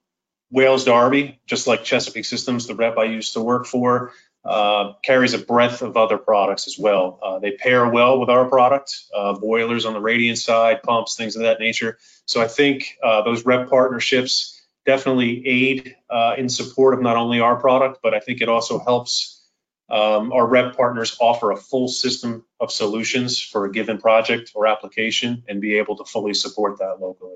Wales 0.51 0.85
Darby, 0.85 1.39
just 1.45 1.67
like 1.67 1.83
Chesapeake 1.83 2.25
Systems, 2.25 2.67
the 2.67 2.75
rep 2.75 2.97
I 2.97 3.05
used 3.05 3.33
to 3.33 3.41
work 3.41 3.65
for, 3.65 4.11
uh, 4.45 4.93
carries 5.03 5.33
a 5.33 5.39
breadth 5.39 5.81
of 5.81 5.97
other 5.97 6.17
products 6.17 6.67
as 6.67 6.77
well. 6.79 7.19
Uh, 7.21 7.39
they 7.39 7.51
pair 7.51 7.87
well 7.89 8.19
with 8.19 8.29
our 8.29 8.45
product, 8.45 8.95
uh, 9.13 9.33
boilers 9.33 9.85
on 9.85 9.93
the 9.93 9.99
radiant 9.99 10.37
side, 10.37 10.83
pumps, 10.83 11.15
things 11.15 11.35
of 11.35 11.41
that 11.41 11.59
nature. 11.59 11.97
So 12.25 12.41
I 12.41 12.47
think 12.47 12.97
uh, 13.03 13.23
those 13.23 13.45
rep 13.45 13.69
partnerships 13.69 14.61
definitely 14.85 15.45
aid 15.45 15.95
uh, 16.09 16.35
in 16.37 16.47
support 16.47 16.93
of 16.93 17.01
not 17.01 17.17
only 17.17 17.41
our 17.41 17.57
product, 17.57 17.99
but 18.01 18.13
I 18.13 18.21
think 18.21 18.39
it 18.39 18.47
also 18.47 18.79
helps 18.79 19.36
um, 19.89 20.33
our 20.33 20.45
rep 20.45 20.75
partners 20.75 21.17
offer 21.19 21.51
a 21.51 21.57
full 21.57 21.87
system 21.87 22.43
of 22.59 22.71
solutions 22.71 23.41
for 23.41 23.65
a 23.65 23.71
given 23.71 23.97
project 23.97 24.51
or 24.53 24.67
application 24.67 25.43
and 25.47 25.61
be 25.61 25.77
able 25.77 25.95
to 25.97 26.03
fully 26.03 26.33
support 26.33 26.79
that 26.79 26.99
locally. 26.99 27.35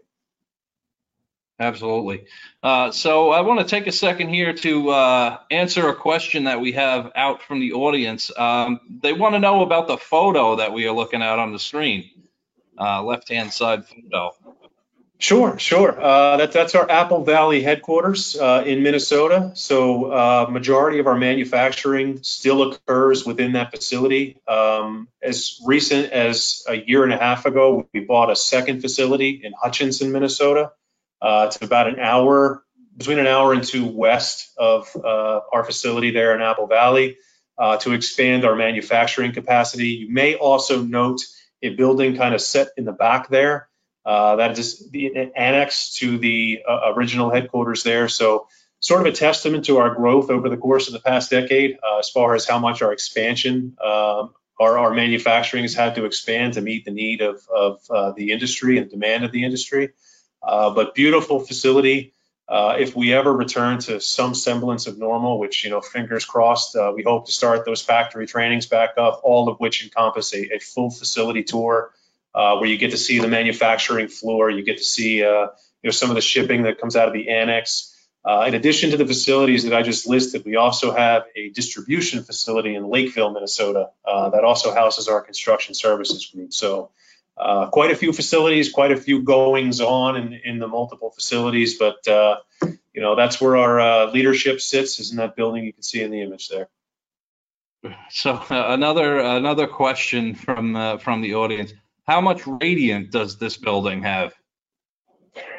Absolutely. 1.61 2.25
Uh, 2.63 2.91
so 2.91 3.29
I 3.29 3.41
want 3.41 3.59
to 3.59 3.65
take 3.65 3.85
a 3.85 3.91
second 3.91 4.29
here 4.29 4.51
to 4.51 4.89
uh, 4.89 5.37
answer 5.51 5.89
a 5.89 5.95
question 5.95 6.45
that 6.45 6.59
we 6.59 6.71
have 6.71 7.11
out 7.15 7.43
from 7.43 7.59
the 7.59 7.73
audience. 7.73 8.31
Um, 8.35 8.79
they 9.01 9.13
want 9.13 9.35
to 9.35 9.39
know 9.39 9.61
about 9.61 9.87
the 9.87 9.97
photo 9.97 10.55
that 10.55 10.73
we 10.73 10.87
are 10.87 10.91
looking 10.91 11.21
at 11.21 11.37
on 11.37 11.53
the 11.53 11.59
screen, 11.59 12.09
uh, 12.79 13.03
left-hand 13.03 13.53
side 13.53 13.85
photo. 13.85 14.31
Sure, 15.21 15.59
sure. 15.59 16.01
Uh, 16.01 16.37
that, 16.37 16.51
that's 16.51 16.73
our 16.73 16.89
Apple 16.89 17.23
Valley 17.23 17.61
headquarters 17.61 18.35
uh, 18.35 18.63
in 18.65 18.81
Minnesota. 18.81 19.51
So, 19.53 20.05
uh, 20.05 20.47
majority 20.49 20.97
of 20.97 21.05
our 21.05 21.15
manufacturing 21.15 22.23
still 22.23 22.71
occurs 22.71 23.23
within 23.23 23.51
that 23.51 23.69
facility. 23.69 24.41
Um, 24.47 25.09
as 25.21 25.59
recent 25.63 26.11
as 26.11 26.63
a 26.67 26.73
year 26.73 27.03
and 27.03 27.13
a 27.13 27.17
half 27.17 27.45
ago, 27.45 27.87
we 27.93 27.99
bought 27.99 28.31
a 28.31 28.35
second 28.35 28.81
facility 28.81 29.41
in 29.43 29.53
Hutchinson, 29.53 30.11
Minnesota. 30.11 30.71
Uh, 31.21 31.43
it's 31.45 31.61
about 31.61 31.87
an 31.87 31.99
hour, 31.99 32.63
between 32.97 33.19
an 33.19 33.27
hour 33.27 33.53
and 33.53 33.63
two 33.63 33.85
west 33.85 34.51
of 34.57 34.89
uh, 34.95 35.41
our 35.53 35.63
facility 35.63 36.09
there 36.09 36.33
in 36.33 36.41
Apple 36.41 36.65
Valley 36.65 37.17
uh, 37.59 37.77
to 37.77 37.91
expand 37.91 38.43
our 38.43 38.55
manufacturing 38.55 39.33
capacity. 39.33 39.89
You 39.89 40.11
may 40.11 40.33
also 40.33 40.81
note 40.81 41.21
a 41.61 41.69
building 41.69 42.17
kind 42.17 42.33
of 42.33 42.41
set 42.41 42.69
in 42.75 42.85
the 42.85 42.91
back 42.91 43.29
there. 43.29 43.67
Uh, 44.05 44.37
that 44.37 44.57
is 44.57 44.89
the 44.89 45.31
annex 45.35 45.93
to 45.93 46.17
the 46.17 46.61
uh, 46.67 46.93
original 46.95 47.29
headquarters 47.29 47.83
there. 47.83 48.09
So, 48.09 48.47
sort 48.79 49.01
of 49.01 49.13
a 49.13 49.15
testament 49.15 49.65
to 49.65 49.77
our 49.77 49.93
growth 49.93 50.31
over 50.31 50.49
the 50.49 50.57
course 50.57 50.87
of 50.87 50.93
the 50.93 50.99
past 50.99 51.29
decade, 51.29 51.77
uh, 51.83 51.99
as 51.99 52.09
far 52.09 52.33
as 52.33 52.47
how 52.47 52.57
much 52.57 52.81
our 52.81 52.91
expansion, 52.91 53.77
um, 53.83 54.33
our, 54.59 54.79
our, 54.79 54.91
manufacturing 54.91 55.63
has 55.63 55.75
had 55.75 55.93
to 55.95 56.05
expand 56.05 56.53
to 56.53 56.61
meet 56.61 56.83
the 56.85 56.91
need 56.91 57.21
of, 57.21 57.47
of 57.55 57.81
uh, 57.91 58.11
the 58.13 58.31
industry 58.31 58.79
and 58.79 58.89
demand 58.89 59.23
of 59.23 59.31
the 59.31 59.43
industry. 59.43 59.89
Uh, 60.41 60.71
but 60.71 60.95
beautiful 60.95 61.39
facility. 61.39 62.13
If 62.53 62.95
we 62.95 63.13
ever 63.13 63.31
return 63.31 63.79
to 63.81 64.01
some 64.01 64.33
semblance 64.35 64.85
of 64.87 64.97
normal, 64.97 65.39
which 65.39 65.63
you 65.63 65.69
know, 65.69 65.79
fingers 65.79 66.25
crossed, 66.25 66.75
we 66.95 67.03
hope 67.03 67.27
to 67.27 67.31
start 67.31 67.63
those 67.63 67.81
factory 67.81 68.27
trainings 68.27 68.65
back 68.65 68.95
up, 68.97 69.21
all 69.23 69.47
of 69.47 69.57
which 69.59 69.83
encompass 69.83 70.33
a, 70.33 70.55
a 70.55 70.59
full 70.59 70.89
facility 70.89 71.43
tour 71.43 71.93
uh, 72.33 72.57
where 72.57 72.69
you 72.69 72.77
get 72.77 72.91
to 72.91 72.97
see 72.97 73.19
the 73.19 73.27
manufacturing 73.27 74.07
floor, 74.07 74.49
you 74.49 74.63
get 74.63 74.77
to 74.77 74.83
see 74.83 75.23
uh, 75.23 75.47
you 75.81 75.87
know 75.87 75.91
some 75.91 76.09
of 76.09 76.15
the 76.15 76.21
shipping 76.21 76.63
that 76.63 76.79
comes 76.79 76.95
out 76.95 77.07
of 77.07 77.13
the 77.13 77.29
annex. 77.29 77.87
Uh, 78.23 78.45
in 78.47 78.53
addition 78.53 78.91
to 78.91 78.97
the 78.97 79.05
facilities 79.05 79.63
that 79.63 79.73
I 79.73 79.81
just 79.81 80.07
listed, 80.07 80.43
we 80.45 80.55
also 80.55 80.91
have 80.91 81.23
a 81.35 81.49
distribution 81.49 82.23
facility 82.23 82.75
in 82.75 82.87
Lakeville, 82.87 83.31
Minnesota, 83.31 83.89
uh, 84.05 84.29
that 84.29 84.43
also 84.43 84.73
houses 84.73 85.07
our 85.07 85.21
construction 85.21 85.73
services 85.73 86.27
group. 86.27 86.53
So, 86.53 86.91
uh, 87.35 87.67
quite 87.71 87.89
a 87.89 87.95
few 87.95 88.13
facilities, 88.13 88.71
quite 88.71 88.91
a 88.91 88.97
few 88.97 89.23
goings 89.23 89.81
on 89.81 90.17
in, 90.17 90.33
in 90.33 90.59
the 90.59 90.67
multiple 90.67 91.09
facilities, 91.09 91.79
but 91.79 92.07
uh, 92.07 92.37
you 92.93 93.01
know 93.01 93.15
that's 93.15 93.41
where 93.41 93.57
our 93.57 94.07
leadership 94.11 94.61
sits, 94.61 94.99
is 94.99 95.11
in 95.11 95.17
that 95.17 95.35
building 95.35 95.65
you 95.65 95.73
can 95.73 95.81
see 95.81 96.01
in 96.01 96.11
the 96.11 96.21
image 96.21 96.47
there. 96.47 96.69
So 98.11 98.39
another 98.49 99.17
another 99.17 99.65
question 99.65 100.35
from 100.35 100.99
from 100.99 101.21
the 101.21 101.33
audience 101.33 101.73
how 102.07 102.21
much 102.21 102.45
radiant 102.45 103.11
does 103.11 103.37
this 103.37 103.57
building 103.57 104.03
have? 104.03 104.33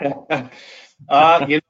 uh, 1.09 1.46
you 1.48 1.57
know, 1.57 1.61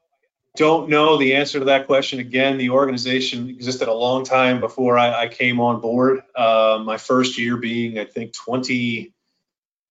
don't 0.55 0.89
know 0.89 1.17
the 1.17 1.35
answer 1.35 1.59
to 1.59 1.65
that 1.65 1.87
question. 1.87 2.19
Again, 2.19 2.57
the 2.57 2.69
organization 2.69 3.49
existed 3.49 3.87
a 3.87 3.93
long 3.93 4.23
time 4.23 4.59
before 4.59 4.97
I, 4.97 5.23
I 5.23 5.27
came 5.27 5.59
on 5.59 5.81
board. 5.81 6.21
Uh, 6.35 6.81
my 6.83 6.97
first 6.97 7.39
year 7.39 7.57
being, 7.57 7.97
I 7.97 8.05
think, 8.05 8.33
20, 8.33 9.13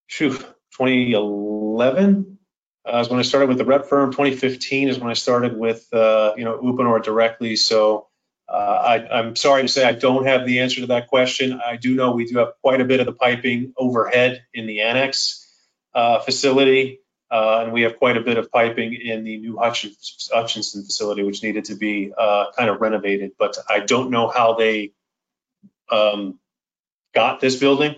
shoot, 0.06 0.38
2011 0.78 2.38
uh, 2.84 2.98
is 2.98 3.08
when 3.08 3.18
I 3.18 3.22
started 3.22 3.48
with 3.48 3.58
the 3.58 3.64
rep 3.64 3.86
firm. 3.86 4.12
2015 4.12 4.88
is 4.88 4.98
when 4.98 5.10
I 5.10 5.14
started 5.14 5.56
with, 5.56 5.86
uh, 5.92 6.34
you 6.36 6.44
know, 6.44 6.58
Uponor 6.58 7.02
directly. 7.02 7.56
So 7.56 8.08
I, 8.54 9.20
am 9.20 9.36
sorry 9.36 9.62
to 9.62 9.68
say 9.68 9.84
I 9.84 9.92
don't 9.92 10.26
have 10.26 10.46
the 10.46 10.60
answer 10.60 10.80
to 10.82 10.88
that 10.88 11.08
question. 11.08 11.60
I 11.64 11.76
do 11.76 11.94
know 11.94 12.12
we 12.12 12.26
do 12.26 12.38
have 12.38 12.52
quite 12.60 12.80
a 12.80 12.84
bit 12.84 13.00
of 13.00 13.06
the 13.06 13.12
piping 13.12 13.72
overhead 13.76 14.44
in 14.52 14.66
the 14.66 14.82
annex 14.82 15.46
uh, 15.94 16.20
facility, 16.20 17.00
uh, 17.30 17.62
and 17.62 17.72
we 17.72 17.82
have 17.82 17.98
quite 17.98 18.16
a 18.16 18.20
bit 18.20 18.36
of 18.36 18.50
piping 18.50 18.94
in 18.94 19.24
the 19.24 19.38
new 19.38 19.56
Hutchinson 19.58 20.84
facility, 20.84 21.22
which 21.22 21.42
needed 21.42 21.66
to 21.66 21.76
be 21.76 22.12
uh, 22.16 22.46
kind 22.56 22.68
of 22.68 22.80
renovated. 22.80 23.32
But 23.38 23.56
I 23.68 23.80
don't 23.80 24.10
know 24.10 24.28
how 24.28 24.54
they 24.54 24.92
um, 25.90 26.38
got 27.14 27.40
this 27.40 27.56
building. 27.56 27.96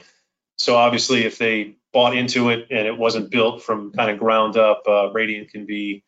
So 0.57 0.77
obviously, 0.77 1.25
if 1.25 1.37
they 1.37 1.77
bought 1.93 2.17
into 2.17 2.51
it 2.51 2.69
and 2.71 2.87
it 2.87 2.97
wasn't 2.97 3.31
built 3.31 3.62
from 3.62 3.93
kind 3.93 4.11
of 4.11 4.19
ground 4.19 4.57
up, 4.57 4.83
uh, 4.87 5.11
Radiant 5.11 5.51
can 5.51 5.67
be 5.67 6.05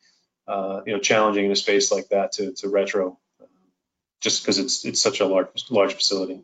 uh, 0.46 0.82
you 0.86 0.92
know 0.92 1.00
challenging 1.00 1.46
in 1.46 1.50
a 1.50 1.56
space 1.56 1.90
like 1.90 2.08
that 2.10 2.32
to, 2.32 2.52
to 2.54 2.68
retro 2.68 3.18
just 4.26 4.42
because 4.42 4.58
it's 4.58 4.84
it's 4.84 5.00
such 5.00 5.20
a 5.20 5.24
large 5.24 5.70
large 5.70 5.94
facility. 5.94 6.40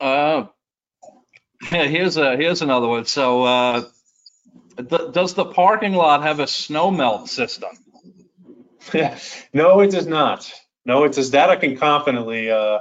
Uh, 0.00 0.46
yeah, 1.70 1.84
here's 1.84 2.16
a 2.16 2.36
here's 2.36 2.62
another 2.62 2.88
one. 2.88 3.04
So, 3.04 3.44
uh, 3.44 3.84
th- 4.76 5.12
does 5.12 5.34
the 5.34 5.44
parking 5.44 5.94
lot 5.94 6.24
have 6.24 6.40
a 6.40 6.48
snow 6.48 6.90
melt 6.90 7.28
system? 7.28 7.70
no, 9.52 9.80
it 9.80 9.92
does 9.92 10.08
not. 10.08 10.52
No, 10.84 11.04
it 11.04 11.12
does. 11.12 11.30
That 11.30 11.48
I 11.48 11.54
can 11.54 11.76
confidently 11.76 12.50
uh, 12.50 12.80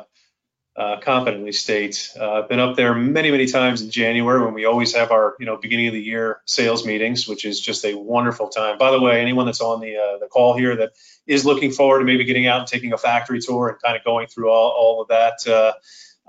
uh, 0.75 0.99
confidently 1.01 1.51
state. 1.51 2.09
Uh, 2.19 2.31
I've 2.31 2.49
been 2.49 2.59
up 2.59 2.77
there 2.77 2.95
many, 2.95 3.29
many 3.29 3.45
times 3.45 3.83
in 3.83 3.91
January 3.91 4.43
when 4.43 4.53
we 4.53 4.65
always 4.65 4.95
have 4.95 5.11
our, 5.11 5.35
you 5.39 5.45
know, 5.45 5.57
beginning 5.57 5.87
of 5.87 5.93
the 5.93 6.01
year 6.01 6.41
sales 6.45 6.85
meetings, 6.85 7.27
which 7.27 7.43
is 7.45 7.59
just 7.59 7.85
a 7.85 7.93
wonderful 7.93 8.47
time. 8.47 8.77
By 8.77 8.89
the 8.89 8.99
way, 8.99 9.21
anyone 9.21 9.45
that's 9.45 9.61
on 9.61 9.81
the 9.81 9.97
uh, 9.97 10.17
the 10.17 10.27
call 10.27 10.57
here 10.57 10.77
that 10.77 10.93
is 11.29 11.45
looking 11.45 11.71
forward 11.71 11.99
to 11.99 12.05
maybe 12.05 12.25
getting 12.25 12.47
out 12.47 12.59
and 12.59 12.67
taking 12.67 12.91
a 12.91 12.97
factory 12.97 13.39
tour 13.39 13.69
and 13.69 13.81
kind 13.81 13.95
of 13.95 14.03
going 14.03 14.27
through 14.27 14.49
all, 14.49 14.73
all 14.75 15.01
of 15.03 15.09
that, 15.09 15.47
uh, 15.47 15.73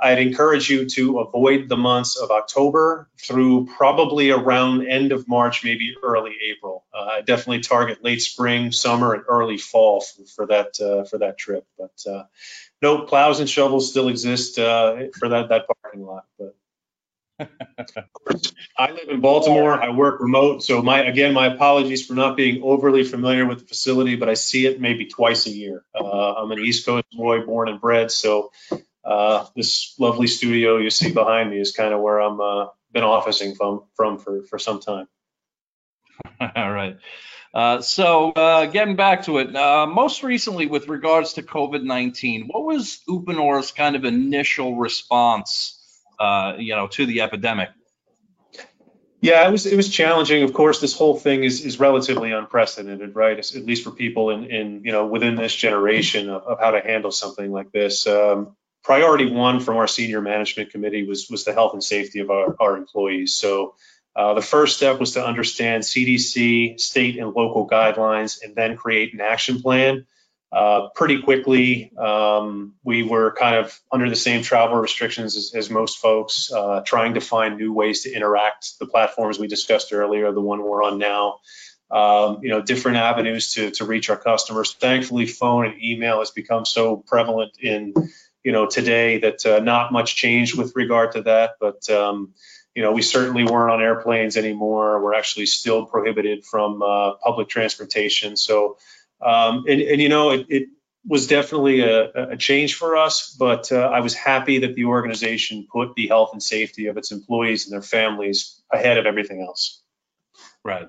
I'd 0.03 0.19
encourage 0.19 0.71
you 0.71 0.89
to 0.91 1.21
avoid 1.21 1.69
the 1.69 1.77
months 1.77 2.17
of 2.17 2.31
October 2.31 3.09
through 3.19 3.67
probably 3.67 4.31
around 4.31 4.87
end 4.87 5.13
of 5.13 5.27
March, 5.27 5.65
maybe 5.65 5.95
early 6.03 6.37
April. 6.51 6.85
Uh, 6.93 7.23
definitely 7.23 7.61
target 7.61 8.05
late 8.05 8.23
spring, 8.23 8.73
summer, 8.73 9.15
and 9.15 9.25
early 9.29 9.59
fall 9.59 10.03
for, 10.03 10.25
for 10.25 10.47
that 10.47 10.81
uh, 10.81 11.05
for 11.05 11.19
that 11.19 11.39
trip. 11.39 11.67
But 11.79 12.11
uh, 12.11 12.25
no, 12.81 13.03
plows 13.03 13.41
and 13.41 13.49
shovels 13.49 13.91
still 13.91 14.09
exist 14.09 14.59
uh, 14.59 15.09
for 15.19 15.31
that 15.31 15.51
that 15.51 15.67
parking 15.83 16.05
lot. 16.05 16.25
But 16.39 16.57
I 18.77 18.91
live 18.91 19.09
in 19.09 19.21
Baltimore. 19.21 19.83
I 19.83 19.91
work 19.91 20.21
remote, 20.21 20.63
so 20.63 20.83
my 20.83 21.05
again 21.05 21.35
my 21.35 21.47
apologies 21.47 22.07
for 22.07 22.15
not 22.15 22.37
being 22.37 22.63
overly 22.63 23.05
familiar 23.05 23.47
with 23.47 23.61
the 23.61 23.67
facility, 23.67 24.17
but 24.17 24.29
I 24.29 24.35
see 24.35 24.67
it 24.67 24.81
maybe 24.81 25.07
twice 25.07 25.47
a 25.47 25.51
year. 25.51 25.85
Uh, 25.95 26.35
I'm 26.35 26.51
an 26.51 26.59
East 26.59 26.87
Coast 26.87 27.07
boy, 27.13 27.41
born 27.45 27.69
and 27.69 27.81
bred, 27.81 28.11
so 28.11 28.53
uh, 29.05 29.47
this 29.57 29.95
lovely 29.99 30.27
studio 30.27 30.77
you 30.79 30.91
see 30.91 31.13
behind 31.13 31.51
me 31.51 31.61
is 31.61 31.73
kind 31.73 31.95
of 31.95 32.01
where 32.01 32.21
I'm 32.21 32.41
uh, 32.41 32.67
been 32.93 33.05
officing 33.05 33.55
from 33.55 33.85
from 33.95 34.19
for 34.19 34.43
for 34.45 34.59
some 34.59 34.81
time. 34.81 35.09
All 36.41 36.73
right. 36.73 36.97
Uh, 37.53 37.81
so 37.81 38.31
uh, 38.31 38.67
getting 38.67 38.95
back 38.95 39.25
to 39.25 39.39
it, 39.39 39.55
uh, 39.57 39.87
most 39.87 40.23
recently 40.23 40.67
with 40.67 40.89
regards 40.89 41.33
to 41.33 41.43
COVID-19, 41.43 42.45
what 42.47 42.65
was 42.65 43.01
Uponor's 43.09 43.73
kind 43.73 43.97
of 43.97 44.05
initial 44.05 44.77
response, 44.77 45.80
uh, 46.21 46.55
you 46.59 46.77
know, 46.77 46.87
to 46.89 47.07
the 47.07 47.23
epidemic? 47.23 47.71
Yeah, 49.23 49.47
it 49.47 49.51
was 49.51 49.67
it 49.67 49.77
was 49.77 49.89
challenging. 49.89 50.43
Of 50.45 50.55
course, 50.55 50.81
this 50.81 50.97
whole 50.97 51.19
thing 51.19 51.45
is 51.45 51.65
is 51.65 51.79
relatively 51.79 52.33
unprecedented, 52.33 53.15
right? 53.15 53.39
At 53.39 53.67
least 53.67 53.85
for 53.85 53.91
people 53.91 54.31
in 54.31 54.45
in 54.45 54.83
you 54.85 54.93
know 54.93 55.07
within 55.07 55.35
this 55.35 55.55
generation 55.55 56.31
of, 56.31 56.43
of 56.43 56.61
how 56.61 56.71
to 56.71 56.81
handle 56.81 57.11
something 57.11 57.51
like 57.51 57.71
this. 57.71 58.07
Um, 58.07 58.57
priority 58.83 59.31
one 59.31 59.61
from 59.61 59.77
our 59.77 59.87
senior 59.87 60.23
management 60.23 60.71
committee 60.71 61.07
was 61.07 61.29
was 61.29 61.45
the 61.45 61.53
health 61.53 61.75
and 61.75 61.85
safety 61.85 62.21
of 62.21 62.31
our, 62.31 62.57
our 62.59 62.77
employees. 62.79 63.35
So 63.35 63.75
uh, 64.17 64.35
the 64.35 64.43
first 64.43 64.79
step 64.79 64.99
was 64.99 65.13
to 65.13 65.25
understand 65.25 65.83
CDC, 65.83 66.81
state 66.81 67.19
and 67.19 67.29
local 67.29 67.69
guidelines, 67.69 68.43
and 68.43 68.57
then 68.57 68.77
create 68.77 69.13
an 69.13 69.21
action 69.21 69.61
plan. 69.61 70.07
Uh, 70.53 70.89
pretty 70.97 71.23
quickly, 71.23 71.93
um, 71.97 72.75
we 72.83 73.05
were 73.05 73.33
kind 73.39 73.55
of 73.55 73.79
under 73.93 74.11
the 74.11 74.17
same 74.17 74.43
travel 74.43 74.77
restrictions 74.77 75.37
as, 75.37 75.53
as 75.55 75.71
most 75.71 75.99
folks, 75.99 76.51
uh, 76.53 76.81
trying 76.85 77.15
to 77.15 77.21
find 77.21 77.57
new 77.57 77.73
ways 77.73 78.03
to 78.03 78.13
interact. 78.13 78.79
The 78.81 78.87
platforms 78.87 79.39
we 79.39 79.47
discussed 79.47 79.93
earlier, 79.93 80.33
the 80.33 80.41
one 80.41 80.63
we're 80.63 80.83
on 80.83 80.99
now, 80.99 81.39
um, 81.91 82.41
you 82.43 82.51
know, 82.51 82.63
different 82.63 82.97
avenues 82.97 83.55
to, 83.55 83.71
to 83.73 83.85
reach 83.85 84.11
our 84.11 84.17
customers. 84.17 84.75
Thankfully, 84.75 85.27
phone 85.27 85.67
and 85.67 85.83
email 85.83 86.19
has 86.19 86.33
become 86.33 86.65
so 86.65 86.97
prevalent 86.97 87.53
in, 87.61 87.95
you 88.43 88.51
know, 88.51 88.67
today 88.67 89.19
that 89.19 89.47
uh, 89.47 89.61
not 89.61 89.93
much 89.93 90.17
changed 90.17 90.59
with 90.59 90.75
regard 90.75 91.13
to 91.13 91.23
that. 91.23 91.53
But 91.61 91.89
um, 91.91 92.35
you 92.75 92.83
know, 92.83 92.93
we 92.93 93.03
certainly 93.03 93.45
weren't 93.45 93.73
on 93.73 93.83
airplanes 93.83 94.37
anymore. 94.37 95.03
We're 95.03 95.15
actually 95.15 95.47
still 95.47 95.87
prohibited 95.87 96.45
from 96.45 96.83
uh, 96.83 97.15
public 97.23 97.49
transportation. 97.49 98.37
So, 98.37 98.79
um, 99.23 99.65
and, 99.69 99.81
and, 99.81 100.01
you 100.01 100.09
know, 100.09 100.31
it, 100.31 100.47
it 100.49 100.69
was 101.07 101.27
definitely 101.27 101.81
a, 101.81 102.33
a, 102.33 102.37
change 102.37 102.75
for 102.75 102.97
us, 102.97 103.35
but 103.39 103.73
uh, 103.73 103.77
I 103.77 104.01
was 104.01 104.15
happy 104.15 104.59
that 104.61 104.75
the 104.75 104.85
organization 104.85 105.67
put 105.71 105.95
the 105.95 106.09
health 106.09 106.31
and 106.33 106.43
safety 106.43 106.87
of 106.87 106.97
its 106.97 107.11
employees 107.11 107.67
and 107.67 107.73
their 107.73 107.83
families 107.83 108.61
ahead 108.71 108.99
of 108.99 109.07
everything 109.07 109.43
else. 109.43 109.83
Right. 110.65 110.89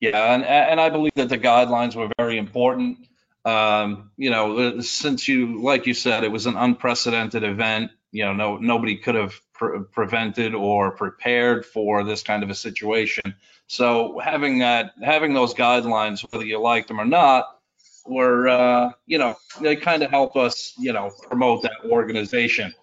Yeah, 0.00 0.34
and 0.34 0.44
and 0.44 0.80
I 0.80 0.90
believe 0.90 1.14
that 1.14 1.28
the 1.28 1.38
guidelines 1.38 1.94
were 1.94 2.10
very 2.18 2.36
important. 2.36 2.98
Um, 3.44 4.10
you 4.16 4.30
know, 4.30 4.80
since 4.80 5.28
you, 5.28 5.62
like 5.62 5.86
you 5.86 5.94
said, 5.94 6.24
it 6.24 6.32
was 6.32 6.46
an 6.46 6.56
unprecedented 6.56 7.42
event. 7.42 7.90
You 8.10 8.26
know, 8.26 8.32
no 8.34 8.56
nobody 8.58 8.96
could 8.96 9.14
have 9.14 9.40
pre- 9.54 9.80
prevented 9.92 10.54
or 10.54 10.90
prepared 10.90 11.64
for 11.64 12.04
this 12.04 12.22
kind 12.22 12.42
of 12.42 12.50
a 12.50 12.54
situation. 12.54 13.34
So 13.66 14.18
having 14.18 14.58
that, 14.58 14.92
having 15.02 15.32
those 15.32 15.54
guidelines, 15.54 16.26
whether 16.30 16.44
you 16.44 16.60
like 16.60 16.86
them 16.86 17.00
or 17.00 17.06
not, 17.06 17.60
were 18.06 18.48
uh, 18.48 18.90
you 19.06 19.16
know 19.18 19.34
they 19.60 19.76
kind 19.76 20.02
of 20.02 20.10
help 20.10 20.36
us 20.36 20.74
you 20.78 20.92
know 20.92 21.10
promote 21.28 21.62
that 21.62 21.90
organization. 21.90 22.74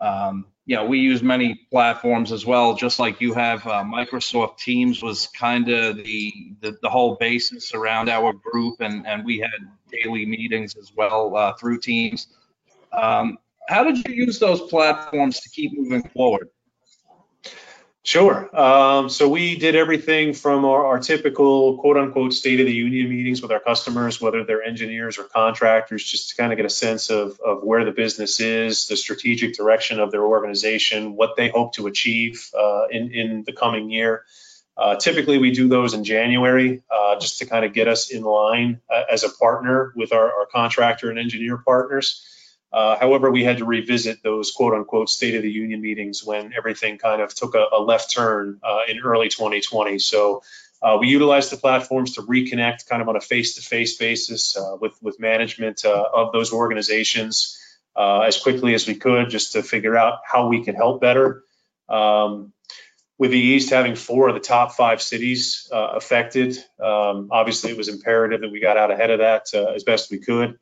Um, 0.00 0.46
you 0.66 0.74
know, 0.74 0.84
we 0.84 0.98
use 0.98 1.22
many 1.22 1.54
platforms 1.70 2.32
as 2.32 2.44
well, 2.44 2.74
just 2.74 2.98
like 2.98 3.20
you 3.20 3.32
have. 3.34 3.64
Uh, 3.66 3.84
Microsoft 3.84 4.58
Teams 4.58 5.00
was 5.00 5.28
kind 5.28 5.68
of 5.68 5.96
the, 5.96 6.32
the, 6.60 6.76
the 6.82 6.90
whole 6.90 7.14
basis 7.14 7.72
around 7.72 8.08
our 8.08 8.32
group, 8.32 8.80
and 8.80 9.06
and 9.06 9.24
we 9.24 9.38
had 9.38 9.70
daily 9.92 10.26
meetings 10.26 10.74
as 10.76 10.92
well 10.96 11.36
uh, 11.36 11.52
through 11.54 11.78
Teams. 11.78 12.26
Um, 12.92 13.38
how 13.68 13.84
did 13.84 14.06
you 14.06 14.14
use 14.14 14.38
those 14.38 14.60
platforms 14.62 15.40
to 15.40 15.48
keep 15.50 15.72
moving 15.76 16.08
forward? 16.10 16.48
Sure. 18.06 18.56
Um, 18.56 19.08
so 19.08 19.28
we 19.28 19.56
did 19.56 19.74
everything 19.74 20.32
from 20.32 20.64
our, 20.64 20.86
our, 20.86 21.00
typical 21.00 21.76
quote 21.78 21.96
unquote 21.96 22.32
state 22.32 22.60
of 22.60 22.66
the 22.66 22.72
union 22.72 23.10
meetings 23.10 23.42
with 23.42 23.50
our 23.50 23.58
customers, 23.58 24.20
whether 24.20 24.44
they're 24.44 24.62
engineers 24.62 25.18
or 25.18 25.24
contractors, 25.24 26.04
just 26.04 26.30
to 26.30 26.36
kind 26.36 26.52
of 26.52 26.56
get 26.56 26.66
a 26.66 26.70
sense 26.70 27.10
of, 27.10 27.40
of 27.40 27.64
where 27.64 27.84
the 27.84 27.90
business 27.90 28.38
is, 28.38 28.86
the 28.86 28.96
strategic 28.96 29.56
direction 29.56 29.98
of 29.98 30.12
their 30.12 30.24
organization, 30.24 31.16
what 31.16 31.34
they 31.34 31.48
hope 31.48 31.74
to 31.74 31.88
achieve 31.88 32.48
uh, 32.56 32.86
in, 32.92 33.10
in 33.10 33.42
the 33.44 33.52
coming 33.52 33.90
year. 33.90 34.24
Uh, 34.76 34.94
typically, 34.94 35.38
we 35.38 35.50
do 35.50 35.66
those 35.66 35.92
in 35.92 36.04
January 36.04 36.84
uh, 36.88 37.18
just 37.18 37.40
to 37.40 37.46
kind 37.46 37.64
of 37.64 37.72
get 37.72 37.88
us 37.88 38.10
in 38.12 38.22
line 38.22 38.80
uh, 38.88 39.02
as 39.10 39.24
a 39.24 39.30
partner 39.30 39.92
with 39.96 40.12
our, 40.12 40.26
our 40.26 40.46
contractor 40.46 41.10
and 41.10 41.18
engineer 41.18 41.56
partners. 41.56 42.24
Uh, 42.76 42.94
however, 42.98 43.30
we 43.30 43.42
had 43.42 43.56
to 43.56 43.64
revisit 43.64 44.22
those 44.22 44.50
quote 44.50 44.74
unquote 44.74 45.08
State 45.08 45.34
of 45.34 45.40
the 45.40 45.50
Union 45.50 45.80
meetings 45.80 46.22
when 46.22 46.52
everything 46.54 46.98
kind 46.98 47.22
of 47.22 47.34
took 47.34 47.54
a, 47.54 47.64
a 47.72 47.80
left 47.80 48.12
turn 48.12 48.60
uh, 48.62 48.80
in 48.86 49.00
early 49.00 49.30
2020. 49.30 49.98
So 49.98 50.42
uh, 50.82 50.98
we 51.00 51.08
utilized 51.08 51.50
the 51.50 51.56
platforms 51.56 52.16
to 52.16 52.20
reconnect 52.20 52.86
kind 52.86 53.00
of 53.00 53.08
on 53.08 53.16
a 53.16 53.20
face 53.20 53.54
to 53.54 53.62
face 53.62 53.96
basis 53.96 54.58
uh, 54.58 54.76
with, 54.78 54.92
with 55.00 55.18
management 55.18 55.86
uh, 55.86 56.04
of 56.12 56.32
those 56.32 56.52
organizations 56.52 57.58
as 57.96 58.36
quickly 58.36 58.74
as 58.74 58.86
we 58.86 58.94
could 58.94 59.30
just 59.30 59.52
to 59.52 59.62
figure 59.62 59.96
out 59.96 60.18
how 60.30 60.48
we 60.48 60.62
can 60.62 60.74
help 60.74 61.00
better. 61.00 61.44
Um, 61.88 62.52
with 63.16 63.30
the 63.30 63.38
East 63.38 63.70
having 63.70 63.94
four 63.96 64.28
of 64.28 64.34
the 64.34 64.40
top 64.40 64.72
five 64.72 65.00
cities 65.00 65.66
affected, 65.72 66.58
um, 66.78 67.28
obviously 67.30 67.70
it 67.70 67.78
was 67.78 67.88
imperative 67.88 68.42
that 68.42 68.52
we 68.52 68.60
got 68.60 68.76
out 68.76 68.90
ahead 68.90 69.10
of 69.10 69.20
that 69.20 69.54
as 69.54 69.82
best 69.82 70.10
we 70.10 70.18
could. 70.18 70.58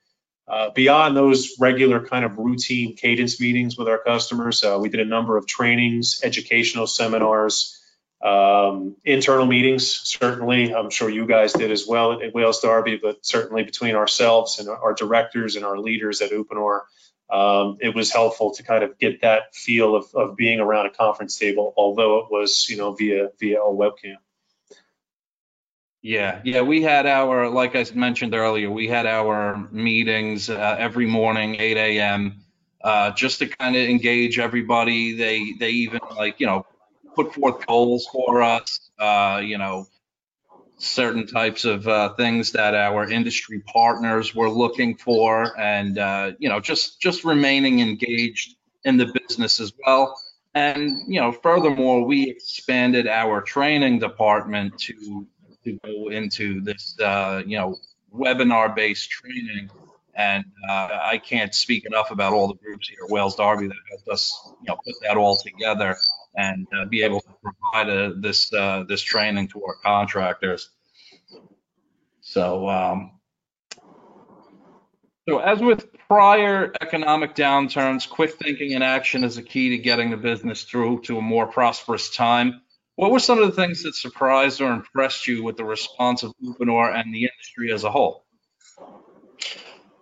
Uh, 0.46 0.70
beyond 0.70 1.16
those 1.16 1.56
regular 1.58 2.06
kind 2.06 2.24
of 2.24 2.36
routine 2.36 2.94
cadence 2.96 3.40
meetings 3.40 3.78
with 3.78 3.88
our 3.88 3.98
customers, 3.98 4.62
uh, 4.62 4.78
we 4.80 4.90
did 4.90 5.00
a 5.00 5.04
number 5.04 5.38
of 5.38 5.46
trainings, 5.46 6.20
educational 6.22 6.86
seminars, 6.86 7.80
um, 8.22 8.96
internal 9.04 9.46
meetings. 9.46 9.86
Certainly, 10.04 10.74
I'm 10.74 10.90
sure 10.90 11.08
you 11.08 11.26
guys 11.26 11.54
did 11.54 11.70
as 11.70 11.86
well 11.86 12.20
at, 12.20 12.34
Wales 12.34 12.60
Darby, 12.60 12.98
but 13.02 13.24
certainly 13.24 13.62
between 13.62 13.94
ourselves 13.94 14.58
and 14.58 14.68
our 14.68 14.92
directors 14.92 15.56
and 15.56 15.64
our 15.64 15.78
leaders 15.78 16.20
at 16.20 16.30
Uponor, 16.30 16.80
um, 17.30 17.78
it 17.80 17.94
was 17.94 18.12
helpful 18.12 18.54
to 18.54 18.62
kind 18.62 18.84
of 18.84 18.98
get 18.98 19.22
that 19.22 19.54
feel 19.54 19.96
of, 19.96 20.14
of 20.14 20.36
being 20.36 20.60
around 20.60 20.86
a 20.86 20.90
conference 20.90 21.38
table, 21.38 21.72
although 21.76 22.18
it 22.18 22.26
was, 22.30 22.68
you 22.68 22.76
know, 22.76 22.92
via 22.92 23.30
via 23.40 23.62
a 23.62 23.72
webcam. 23.72 24.16
Yeah, 26.04 26.42
yeah, 26.44 26.60
we 26.60 26.82
had 26.82 27.06
our, 27.06 27.48
like 27.48 27.74
I 27.74 27.86
mentioned 27.94 28.34
earlier, 28.34 28.70
we 28.70 28.86
had 28.88 29.06
our 29.06 29.66
meetings 29.72 30.50
uh, 30.50 30.76
every 30.78 31.06
morning, 31.06 31.56
8 31.58 31.78
a.m., 31.78 32.44
uh, 32.84 33.10
just 33.12 33.38
to 33.38 33.46
kind 33.46 33.74
of 33.74 33.88
engage 33.88 34.38
everybody. 34.38 35.16
They 35.16 35.54
they 35.58 35.70
even 35.70 36.00
like 36.14 36.40
you 36.40 36.46
know 36.46 36.66
put 37.14 37.32
forth 37.32 37.66
goals 37.66 38.06
for 38.12 38.42
us, 38.42 38.90
uh, 38.98 39.40
you 39.42 39.56
know, 39.56 39.86
certain 40.76 41.26
types 41.26 41.64
of 41.64 41.88
uh, 41.88 42.12
things 42.16 42.52
that 42.52 42.74
our 42.74 43.10
industry 43.10 43.60
partners 43.60 44.34
were 44.34 44.50
looking 44.50 44.98
for, 44.98 45.58
and 45.58 45.96
uh, 45.96 46.32
you 46.38 46.50
know 46.50 46.60
just 46.60 47.00
just 47.00 47.24
remaining 47.24 47.80
engaged 47.80 48.56
in 48.84 48.98
the 48.98 49.06
business 49.06 49.58
as 49.58 49.72
well. 49.86 50.20
And 50.54 50.90
you 51.08 51.18
know, 51.18 51.32
furthermore, 51.32 52.04
we 52.04 52.28
expanded 52.28 53.08
our 53.08 53.40
training 53.40 54.00
department 54.00 54.78
to 54.80 55.26
to 55.64 55.78
go 55.84 56.10
into 56.10 56.60
this, 56.60 56.96
uh, 57.00 57.42
you 57.46 57.58
know, 57.58 57.76
webinar-based 58.14 59.10
training. 59.10 59.70
And 60.16 60.44
uh, 60.68 61.00
I 61.02 61.18
can't 61.18 61.52
speak 61.52 61.86
enough 61.86 62.12
about 62.12 62.32
all 62.32 62.46
the 62.46 62.54
groups 62.54 62.88
here 62.88 62.98
at 63.04 63.10
Wales 63.10 63.34
Darby 63.34 63.66
that 63.66 63.76
helped 63.90 64.08
us, 64.08 64.32
you 64.60 64.68
know, 64.68 64.76
put 64.76 64.94
that 65.02 65.16
all 65.16 65.36
together 65.36 65.96
and 66.36 66.66
uh, 66.76 66.84
be 66.84 67.02
able 67.02 67.20
to 67.20 67.28
provide 67.42 67.88
a, 67.88 68.06
uh, 68.06 68.12
this 68.16 68.52
uh, 68.52 68.84
this 68.88 69.02
training 69.02 69.48
to 69.48 69.64
our 69.64 69.74
contractors. 69.82 70.70
So, 72.20 72.68
um, 72.68 73.12
so 75.28 75.38
as 75.38 75.60
with 75.60 75.92
prior 76.08 76.72
economic 76.80 77.34
downturns, 77.34 78.08
quick 78.08 78.34
thinking 78.34 78.74
and 78.74 78.84
action 78.84 79.24
is 79.24 79.36
a 79.36 79.42
key 79.42 79.70
to 79.70 79.78
getting 79.78 80.10
the 80.10 80.16
business 80.16 80.64
through 80.64 81.02
to 81.02 81.18
a 81.18 81.22
more 81.22 81.46
prosperous 81.46 82.10
time. 82.14 82.60
What 82.96 83.10
were 83.10 83.18
some 83.18 83.40
of 83.40 83.46
the 83.46 83.60
things 83.60 83.82
that 83.82 83.94
surprised 83.94 84.60
or 84.60 84.72
impressed 84.72 85.26
you 85.26 85.42
with 85.42 85.56
the 85.56 85.64
response 85.64 86.22
of 86.22 86.32
Uponor 86.42 86.94
and 86.94 87.12
the 87.12 87.24
industry 87.24 87.72
as 87.72 87.82
a 87.84 87.90
whole? 87.90 88.24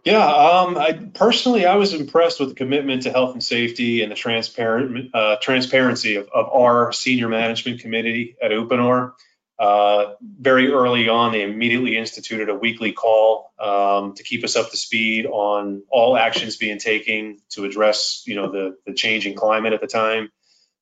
Yeah, 0.05 0.26
um, 0.26 0.76
I 0.76 0.92
personally 1.14 1.64
I 1.64 1.76
was 1.76 1.94
impressed 1.94 2.40
with 2.40 2.48
the 2.50 2.55
commitment 2.57 3.02
to 3.02 3.12
health 3.12 3.35
and 3.35 3.42
safety 3.42 4.02
and 4.02 4.11
the 4.11 4.16
transparent 4.16 5.14
uh, 5.14 5.37
transparency 5.40 6.16
of, 6.16 6.28
of, 6.35 6.48
our 6.52 6.92
senior 6.92 7.28
management 7.28 7.81
committee 7.81 8.37
at 8.42 8.50
Uponor. 8.50 9.12
Uh, 9.61 10.14
very 10.40 10.72
early 10.72 11.09
on, 11.09 11.31
they 11.31 11.42
immediately 11.42 11.96
instituted 11.96 12.48
a 12.48 12.55
weekly 12.55 12.90
call 12.90 13.52
um, 13.61 14.14
to 14.14 14.24
keep 14.24 14.42
us 14.42 14.57
up 14.57 14.72
to 14.72 14.76
speed 14.76 15.24
on 15.24 15.85
all 15.88 16.16
actions 16.16 16.57
being 16.57 16.81
taken 16.81 17.38
to 17.50 17.64
address, 17.64 18.24
you 18.26 18.35
know, 18.35 18.50
the, 18.50 18.76
the 18.87 18.94
changing 18.94 19.37
climate 19.37 19.72
at 19.72 19.81
the 19.81 19.87
time. 19.87 20.33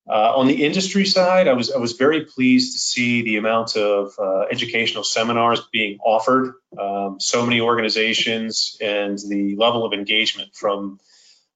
Uh, 0.09 0.33
on 0.37 0.47
the 0.47 0.65
industry 0.65 1.05
side, 1.05 1.47
I 1.47 1.53
was 1.53 1.71
I 1.71 1.79
was 1.79 1.93
very 1.93 2.25
pleased 2.25 2.73
to 2.73 2.79
see 2.79 3.23
the 3.23 3.37
amount 3.37 3.77
of 3.77 4.13
uh, 4.19 4.41
educational 4.51 5.05
seminars 5.05 5.61
being 5.71 5.99
offered. 6.05 6.55
Um, 6.79 7.21
so 7.21 7.45
many 7.45 7.61
organizations 7.61 8.77
and 8.81 9.19
the 9.19 9.57
level 9.57 9.85
of 9.85 9.93
engagement 9.93 10.55
from 10.55 10.99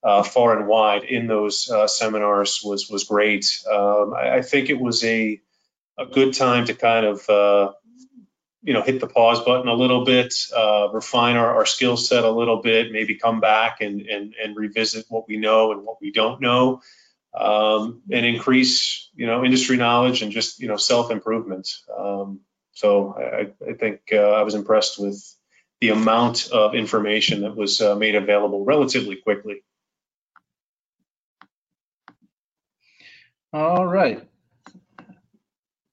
uh, 0.04 0.22
far 0.22 0.57
and 0.57 0.68
wide 0.68 1.04
in 1.04 1.26
those 1.26 1.68
uh, 1.70 1.88
seminars 1.88 2.61
was 2.62 2.88
was 2.88 3.04
great. 3.04 3.46
Um, 3.70 4.14
I, 4.14 4.37
I, 4.37 4.42
think 4.42 4.68
it 4.68 4.78
was 4.78 5.02
a 5.02 5.40
a 5.98 6.07
good 6.07 6.35
time 6.35 6.66
to 6.66 6.74
kind 6.74 7.07
of 7.07 7.28
uh, 7.30 7.72
you 8.62 8.74
know 8.74 8.83
hit 8.83 9.00
the 9.00 9.07
pause 9.07 9.42
button 9.42 9.68
a 9.68 9.74
little 9.74 10.04
bit, 10.04 10.35
uh, 10.54 10.88
refine 10.92 11.37
our, 11.37 11.57
our 11.57 11.66
skill 11.66 11.96
set 11.96 12.24
a 12.24 12.30
little 12.30 12.61
bit, 12.61 12.92
maybe 12.92 13.14
come 13.14 13.40
back 13.40 13.80
and 13.80 14.02
and 14.02 14.35
and 14.40 14.54
revisit 14.54 15.07
what 15.09 15.26
we 15.26 15.38
know 15.38 15.72
and 15.72 15.83
what 15.83 15.96
we 16.02 16.12
don't 16.12 16.42
know 16.42 16.83
um, 17.35 18.03
and 18.11 18.25
increase, 18.25 19.11
you 19.14 19.27
know, 19.27 19.44
industry 19.44 19.77
knowledge 19.77 20.23
and 20.23 20.33
just, 20.33 20.61
you 20.61 20.68
know, 20.68 20.77
self-improvement. 20.77 21.68
Um, 21.97 22.40
so 22.73 23.14
I, 23.16 23.53
I 23.68 23.75
think 23.75 24.01
uh, 24.12 24.16
I 24.16 24.42
was 24.42 24.55
impressed 24.55 24.99
with 24.99 25.23
the 25.81 25.90
amount 25.90 26.49
of 26.51 26.75
information 26.75 27.42
that 27.42 27.57
was 27.57 27.81
uh, 27.81 27.94
made 27.97 28.14
available 28.14 28.64
relatively 28.64 29.16
quickly. 29.16 29.62
All 33.53 33.87
right. 33.87 34.27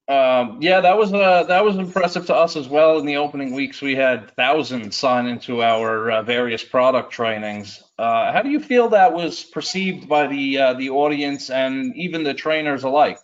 Um, 0.08 0.58
yeah, 0.62 0.82
that 0.82 0.98
was 0.98 1.14
uh, 1.14 1.44
that 1.44 1.64
was 1.64 1.78
impressive 1.78 2.26
to 2.26 2.36
us 2.36 2.58
as 2.58 2.68
well. 2.68 3.00
In 3.00 3.06
the 3.06 3.18
opening 3.18 3.54
weeks, 3.54 3.82
we 3.82 3.96
had 3.96 4.36
thousands 4.36 4.98
sign 4.98 5.26
into 5.28 5.64
our 5.64 6.12
uh, 6.12 6.24
various 6.24 6.64
product 6.64 7.14
trainings. 7.14 7.82
Uh, 8.02 8.34
how 8.34 8.42
do 8.42 8.50
you 8.50 8.60
feel 8.60 8.90
that 8.90 9.14
was 9.14 9.44
perceived 9.44 10.10
by 10.10 10.26
the 10.26 10.58
uh, 10.58 10.74
the 10.74 10.90
audience 10.90 11.52
and 11.52 11.96
even 11.96 12.24
the 12.24 12.34
trainers 12.34 12.82
alike? 12.82 13.20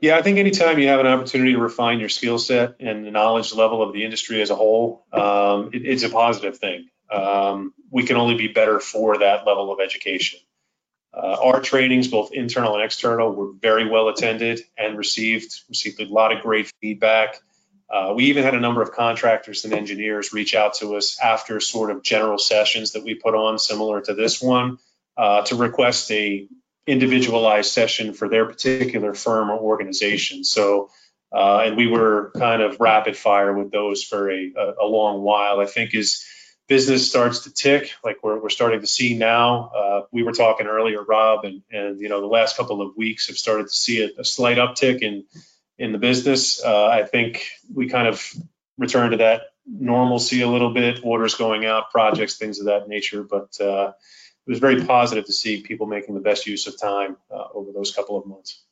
Yeah, 0.00 0.16
I 0.16 0.22
think 0.22 0.38
anytime 0.38 0.80
you 0.80 0.88
have 0.88 0.98
an 0.98 1.06
opportunity 1.06 1.52
to 1.52 1.60
refine 1.60 2.00
your 2.00 2.08
skill 2.08 2.40
set 2.40 2.74
and 2.80 3.06
the 3.06 3.12
knowledge 3.12 3.54
level 3.54 3.80
of 3.80 3.92
the 3.92 4.04
industry 4.04 4.42
as 4.42 4.50
a 4.50 4.56
whole, 4.56 5.06
um, 5.12 5.70
it, 5.72 5.86
it's 5.86 6.02
a 6.02 6.08
positive 6.08 6.58
thing. 6.58 6.88
Um, 7.08 7.74
we 7.92 8.02
can 8.02 8.16
only 8.16 8.34
be 8.34 8.48
better 8.48 8.80
for 8.80 9.18
that 9.18 9.46
level 9.46 9.72
of 9.72 9.78
education. 9.78 10.40
Uh, 11.14 11.36
our 11.44 11.60
trainings, 11.60 12.08
both 12.08 12.32
internal 12.32 12.74
and 12.74 12.82
external, 12.82 13.32
were 13.32 13.52
very 13.52 13.88
well 13.88 14.08
attended 14.08 14.62
and 14.76 14.98
received. 14.98 15.60
Received 15.68 16.00
a 16.00 16.06
lot 16.06 16.32
of 16.32 16.42
great 16.42 16.72
feedback. 16.80 17.36
Uh, 17.90 18.12
we 18.14 18.26
even 18.26 18.44
had 18.44 18.54
a 18.54 18.60
number 18.60 18.82
of 18.82 18.92
contractors 18.92 19.64
and 19.64 19.74
engineers 19.74 20.32
reach 20.32 20.54
out 20.54 20.74
to 20.74 20.96
us 20.96 21.18
after 21.20 21.60
sort 21.60 21.90
of 21.90 22.02
general 22.02 22.38
sessions 22.38 22.92
that 22.92 23.02
we 23.02 23.14
put 23.14 23.34
on, 23.34 23.58
similar 23.58 24.00
to 24.00 24.14
this 24.14 24.40
one, 24.40 24.78
uh, 25.16 25.42
to 25.42 25.56
request 25.56 26.10
a 26.12 26.46
individualized 26.86 27.70
session 27.72 28.14
for 28.14 28.28
their 28.28 28.46
particular 28.46 29.14
firm 29.14 29.50
or 29.50 29.58
organization. 29.58 30.44
So 30.44 30.90
Uh, 31.32 31.62
and 31.66 31.76
we 31.76 31.86
were 31.86 32.32
kind 32.36 32.60
of 32.60 32.80
rapid 32.80 33.16
fire 33.16 33.52
with 33.52 33.70
those 33.70 34.02
for 34.02 34.30
a, 34.30 34.52
a, 34.56 34.84
a, 34.84 34.86
long 34.86 35.22
while. 35.22 35.60
I 35.60 35.66
think 35.66 35.94
as 35.94 36.24
business 36.66 37.08
starts 37.08 37.44
to 37.44 37.52
tick, 37.52 37.92
like 38.02 38.16
we're, 38.24 38.40
we're 38.42 38.50
starting 38.50 38.80
to 38.80 38.86
see 38.86 39.14
now, 39.16 39.70
uh, 39.70 40.00
we 40.10 40.24
were 40.24 40.32
talking 40.32 40.66
earlier, 40.66 41.04
Rob, 41.04 41.44
and, 41.44 41.62
and, 41.70 42.00
you 42.00 42.08
know, 42.08 42.20
the 42.20 42.26
last 42.26 42.56
couple 42.56 42.82
of 42.82 42.96
weeks 42.96 43.28
have 43.28 43.36
started 43.38 43.68
to 43.68 43.72
see 43.72 44.02
a, 44.02 44.20
a 44.20 44.24
slight 44.24 44.58
uptick 44.58 45.02
in, 45.02 45.24
in 45.80 45.92
the 45.92 45.98
business. 45.98 46.62
Uh, 46.62 46.86
I 46.86 47.04
think 47.04 47.48
we 47.74 47.88
kind 47.88 48.06
of 48.06 48.22
returned 48.76 49.12
to 49.12 49.16
that 49.16 49.42
normalcy 49.66 50.42
a 50.42 50.48
little 50.48 50.74
bit, 50.74 51.00
orders 51.02 51.34
going 51.34 51.64
out, 51.64 51.90
projects, 51.90 52.36
things 52.36 52.60
of 52.60 52.66
that 52.66 52.86
nature. 52.86 53.22
But 53.22 53.58
uh, 53.60 53.92
it 54.46 54.50
was 54.50 54.58
very 54.58 54.84
positive 54.84 55.24
to 55.24 55.32
see 55.32 55.62
people 55.62 55.86
making 55.86 56.14
the 56.14 56.20
best 56.20 56.46
use 56.46 56.66
of 56.66 56.78
time 56.78 57.16
uh, 57.30 57.44
over 57.54 57.72
those 57.72 57.94
couple 57.94 58.18
of 58.18 58.26
months. 58.26 58.62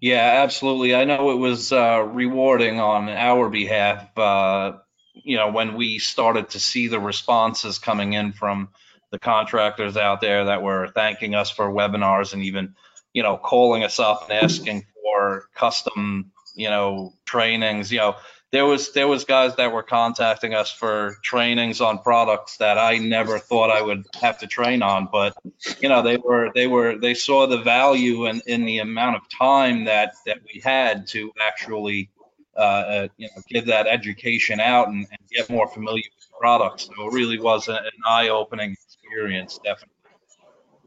Yeah, 0.00 0.42
absolutely. 0.44 0.94
I 0.94 1.04
know 1.04 1.32
it 1.32 1.38
was 1.38 1.72
uh, 1.72 2.00
rewarding 2.08 2.78
on 2.78 3.08
our 3.08 3.48
behalf, 3.48 4.16
uh, 4.16 4.74
you 5.14 5.36
know, 5.36 5.50
when 5.50 5.74
we 5.74 5.98
started 5.98 6.50
to 6.50 6.60
see 6.60 6.86
the 6.86 7.00
responses 7.00 7.80
coming 7.80 8.12
in 8.12 8.32
from 8.32 8.68
the 9.10 9.18
contractors 9.18 9.96
out 9.96 10.20
there 10.20 10.44
that 10.44 10.62
were 10.62 10.86
thanking 10.94 11.34
us 11.34 11.50
for 11.50 11.68
webinars 11.68 12.34
and 12.34 12.44
even, 12.44 12.76
you 13.12 13.24
know, 13.24 13.36
calling 13.36 13.82
us 13.82 13.98
up 13.98 14.30
and 14.30 14.44
asking 14.44 14.86
for 15.08 15.48
custom, 15.54 16.30
you 16.54 16.68
know, 16.68 17.12
trainings. 17.24 17.90
You 17.90 17.98
know, 17.98 18.16
there 18.50 18.64
was 18.64 18.92
there 18.92 19.08
was 19.08 19.24
guys 19.24 19.56
that 19.56 19.72
were 19.72 19.82
contacting 19.82 20.54
us 20.54 20.70
for 20.70 21.16
trainings 21.22 21.80
on 21.80 21.98
products 21.98 22.56
that 22.58 22.78
I 22.78 22.98
never 22.98 23.38
thought 23.38 23.70
I 23.70 23.82
would 23.82 24.06
have 24.20 24.38
to 24.38 24.46
train 24.46 24.82
on, 24.82 25.08
but 25.10 25.34
you 25.80 25.88
know 25.88 26.02
they 26.02 26.16
were 26.16 26.50
they 26.54 26.66
were 26.66 26.98
they 26.98 27.14
saw 27.14 27.46
the 27.46 27.58
value 27.58 28.26
in, 28.26 28.40
in 28.46 28.64
the 28.64 28.78
amount 28.78 29.16
of 29.16 29.22
time 29.28 29.84
that 29.84 30.14
that 30.26 30.38
we 30.52 30.60
had 30.60 31.06
to 31.08 31.32
actually 31.40 32.10
uh, 32.56 32.60
uh, 32.60 33.08
you 33.18 33.28
know 33.28 33.42
give 33.48 33.66
that 33.66 33.86
education 33.86 34.60
out 34.60 34.88
and, 34.88 35.06
and, 35.10 35.18
get 35.30 35.50
more 35.50 35.68
familiar 35.68 36.02
with 36.16 36.40
products. 36.40 36.86
So 36.86 37.06
it 37.06 37.12
really 37.12 37.38
was 37.38 37.68
an 37.68 37.78
eye-opening 38.06 38.72
experience, 38.72 39.60
definitely. 39.62 39.97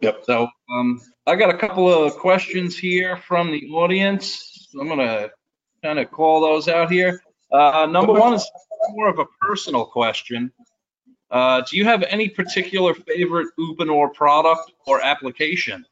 Yep. 0.02 0.24
So 0.26 0.48
um, 0.74 1.02
I 1.28 1.36
got 1.36 1.54
a 1.54 1.58
couple 1.58 1.92
of 1.92 2.16
questions 2.16 2.78
here 2.78 3.18
from 3.18 3.52
the 3.52 3.70
audience. 3.70 4.70
I'm 4.80 4.88
gonna 4.88 5.30
kind 5.84 6.00
of 6.00 6.10
call 6.12 6.42
those 6.42 6.68
out 6.68 6.92
here. 6.92 7.22
Uh, 7.52 7.88
number 7.90 8.14
one 8.14 8.34
is 8.34 8.50
more 8.90 9.10
of 9.10 9.20
a 9.20 9.26
personal 9.42 9.86
question. 9.86 10.52
Uh, 11.30 11.62
do 11.62 11.78
you 11.78 11.86
have 11.86 12.04
any 12.04 12.28
particular 12.28 12.94
favorite 12.94 13.48
Uponor 13.60 14.14
product 14.14 14.74
or 14.86 15.02
application? 15.02 15.86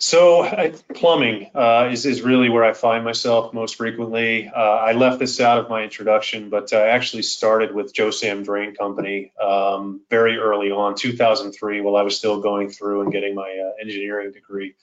So 0.00 0.42
I, 0.42 0.72
plumbing 0.94 1.50
uh, 1.54 1.90
is, 1.92 2.06
is 2.06 2.22
really 2.22 2.48
where 2.48 2.64
I 2.64 2.72
find 2.72 3.04
myself 3.04 3.52
most 3.52 3.76
frequently. 3.76 4.48
Uh, 4.48 4.58
I 4.58 4.92
left 4.92 5.18
this 5.18 5.40
out 5.40 5.58
of 5.58 5.68
my 5.68 5.82
introduction, 5.82 6.48
but 6.48 6.72
I 6.72 6.88
actually 6.88 7.22
started 7.22 7.74
with 7.74 7.92
Josam 7.92 8.42
Drain 8.42 8.74
Company 8.74 9.30
um, 9.38 10.00
very 10.08 10.38
early 10.38 10.70
on, 10.70 10.94
2003, 10.94 11.82
while 11.82 11.96
I 11.96 12.02
was 12.02 12.16
still 12.16 12.40
going 12.40 12.70
through 12.70 13.02
and 13.02 13.12
getting 13.12 13.34
my 13.34 13.42
uh, 13.42 13.72
engineering 13.78 14.32
degree. 14.32 14.74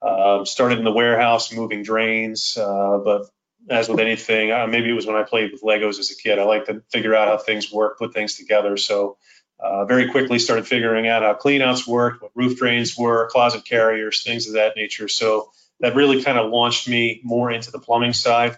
Um, 0.00 0.46
started 0.46 0.78
in 0.78 0.84
the 0.84 0.92
warehouse 0.92 1.52
moving 1.52 1.82
drains, 1.82 2.56
uh, 2.56 2.98
but 3.04 3.26
as 3.68 3.88
with 3.88 4.00
anything, 4.00 4.50
uh, 4.50 4.66
maybe 4.66 4.88
it 4.88 4.94
was 4.94 5.06
when 5.06 5.16
I 5.16 5.24
played 5.24 5.52
with 5.52 5.60
Legos 5.60 5.98
as 5.98 6.10
a 6.10 6.16
kid. 6.16 6.38
I 6.38 6.44
like 6.44 6.66
to 6.66 6.82
figure 6.90 7.14
out 7.14 7.28
how 7.28 7.36
things 7.36 7.70
work, 7.70 7.98
put 7.98 8.14
things 8.14 8.36
together. 8.36 8.78
So 8.78 9.18
uh, 9.60 9.84
very 9.84 10.10
quickly 10.10 10.38
started 10.38 10.66
figuring 10.66 11.06
out 11.06 11.22
how 11.22 11.34
cleanouts 11.34 11.86
worked, 11.86 12.22
what 12.22 12.32
roof 12.34 12.58
drains 12.58 12.96
were, 12.96 13.28
closet 13.30 13.64
carriers, 13.64 14.22
things 14.22 14.46
of 14.46 14.54
that 14.54 14.76
nature. 14.76 15.08
So 15.08 15.50
that 15.80 15.94
really 15.94 16.22
kind 16.22 16.38
of 16.38 16.50
launched 16.50 16.88
me 16.88 17.20
more 17.24 17.50
into 17.50 17.70
the 17.70 17.78
plumbing 17.78 18.12
side. 18.12 18.56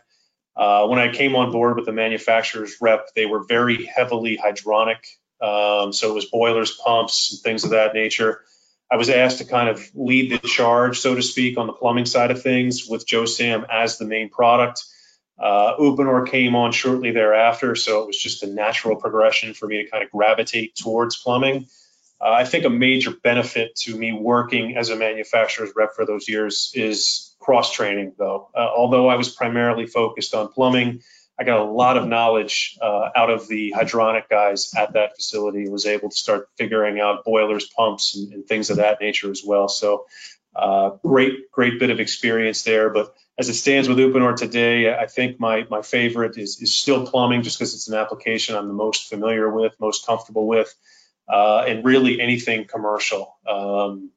Uh, 0.57 0.87
when 0.87 0.99
I 0.99 1.13
came 1.13 1.37
on 1.37 1.53
board 1.53 1.77
with 1.77 1.87
the 1.87 1.93
manufacturer's 1.93 2.77
rep, 2.81 3.09
they 3.15 3.27
were 3.27 3.45
very 3.45 3.85
heavily 3.85 4.39
hydronic. 4.39 4.99
Um, 5.41 5.93
so 5.93 6.11
it 6.11 6.15
was 6.15 6.25
boilers, 6.27 6.73
pumps, 6.73 7.33
and 7.33 7.41
things 7.41 7.65
of 7.65 7.71
that 7.71 7.93
nature. 7.95 8.41
I 8.91 8.97
was 8.97 9.11
asked 9.11 9.39
to 9.39 9.45
kind 9.45 9.69
of 9.69 9.85
lead 9.95 10.31
the 10.31 10.39
charge, 10.39 11.01
so 11.01 11.15
to 11.15 11.23
speak, 11.23 11.59
on 11.59 11.67
the 11.67 11.73
plumbing 11.73 12.07
side 12.07 12.31
of 12.31 12.43
things 12.43 12.87
with 12.89 13.07
Josam 13.07 13.67
as 13.71 13.99
the 13.99 14.07
main 14.07 14.31
product. 14.31 14.85
Uh, 15.39 15.77
Uponor 15.79 16.29
came 16.29 16.57
on 16.57 16.73
shortly 16.73 17.11
thereafter, 17.11 17.75
so 17.75 18.03
it 18.03 18.07
was 18.07 18.19
just 18.19 18.43
a 18.43 18.47
natural 18.47 18.97
progression 18.97 19.55
for 19.55 19.67
me 19.67 19.85
to 19.85 19.91
kind 19.91 20.03
of 20.03 20.11
gravitate 20.11 20.75
towards 20.75 21.17
plumbing. 21.17 21.67
Uh, 22.21 22.31
I 22.31 22.45
think 22.45 22.65
a 22.65 22.71
major 22.71 23.11
benefit 23.11 23.77
to 23.77 23.95
me 23.95 24.13
working 24.13 24.77
as 24.77 24.89
a 24.89 24.97
manufacturer's 24.97 25.73
rep 25.77 25.95
for 25.95 26.07
those 26.07 26.29
years 26.29 26.73
is 26.75 27.35
cross 27.39 27.73
training, 27.73 28.15
though. 28.19 28.49
Uh, 28.55 28.69
although 28.75 29.09
I 29.09 29.17
was 29.17 29.29
primarily 29.29 29.87
focused 29.87 30.35
on 30.35 30.49
plumbing, 30.49 31.03
I 31.39 31.45
got 31.45 31.61
a 31.61 31.65
lot 31.65 31.99
of 31.99 32.09
knowledge 32.09 32.79
uh, 32.81 33.11
out 33.15 33.29
of 33.29 33.47
the 33.47 33.75
hydronic 33.77 34.31
guys 34.31 34.73
at 34.75 34.95
that 34.95 35.17
facility 35.17 35.65
and 35.65 35.73
was 35.73 35.85
able 35.85 36.09
to 36.09 36.17
start 36.17 36.49
figuring 36.57 36.99
out 36.99 37.27
boilers, 37.27 37.67
pumps, 37.67 38.17
and, 38.17 38.33
and 38.33 38.47
things 38.47 38.71
of 38.71 38.79
that 38.79 39.03
nature 39.03 39.31
as 39.31 39.43
well. 39.45 39.69
So, 39.69 40.07
uh, 40.55 40.91
great, 41.03 41.51
great 41.53 41.79
bit 41.79 41.91
of 41.91 42.01
experience 42.01 42.63
there. 42.63 42.89
But 42.89 43.15
as 43.39 43.49
it 43.49 43.55
stands 43.55 43.89
with 43.89 43.99
Uponor 43.99 44.35
today, 44.35 44.95
I 44.95 45.07
think 45.07 45.39
my 45.39 45.67
my 45.71 45.83
favorite 45.83 46.39
is 46.39 46.61
is 46.63 46.75
still 46.75 47.07
plumbing, 47.07 47.43
just 47.43 47.59
because 47.59 47.75
it's 47.75 47.89
an 47.89 47.95
application 47.95 48.57
I'm 48.57 48.69
the 48.69 48.75
most 48.75 49.09
familiar 49.09 49.51
with, 49.51 49.73
most 49.79 50.07
comfortable 50.07 50.47
with, 50.47 50.75
uh, 51.29 51.65
and 51.67 51.85
really 51.85 52.21
anything 52.21 52.67
commercial. 52.67 53.37
Um, 53.47 54.11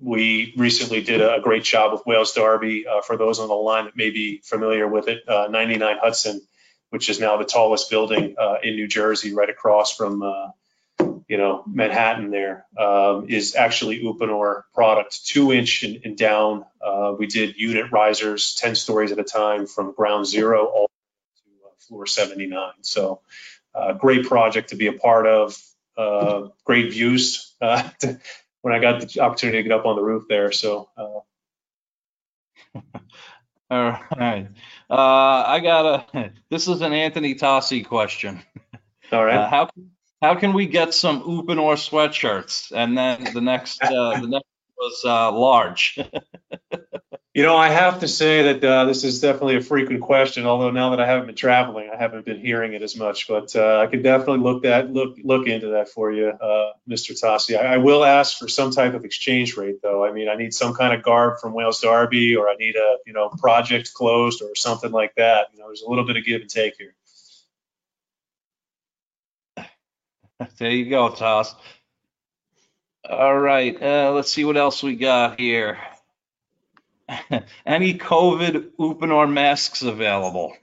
we 0.00 0.54
recently 0.56 1.02
did 1.02 1.20
a 1.20 1.40
great 1.40 1.62
job 1.62 1.92
with 1.92 2.04
Wales 2.04 2.32
Darby. 2.32 2.86
Uh, 2.86 3.00
for 3.00 3.16
those 3.16 3.38
on 3.38 3.48
the 3.48 3.54
line 3.54 3.84
that 3.84 3.96
may 3.96 4.10
be 4.10 4.40
familiar 4.42 4.88
with 4.88 5.08
it, 5.08 5.28
uh, 5.28 5.46
99 5.50 5.96
Hudson, 6.00 6.40
which 6.90 7.08
is 7.08 7.20
now 7.20 7.36
the 7.36 7.44
tallest 7.44 7.90
building 7.90 8.34
uh, 8.38 8.56
in 8.62 8.74
New 8.74 8.88
Jersey, 8.88 9.34
right 9.34 9.50
across 9.50 9.94
from 9.94 10.22
uh, 10.22 10.48
you 11.34 11.38
know, 11.38 11.64
Manhattan 11.66 12.30
there 12.30 12.64
um, 12.78 13.26
is 13.28 13.56
actually 13.56 14.00
Uponor 14.00 14.62
product, 14.72 15.26
two 15.26 15.52
inch 15.52 15.82
and, 15.82 16.00
and 16.04 16.16
down. 16.16 16.64
Uh, 16.80 17.12
we 17.18 17.26
did 17.26 17.56
unit 17.56 17.90
risers, 17.90 18.54
10 18.54 18.76
stories 18.76 19.10
at 19.10 19.18
a 19.18 19.24
time 19.24 19.66
from 19.66 19.94
ground 19.94 20.28
zero 20.28 20.66
all 20.66 20.88
to 21.38 21.66
uh, 21.66 21.70
floor 21.80 22.06
79. 22.06 22.74
So 22.82 23.20
uh, 23.74 23.94
great 23.94 24.26
project 24.26 24.68
to 24.68 24.76
be 24.76 24.86
a 24.86 24.92
part 24.92 25.26
of, 25.26 25.60
uh, 25.96 26.50
great 26.62 26.92
views 26.92 27.52
uh, 27.60 27.82
to, 27.98 28.20
when 28.62 28.72
I 28.72 28.78
got 28.78 29.00
the 29.00 29.20
opportunity 29.20 29.58
to 29.58 29.68
get 29.68 29.72
up 29.76 29.86
on 29.86 29.96
the 29.96 30.02
roof 30.02 30.26
there. 30.28 30.52
So. 30.52 30.88
Uh. 30.96 31.18
All 33.72 33.98
right. 34.16 34.46
I 34.88 35.60
got 35.60 36.06
a, 36.14 36.32
this 36.48 36.68
is 36.68 36.80
an 36.80 36.92
Anthony 36.92 37.34
Tassi 37.34 37.84
question. 37.84 38.40
All 39.10 39.24
right. 39.24 39.50
how 39.50 39.66
can 39.66 39.90
how 40.22 40.34
can 40.34 40.52
we 40.52 40.66
get 40.66 40.94
some 40.94 41.22
Uponor 41.22 41.76
sweatshirts? 41.76 42.72
And 42.74 42.96
then 42.96 43.32
the 43.32 43.40
next, 43.40 43.82
uh, 43.82 44.20
the 44.20 44.28
next 44.28 44.46
was 44.76 45.02
uh, 45.04 45.32
large. 45.32 45.98
you 47.34 47.42
know, 47.42 47.56
I 47.56 47.68
have 47.68 48.00
to 48.00 48.08
say 48.08 48.52
that 48.52 48.64
uh, 48.64 48.84
this 48.84 49.02
is 49.02 49.20
definitely 49.20 49.56
a 49.56 49.60
frequent 49.60 50.02
question. 50.02 50.46
Although 50.46 50.70
now 50.70 50.90
that 50.90 51.00
I 51.00 51.06
haven't 51.06 51.26
been 51.26 51.34
traveling, 51.34 51.90
I 51.92 51.96
haven't 51.96 52.24
been 52.24 52.40
hearing 52.40 52.74
it 52.74 52.82
as 52.82 52.96
much. 52.96 53.26
But 53.26 53.54
uh, 53.56 53.80
I 53.80 53.86
can 53.86 54.02
definitely 54.02 54.38
look 54.38 54.62
that 54.62 54.92
look 54.92 55.16
look 55.22 55.46
into 55.46 55.68
that 55.70 55.88
for 55.88 56.12
you, 56.12 56.28
uh, 56.28 56.72
Mr. 56.88 57.12
Tassi. 57.12 57.58
I, 57.58 57.74
I, 57.74 57.76
will 57.78 58.04
ask 58.04 58.38
for 58.38 58.48
some 58.48 58.70
type 58.70 58.94
of 58.94 59.04
exchange 59.04 59.56
rate, 59.56 59.82
though. 59.82 60.04
I 60.04 60.12
mean, 60.12 60.28
I 60.28 60.36
need 60.36 60.54
some 60.54 60.74
kind 60.74 60.94
of 60.94 61.02
garb 61.02 61.40
from 61.40 61.54
Wales 61.54 61.80
Darby, 61.80 62.36
or 62.36 62.48
I 62.48 62.54
need 62.54 62.76
a 62.76 62.96
you 63.06 63.12
know 63.12 63.30
project 63.30 63.92
closed 63.94 64.42
or 64.42 64.54
something 64.54 64.92
like 64.92 65.14
that. 65.16 65.48
You 65.52 65.58
know, 65.58 65.66
there's 65.66 65.82
a 65.82 65.88
little 65.88 66.06
bit 66.06 66.16
of 66.16 66.24
give 66.24 66.40
and 66.40 66.50
take 66.50 66.76
here. 66.78 66.94
There 70.58 70.70
you 70.70 70.90
go, 70.90 71.10
Toss. 71.10 71.54
All 73.08 73.38
right, 73.38 73.80
uh, 73.82 74.12
let's 74.12 74.32
see 74.32 74.44
what 74.44 74.56
else 74.56 74.82
we 74.82 74.96
got 74.96 75.38
here. 75.38 75.78
Any 77.66 77.98
COVID 77.98 78.70
Uponor 78.78 79.30
masks 79.30 79.82
available? 79.82 80.56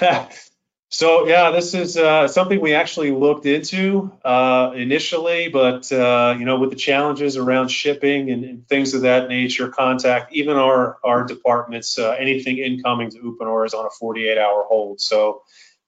so 0.88 1.26
yeah, 1.26 1.50
this 1.50 1.74
is 1.74 1.98
uh, 1.98 2.26
something 2.28 2.58
we 2.58 2.74
actually 2.74 3.10
looked 3.10 3.44
into 3.44 4.12
uh, 4.24 4.72
initially, 4.74 5.48
but 5.48 5.92
uh, 5.92 6.36
you 6.38 6.46
know, 6.46 6.58
with 6.58 6.70
the 6.70 6.76
challenges 6.76 7.36
around 7.36 7.68
shipping 7.68 8.30
and, 8.30 8.44
and, 8.44 8.68
things 8.68 8.94
of 8.94 9.02
that 9.02 9.28
nature, 9.28 9.68
contact, 9.68 10.32
even 10.32 10.56
our 10.56 10.98
our 11.04 11.24
departments, 11.24 11.98
uh, 11.98 12.12
anything 12.12 12.58
incoming 12.58 13.10
to 13.10 13.18
Uponor 13.18 13.66
is 13.66 13.74
on 13.74 13.84
a 13.84 14.04
48-hour 14.04 14.64
hold. 14.68 15.02
So 15.02 15.42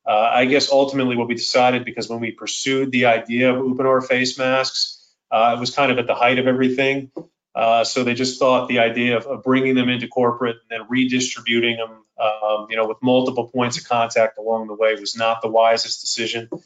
uh, 0.06 0.30
I 0.32 0.44
guess 0.44 0.70
ultimately 0.70 1.16
what 1.16 1.28
we 1.28 1.34
decided, 1.34 1.84
because 1.84 2.08
when 2.08 2.20
we 2.20 2.30
pursued 2.30 2.92
the 2.92 3.06
idea 3.06 3.52
of 3.52 3.56
Uponor 3.56 4.06
face 4.06 4.38
masks, 4.38 5.02
uh, 5.30 5.54
it 5.56 5.60
was 5.60 5.74
kind 5.74 5.90
of 5.90 5.98
at 5.98 6.06
the 6.06 6.14
height 6.14 6.38
of 6.38 6.46
everything. 6.46 7.10
Uh, 7.54 7.82
so 7.84 8.04
they 8.04 8.14
just 8.14 8.38
thought 8.38 8.68
the 8.68 8.80
idea 8.80 9.16
of, 9.16 9.26
of, 9.26 9.42
bringing 9.42 9.74
them 9.74 9.88
into 9.88 10.06
corporate 10.06 10.56
and 10.56 10.70
then 10.80 10.86
redistributing 10.90 11.78
them, 11.78 12.04
um, 12.20 12.66
you 12.68 12.76
know, 12.76 12.86
with 12.86 12.98
multiple 13.02 13.48
points 13.48 13.78
of 13.78 13.88
contact 13.88 14.38
along 14.38 14.66
the 14.66 14.74
way 14.74 14.94
was 14.94 15.16
not 15.16 15.40
the 15.40 15.48
wisest 15.48 16.02
decision. 16.02 16.48
Um, 16.52 16.60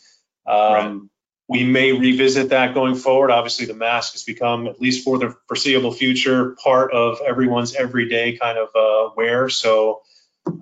right. 0.46 1.00
We 1.48 1.64
may 1.64 1.92
revisit 1.92 2.50
that 2.50 2.74
going 2.74 2.96
forward. 2.96 3.30
Obviously, 3.30 3.66
the 3.66 3.74
mask 3.74 4.12
has 4.12 4.24
become, 4.24 4.66
at 4.66 4.80
least 4.80 5.04
for 5.04 5.18
the 5.18 5.34
foreseeable 5.46 5.92
future, 5.92 6.56
part 6.62 6.92
of 6.92 7.20
everyone's 7.26 7.74
everyday 7.74 8.36
kind 8.36 8.58
of 8.58 8.68
uh, 8.74 9.14
wear. 9.16 9.48
So 9.48 10.02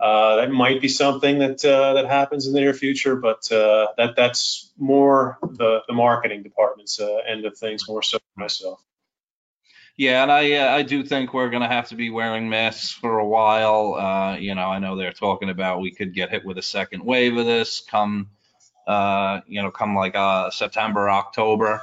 Uh, 0.01 0.37
that 0.37 0.51
might 0.51 0.81
be 0.81 0.89
something 0.89 1.39
that 1.39 1.65
uh, 1.65 1.95
that 1.95 2.07
happens 2.07 2.47
in 2.47 2.53
the 2.53 2.61
near 2.61 2.75
future, 2.75 3.17
but 3.17 3.51
uh, 3.53 3.89
that 3.97 4.17
that's 4.17 4.71
more 4.79 5.39
the 5.43 5.81
the 5.87 5.95
marketing 5.95 6.43
department's 6.43 7.01
uh, 7.01 7.17
end 7.27 7.45
of 7.45 7.57
things, 7.57 7.89
more 7.89 8.03
so 8.03 8.19
myself. 8.37 8.83
Yeah, 9.97 10.23
and 10.23 10.31
I 10.31 10.53
uh, 10.55 10.77
I 10.77 10.83
do 10.83 11.03
think 11.03 11.35
we're 11.35 11.51
going 11.51 11.63
to 11.63 11.69
have 11.69 11.89
to 11.89 11.97
be 11.97 12.11
wearing 12.11 12.49
masks 12.49 12.93
for 12.93 13.19
a 13.19 13.27
while. 13.27 13.95
Uh, 13.95 14.37
you 14.37 14.55
know, 14.55 14.69
I 14.69 14.79
know 14.79 14.97
they're 14.97 15.13
talking 15.13 15.51
about 15.51 15.81
we 15.81 15.91
could 15.91 16.15
get 16.15 16.31
hit 16.31 16.45
with 16.45 16.59
a 16.59 16.63
second 16.63 17.05
wave 17.05 17.37
of 17.37 17.47
this 17.47 17.81
come, 17.81 18.31
you 18.87 19.63
know, 19.63 19.71
come 19.73 19.97
like 19.97 20.15
September, 20.53 21.11
October. 21.11 21.83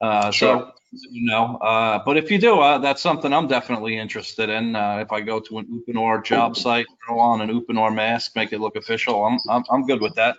Uh, 0.00 0.30
Sure. 0.30 0.58
So, 0.58 0.72
you 0.92 1.24
know, 1.26 1.56
uh, 1.56 2.02
but 2.04 2.16
if 2.16 2.30
you 2.32 2.38
do, 2.38 2.58
uh, 2.58 2.78
that's 2.78 3.00
something 3.00 3.32
I'm 3.32 3.46
definitely 3.46 3.96
interested 3.96 4.48
in. 4.48 4.74
Uh, 4.74 4.96
if 4.96 5.12
I 5.12 5.20
go 5.20 5.38
to 5.38 5.58
an 5.58 5.66
Uponor 5.66 6.24
job 6.24 6.56
site, 6.56 6.86
throw 7.06 7.20
on 7.20 7.40
an 7.40 7.48
Uponor 7.48 7.94
mask, 7.94 8.34
make 8.34 8.52
it 8.52 8.60
look 8.60 8.74
official, 8.74 9.24
I'm 9.24 9.38
I'm, 9.48 9.62
I'm 9.70 9.86
good 9.86 10.00
with 10.00 10.16
that. 10.16 10.36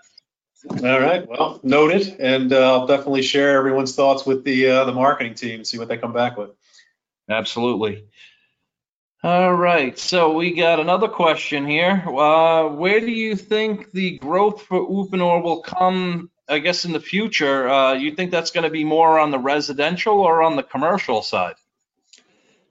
All 0.69 0.99
right, 0.99 1.27
well, 1.27 1.59
noted, 1.63 2.19
and 2.19 2.51
uh, 2.53 2.73
I'll 2.73 2.85
definitely 2.85 3.23
share 3.23 3.57
everyone's 3.57 3.95
thoughts 3.95 4.25
with 4.25 4.43
the 4.43 4.67
uh, 4.67 4.85
the 4.85 4.91
marketing 4.91 5.35
team 5.35 5.55
and 5.55 5.67
see 5.67 5.79
what 5.79 5.87
they 5.87 5.97
come 5.97 6.13
back 6.13 6.37
with. 6.37 6.51
Absolutely. 7.29 8.05
All 9.23 9.53
right, 9.53 9.97
so 9.97 10.33
we 10.33 10.53
got 10.53 10.79
another 10.79 11.07
question 11.07 11.65
here. 11.65 12.03
Uh, 12.07 12.67
where 12.69 12.99
do 12.99 13.11
you 13.11 13.35
think 13.35 13.91
the 13.91 14.17
growth 14.17 14.63
for 14.63 14.79
Uponor 14.79 15.41
will 15.41 15.61
come, 15.61 16.29
I 16.51 16.59
guess, 16.59 16.83
in 16.83 16.91
the 16.91 16.99
future? 16.99 17.69
Uh, 17.69 17.93
you 17.93 18.13
think 18.13 18.29
that's 18.29 18.51
going 18.51 18.65
to 18.65 18.69
be 18.69 18.83
more 18.83 19.17
on 19.19 19.31
the 19.31 19.39
residential 19.39 20.19
or 20.19 20.43
on 20.43 20.57
the 20.57 20.63
commercial 20.63 21.21
side? 21.21 21.55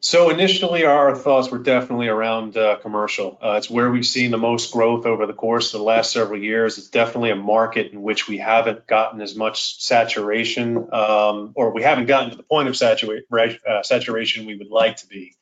So 0.00 0.30
initially, 0.30 0.84
our 0.84 1.16
thoughts 1.16 1.50
were 1.50 1.58
definitely 1.58 2.08
around 2.08 2.56
uh, 2.56 2.76
commercial. 2.76 3.38
Uh, 3.42 3.56
it's 3.58 3.68
where 3.68 3.90
we've 3.90 4.06
seen 4.06 4.30
the 4.30 4.38
most 4.38 4.72
growth 4.72 5.06
over 5.06 5.26
the 5.26 5.32
course 5.32 5.72
of 5.72 5.80
the 5.80 5.84
last 5.84 6.12
several 6.12 6.40
years. 6.40 6.78
It's 6.78 6.88
definitely 6.88 7.30
a 7.30 7.36
market 7.36 7.92
in 7.92 8.02
which 8.02 8.28
we 8.28 8.38
haven't 8.38 8.86
gotten 8.86 9.20
as 9.20 9.34
much 9.34 9.82
saturation, 9.82 10.88
um, 10.92 11.52
or 11.54 11.72
we 11.72 11.82
haven't 11.82 12.06
gotten 12.06 12.30
to 12.30 12.36
the 12.36 12.42
point 12.42 12.68
of 12.68 12.74
satura- 12.74 13.58
uh, 13.66 13.82
saturation 13.82 14.46
we 14.46 14.56
would 14.56 14.70
like 14.70 14.96
to 14.98 15.06
be. 15.06 15.34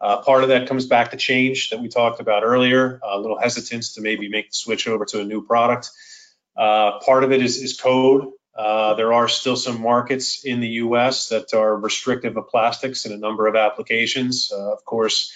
Uh, 0.00 0.18
part 0.18 0.42
of 0.42 0.50
that 0.50 0.68
comes 0.68 0.86
back 0.86 1.10
to 1.10 1.16
change 1.16 1.70
that 1.70 1.80
we 1.80 1.88
talked 1.88 2.20
about 2.20 2.42
earlier, 2.42 3.00
a 3.02 3.18
little 3.18 3.38
hesitance 3.38 3.94
to 3.94 4.00
maybe 4.00 4.28
make 4.28 4.50
the 4.50 4.54
switch 4.54 4.86
over 4.88 5.04
to 5.04 5.20
a 5.20 5.24
new 5.24 5.44
product. 5.44 5.90
Uh, 6.56 6.98
part 7.00 7.24
of 7.24 7.32
it 7.32 7.42
is, 7.42 7.56
is 7.56 7.78
code. 7.78 8.28
Uh, 8.54 8.94
there 8.94 9.12
are 9.12 9.28
still 9.28 9.56
some 9.56 9.80
markets 9.80 10.44
in 10.44 10.60
the 10.60 10.68
U.S. 10.68 11.28
that 11.28 11.54
are 11.54 11.74
restrictive 11.74 12.36
of 12.36 12.48
plastics 12.48 13.06
in 13.06 13.12
a 13.12 13.16
number 13.16 13.46
of 13.46 13.56
applications. 13.56 14.52
Uh, 14.52 14.72
of 14.72 14.84
course, 14.84 15.32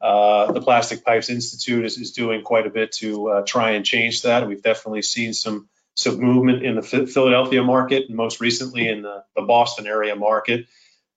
uh, 0.00 0.52
the 0.52 0.62
Plastic 0.62 1.04
Pipes 1.04 1.28
Institute 1.28 1.84
is, 1.84 1.98
is 1.98 2.12
doing 2.12 2.42
quite 2.42 2.66
a 2.66 2.70
bit 2.70 2.92
to 2.92 3.28
uh, 3.28 3.42
try 3.42 3.72
and 3.72 3.84
change 3.84 4.22
that. 4.22 4.46
We've 4.46 4.62
definitely 4.62 5.02
seen 5.02 5.34
some 5.34 5.68
some 5.94 6.18
movement 6.20 6.64
in 6.64 6.76
the 6.76 6.82
Philadelphia 6.82 7.62
market, 7.62 8.06
and 8.06 8.16
most 8.16 8.40
recently 8.40 8.88
in 8.88 9.02
the, 9.02 9.24
the 9.36 9.42
Boston 9.42 9.86
area 9.86 10.16
market. 10.16 10.66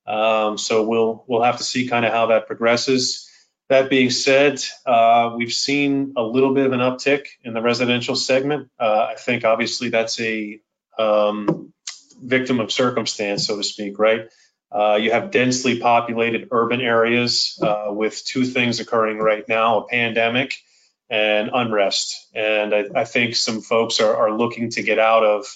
Um, 0.06 0.58
so 0.58 0.84
we'll 0.84 1.24
we'll 1.28 1.44
have 1.44 1.58
to 1.58 1.64
see 1.64 1.88
kind 1.88 2.06
of 2.06 2.12
how 2.12 2.28
that 2.28 2.48
progresses. 2.48 3.30
That 3.74 3.90
being 3.90 4.12
said, 4.12 4.62
uh, 4.86 5.34
we've 5.36 5.52
seen 5.52 6.14
a 6.16 6.22
little 6.22 6.54
bit 6.54 6.68
of 6.68 6.74
an 6.74 6.80
uptick 6.80 7.26
in 7.44 7.56
the 7.56 7.62
residential 7.64 8.16
segment. 8.16 8.70
Uh, 8.80 9.08
I 9.10 9.16
think 9.16 9.46
obviously 9.46 9.90
that's 9.90 10.20
a 10.20 10.60
um, 11.00 11.74
victim 12.22 12.60
of 12.60 12.72
circumstance, 12.72 13.48
so 13.48 13.58
to 13.58 13.64
speak, 13.64 13.98
right? 13.98 14.30
Uh, 14.72 15.00
you 15.02 15.10
have 15.10 15.32
densely 15.32 15.80
populated 15.80 16.50
urban 16.52 16.82
areas 16.82 17.58
uh, 17.64 17.88
with 17.90 18.24
two 18.24 18.46
things 18.46 18.80
occurring 18.80 19.18
right 19.18 19.50
now: 19.50 19.80
a 19.80 19.88
pandemic 19.88 20.54
and 21.10 21.50
unrest. 21.52 22.28
And 22.36 22.76
I, 22.76 22.84
I 22.94 23.06
think 23.06 23.36
some 23.36 23.62
folks 23.62 24.00
are, 24.02 24.16
are 24.16 24.38
looking 24.38 24.70
to 24.70 24.84
get 24.84 25.00
out 25.00 25.24
of 25.24 25.48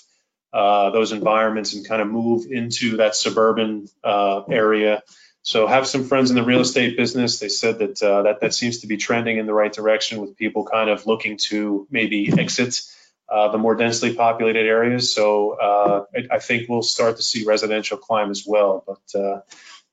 uh, 0.51 0.89
those 0.89 1.11
environments 1.11 1.75
and 1.75 1.87
kind 1.87 2.01
of 2.01 2.07
move 2.07 2.47
into 2.49 2.97
that 2.97 3.15
suburban 3.15 3.87
uh, 4.03 4.41
area. 4.49 5.03
So 5.47 5.65
have 5.65 5.87
some 5.87 6.03
friends 6.03 6.29
in 6.29 6.35
the 6.35 6.43
real 6.43 6.59
estate 6.59 6.97
business. 6.97 7.39
They 7.39 7.47
said 7.47 7.79
that 7.79 8.03
uh, 8.03 8.23
that 8.23 8.41
that 8.41 8.53
seems 8.53 8.79
to 8.79 8.87
be 8.87 8.97
trending 8.97 9.37
in 9.37 9.45
the 9.45 9.53
right 9.53 9.71
direction 9.71 10.19
with 10.19 10.35
people 10.35 10.65
kind 10.65 10.89
of 10.89 11.07
looking 11.07 11.37
to 11.47 11.87
maybe 11.89 12.29
exit 12.37 12.81
uh, 13.29 13.47
the 13.47 13.57
more 13.57 13.73
densely 13.73 14.13
populated 14.13 14.65
areas. 14.67 15.13
So 15.13 15.51
uh, 15.51 16.03
I, 16.13 16.35
I, 16.35 16.39
think 16.39 16.67
we'll 16.67 16.81
start 16.81 17.15
to 17.15 17.23
see 17.23 17.45
residential 17.45 17.95
climb 17.95 18.29
as 18.29 18.43
well. 18.45 18.83
But 18.85 19.17
uh, 19.17 19.39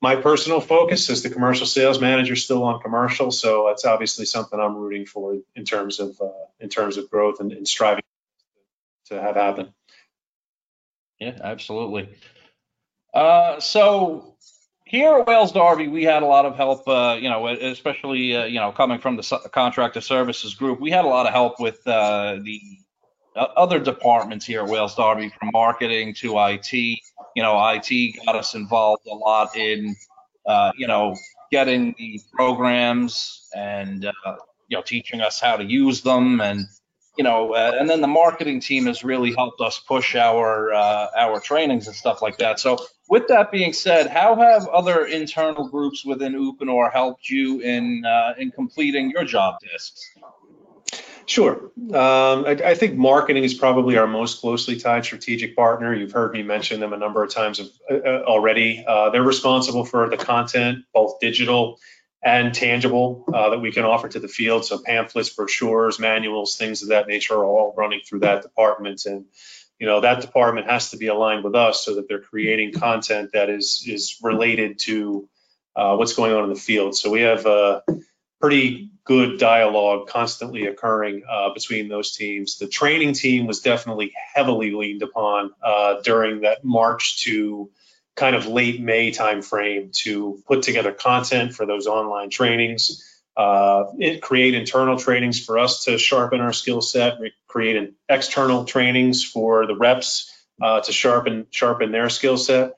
my 0.01 0.17
personal 0.17 0.59
focus 0.59 1.09
is 1.09 1.23
the 1.23 1.29
commercial 1.29 1.65
sales 1.65 2.01
manager 2.01 2.35
still 2.35 2.65
on 2.65 2.81
commercial. 2.81 3.31
So 3.31 3.67
that's 3.69 3.85
obviously 3.85 4.25
something 4.25 4.59
I'm 4.59 4.75
rooting 4.75 5.05
for 5.05 5.37
in 5.55 5.63
terms 5.63 6.01
of 6.01 6.19
in 6.59 6.67
terms 6.67 6.97
of 6.97 7.09
growth 7.09 7.39
and, 7.39 7.53
and 7.53 7.65
striving 7.65 8.03
to 9.05 9.21
have 9.21 9.35
happen. 9.37 9.73
Yeah, 11.17 11.37
absolutely. 11.41 12.09
Uh, 13.13 13.61
so 13.61 14.35
here 14.85 15.17
at 15.17 15.27
Wales 15.27 15.51
Darby, 15.51 15.87
we 15.87 16.03
had 16.03 16.21
a 16.21 16.25
lot 16.25 16.45
of 16.45 16.55
help, 16.55 16.87
uh, 16.87 17.17
you 17.19 17.27
know, 17.27 17.47
especially, 17.47 18.35
uh, 18.35 18.45
you 18.45 18.59
know, 18.59 18.71
coming 18.71 18.99
from 18.99 19.17
the 19.17 19.49
contractor 19.51 19.99
services 19.99 20.53
group, 20.53 20.79
we 20.79 20.91
had 20.91 21.05
a 21.05 21.07
lot 21.07 21.25
of 21.25 21.33
help 21.33 21.59
with 21.59 21.85
uh, 21.87 22.37
the 22.43 22.61
other 23.35 23.79
departments 23.79 24.45
here 24.45 24.61
at 24.61 24.69
Wales 24.69 24.95
Darby, 24.95 25.29
from 25.39 25.49
marketing 25.53 26.13
to 26.15 26.37
IT. 26.37 26.71
You 26.71 27.43
know, 27.43 27.67
IT 27.67 28.15
got 28.25 28.35
us 28.35 28.53
involved 28.53 29.07
a 29.07 29.15
lot 29.15 29.57
in, 29.57 29.95
uh, 30.45 30.71
you 30.77 30.87
know, 30.87 31.15
getting 31.51 31.95
the 31.97 32.21
programs 32.31 33.47
and, 33.55 34.05
uh, 34.05 34.35
you 34.67 34.77
know, 34.77 34.83
teaching 34.83 35.19
us 35.19 35.41
how 35.41 35.57
to 35.57 35.65
use 35.65 36.01
them 36.01 36.41
and 36.41 36.65
you 37.17 37.23
know, 37.23 37.53
uh, 37.53 37.75
and 37.79 37.89
then 37.89 38.01
the 38.01 38.07
marketing 38.07 38.59
team 38.59 38.85
has 38.85 39.03
really 39.03 39.33
helped 39.33 39.61
us 39.61 39.79
push 39.79 40.15
our 40.15 40.73
uh, 40.73 41.07
our 41.17 41.39
trainings 41.39 41.87
and 41.87 41.95
stuff 41.95 42.21
like 42.21 42.37
that. 42.37 42.59
So, 42.59 42.77
with 43.09 43.27
that 43.29 43.51
being 43.51 43.73
said, 43.73 44.07
how 44.07 44.35
have 44.35 44.67
other 44.67 45.05
internal 45.05 45.67
groups 45.69 46.05
within 46.05 46.33
Uponor 46.33 46.91
helped 46.91 47.29
you 47.29 47.61
in 47.61 48.03
uh, 48.05 48.33
in 48.37 48.51
completing 48.51 49.11
your 49.11 49.23
job 49.23 49.59
tasks? 49.61 50.11
Sure. 51.27 51.71
Um, 51.89 52.45
I, 52.45 52.51
I, 52.63 52.75
think 52.75 52.95
marketing 52.95 53.43
is 53.43 53.55
probably 53.55 53.97
our 53.97 54.05
most 54.05 54.41
closely 54.41 54.79
tied 54.79 55.05
strategic 55.05 55.55
partner. 55.55 55.93
You've 55.93 56.11
heard 56.11 56.33
me 56.33 56.43
mention 56.43 56.79
them 56.79 56.93
a 56.93 56.97
number 56.97 57.23
of 57.23 57.31
times 57.31 57.59
uh, 57.59 57.93
uh, 57.93 58.23
already. 58.27 58.83
Uh, 58.87 59.09
they're 59.09 59.23
responsible 59.23 59.85
for 59.85 60.07
the 60.07 60.17
content, 60.17 60.85
both 60.93 61.19
digital 61.19 61.79
and 62.25 62.55
tangible 62.55 63.23
uh, 63.31 63.51
that 63.51 63.59
we 63.59 63.71
can 63.71 63.85
offer 63.85 64.09
to 64.09 64.19
the 64.19 64.27
field. 64.27 64.65
So 64.65 64.79
pamphlets, 64.79 65.29
brochures, 65.29 65.99
manuals, 65.99 66.57
things 66.57 66.81
of 66.81 66.89
that 66.89 67.07
nature 67.07 67.35
are 67.35 67.45
all 67.45 67.75
running 67.77 68.01
through 68.03 68.21
that 68.21 68.41
department. 68.41 69.05
And 69.05 69.25
you 69.79 69.85
know 69.85 70.01
that 70.01 70.21
department 70.21 70.67
has 70.67 70.89
to 70.89 70.97
be 70.97 71.07
aligned 71.07 71.43
with 71.43 71.53
us 71.53 71.85
so 71.85 71.95
that 71.95 72.07
they're 72.07 72.21
creating 72.21 72.73
content 72.73 73.31
that 73.33 73.49
is 73.49 73.83
is 73.87 74.17
related 74.23 74.79
to 74.79 75.29
uh, 75.75 75.95
what's 75.95 76.13
going 76.13 76.33
on 76.33 76.45
in 76.45 76.49
the 76.49 76.59
field. 76.59 76.95
So 76.97 77.11
we 77.11 77.21
have 77.21 77.45
a 77.45 77.83
pretty 78.41 78.89
good 79.03 79.37
dialogue 79.37 80.07
constantly 80.07 80.65
occurring 80.65 81.23
uh, 81.29 81.53
between 81.53 81.89
those 81.89 82.15
teams. 82.15 82.57
The 82.57 82.67
training 82.67 83.13
team 83.13 83.45
was 83.45 83.59
definitely 83.59 84.13
heavily 84.33 84.71
leaned 84.71 85.03
upon 85.03 85.51
uh, 85.61 86.01
during 86.01 86.41
that 86.41 86.63
March 86.63 87.23
to 87.23 87.69
kind 88.15 88.35
of 88.35 88.47
late 88.47 88.81
May 88.81 89.11
timeframe 89.11 89.91
to 90.03 90.41
put 90.47 90.63
together 90.63 90.91
content 90.91 91.53
for 91.53 91.65
those 91.65 91.87
online 91.87 92.29
trainings, 92.29 93.03
uh, 93.35 93.85
it, 93.99 94.21
create 94.21 94.53
internal 94.53 94.97
trainings 94.97 95.43
for 95.43 95.59
us 95.59 95.85
to 95.85 95.97
sharpen 95.97 96.39
our 96.39 96.53
skill 96.53 96.81
set, 96.81 97.19
create 97.47 97.93
external 98.07 98.63
trainings 98.63 99.23
for 99.23 99.67
the 99.67 99.75
reps 99.75 100.31
uh, 100.61 100.79
to 100.81 100.91
sharpen 100.91 101.47
sharpen 101.49 101.91
their 101.91 102.09
skill 102.09 102.37
set. 102.37 102.73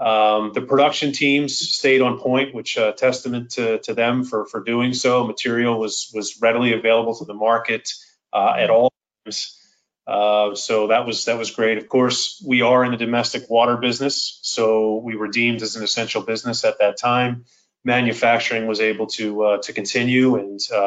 Um, 0.00 0.52
the 0.52 0.62
production 0.62 1.12
teams 1.12 1.56
stayed 1.56 2.02
on 2.02 2.18
point, 2.18 2.52
which 2.52 2.76
uh, 2.76 2.92
testament 2.92 3.50
to, 3.50 3.78
to 3.80 3.94
them 3.94 4.24
for 4.24 4.46
for 4.46 4.64
doing 4.64 4.92
so. 4.92 5.24
Material 5.24 5.78
was 5.78 6.10
was 6.12 6.40
readily 6.42 6.72
available 6.72 7.14
to 7.16 7.24
the 7.24 7.34
market 7.34 7.92
uh, 8.32 8.54
at 8.58 8.70
all 8.70 8.92
times. 9.24 9.63
Uh, 10.06 10.54
so 10.54 10.88
that 10.88 11.06
was 11.06 11.24
that 11.24 11.38
was 11.38 11.50
great. 11.50 11.78
Of 11.78 11.88
course, 11.88 12.42
we 12.46 12.60
are 12.60 12.84
in 12.84 12.90
the 12.90 12.98
domestic 12.98 13.48
water 13.48 13.76
business, 13.78 14.38
so 14.42 14.96
we 14.96 15.16
were 15.16 15.28
deemed 15.28 15.62
as 15.62 15.76
an 15.76 15.82
essential 15.82 16.22
business 16.22 16.64
at 16.64 16.78
that 16.80 16.98
time. 16.98 17.46
Manufacturing 17.84 18.66
was 18.66 18.80
able 18.80 19.06
to 19.08 19.44
uh, 19.44 19.58
to 19.62 19.72
continue 19.72 20.36
and 20.36 20.60
uh, 20.74 20.86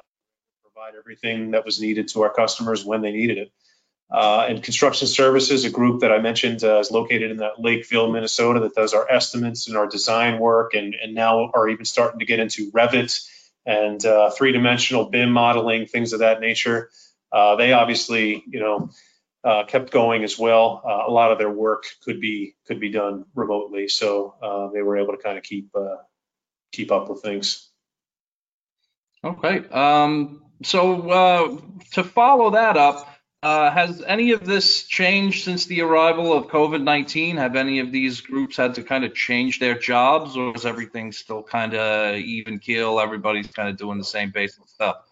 provide 0.61 0.93
everything 0.97 1.51
that 1.51 1.65
was 1.65 1.81
needed 1.81 2.09
to 2.09 2.21
our 2.21 2.33
customers 2.33 2.85
when 2.85 3.01
they 3.01 3.11
needed 3.11 3.39
it. 3.39 3.51
Uh, 4.09 4.45
and 4.47 4.63
construction 4.63 5.07
services, 5.07 5.65
a 5.65 5.69
group 5.69 6.01
that 6.01 6.11
I 6.11 6.19
mentioned 6.19 6.63
uh, 6.63 6.79
is 6.79 6.91
located 6.91 7.31
in 7.31 7.41
Lakeville, 7.57 8.11
Minnesota, 8.11 8.61
that 8.61 8.75
does 8.75 8.93
our 8.93 9.09
estimates 9.11 9.67
and 9.67 9.75
our 9.75 9.87
design 9.87 10.37
work, 10.37 10.75
and 10.75 10.93
and 10.93 11.15
now 11.15 11.49
are 11.55 11.67
even 11.67 11.85
starting 11.85 12.19
to 12.19 12.25
get 12.25 12.39
into 12.39 12.71
Revit 12.71 13.27
and 13.65 13.99
three-dimensional 14.37 15.09
BIM 15.09 15.31
modeling, 15.31 15.87
things 15.87 16.13
of 16.13 16.19
that 16.19 16.39
nature. 16.39 16.91
they 17.33 17.73
obviously, 17.73 18.43
you 18.47 18.59
know 18.59 18.91
uh, 19.47 19.63
kept 19.63 19.91
going 19.91 20.25
as 20.25 20.37
well. 20.37 20.81
Uh, 20.85 21.09
a 21.09 21.11
lot 21.11 21.31
of 21.31 21.37
their 21.37 21.49
work 21.49 21.85
could 22.03 22.19
be 22.19 22.55
could 22.67 22.81
be 22.81 22.91
done 22.91 23.23
remotely, 23.33 23.87
so 23.87 24.35
uh, 24.43 24.67
they 24.73 24.81
were 24.81 24.97
able 24.97 25.15
to 25.15 25.23
kind 25.23 25.37
of 25.37 25.43
keep 25.43 25.69
uh, 25.73 25.95
keep 26.73 26.91
up 26.91 27.09
with 27.09 27.21
things. 27.21 27.69
Okay. 29.23 29.65
Um, 29.69 30.43
so 30.63 31.09
uh, 31.09 31.57
to 31.93 32.03
follow 32.03 32.51
that 32.51 32.75
up, 32.75 33.07
uh, 33.41 33.71
has 33.71 34.03
any 34.05 34.31
of 34.31 34.45
this 34.45 34.83
changed 34.83 35.45
since 35.45 35.65
the 35.65 35.79
arrival 35.81 36.33
of 36.33 36.47
COVID 36.47 36.83
19? 36.83 37.37
Have 37.37 37.55
any 37.55 37.79
of 37.79 37.93
these 37.93 38.19
groups 38.19 38.57
had 38.57 38.75
to 38.75 38.83
kind 38.83 39.05
of 39.05 39.15
change 39.15 39.59
their 39.59 39.79
jobs, 39.79 40.35
or 40.35 40.53
is 40.57 40.65
everything 40.65 41.13
still 41.13 41.41
kind 41.41 41.73
of 41.73 42.17
even 42.17 42.59
keel? 42.59 42.99
Everybody's 42.99 43.47
kind 43.47 43.69
of 43.69 43.77
doing 43.77 43.97
the 43.97 44.03
same 44.03 44.31
basic 44.31 44.67
stuff? 44.67 45.06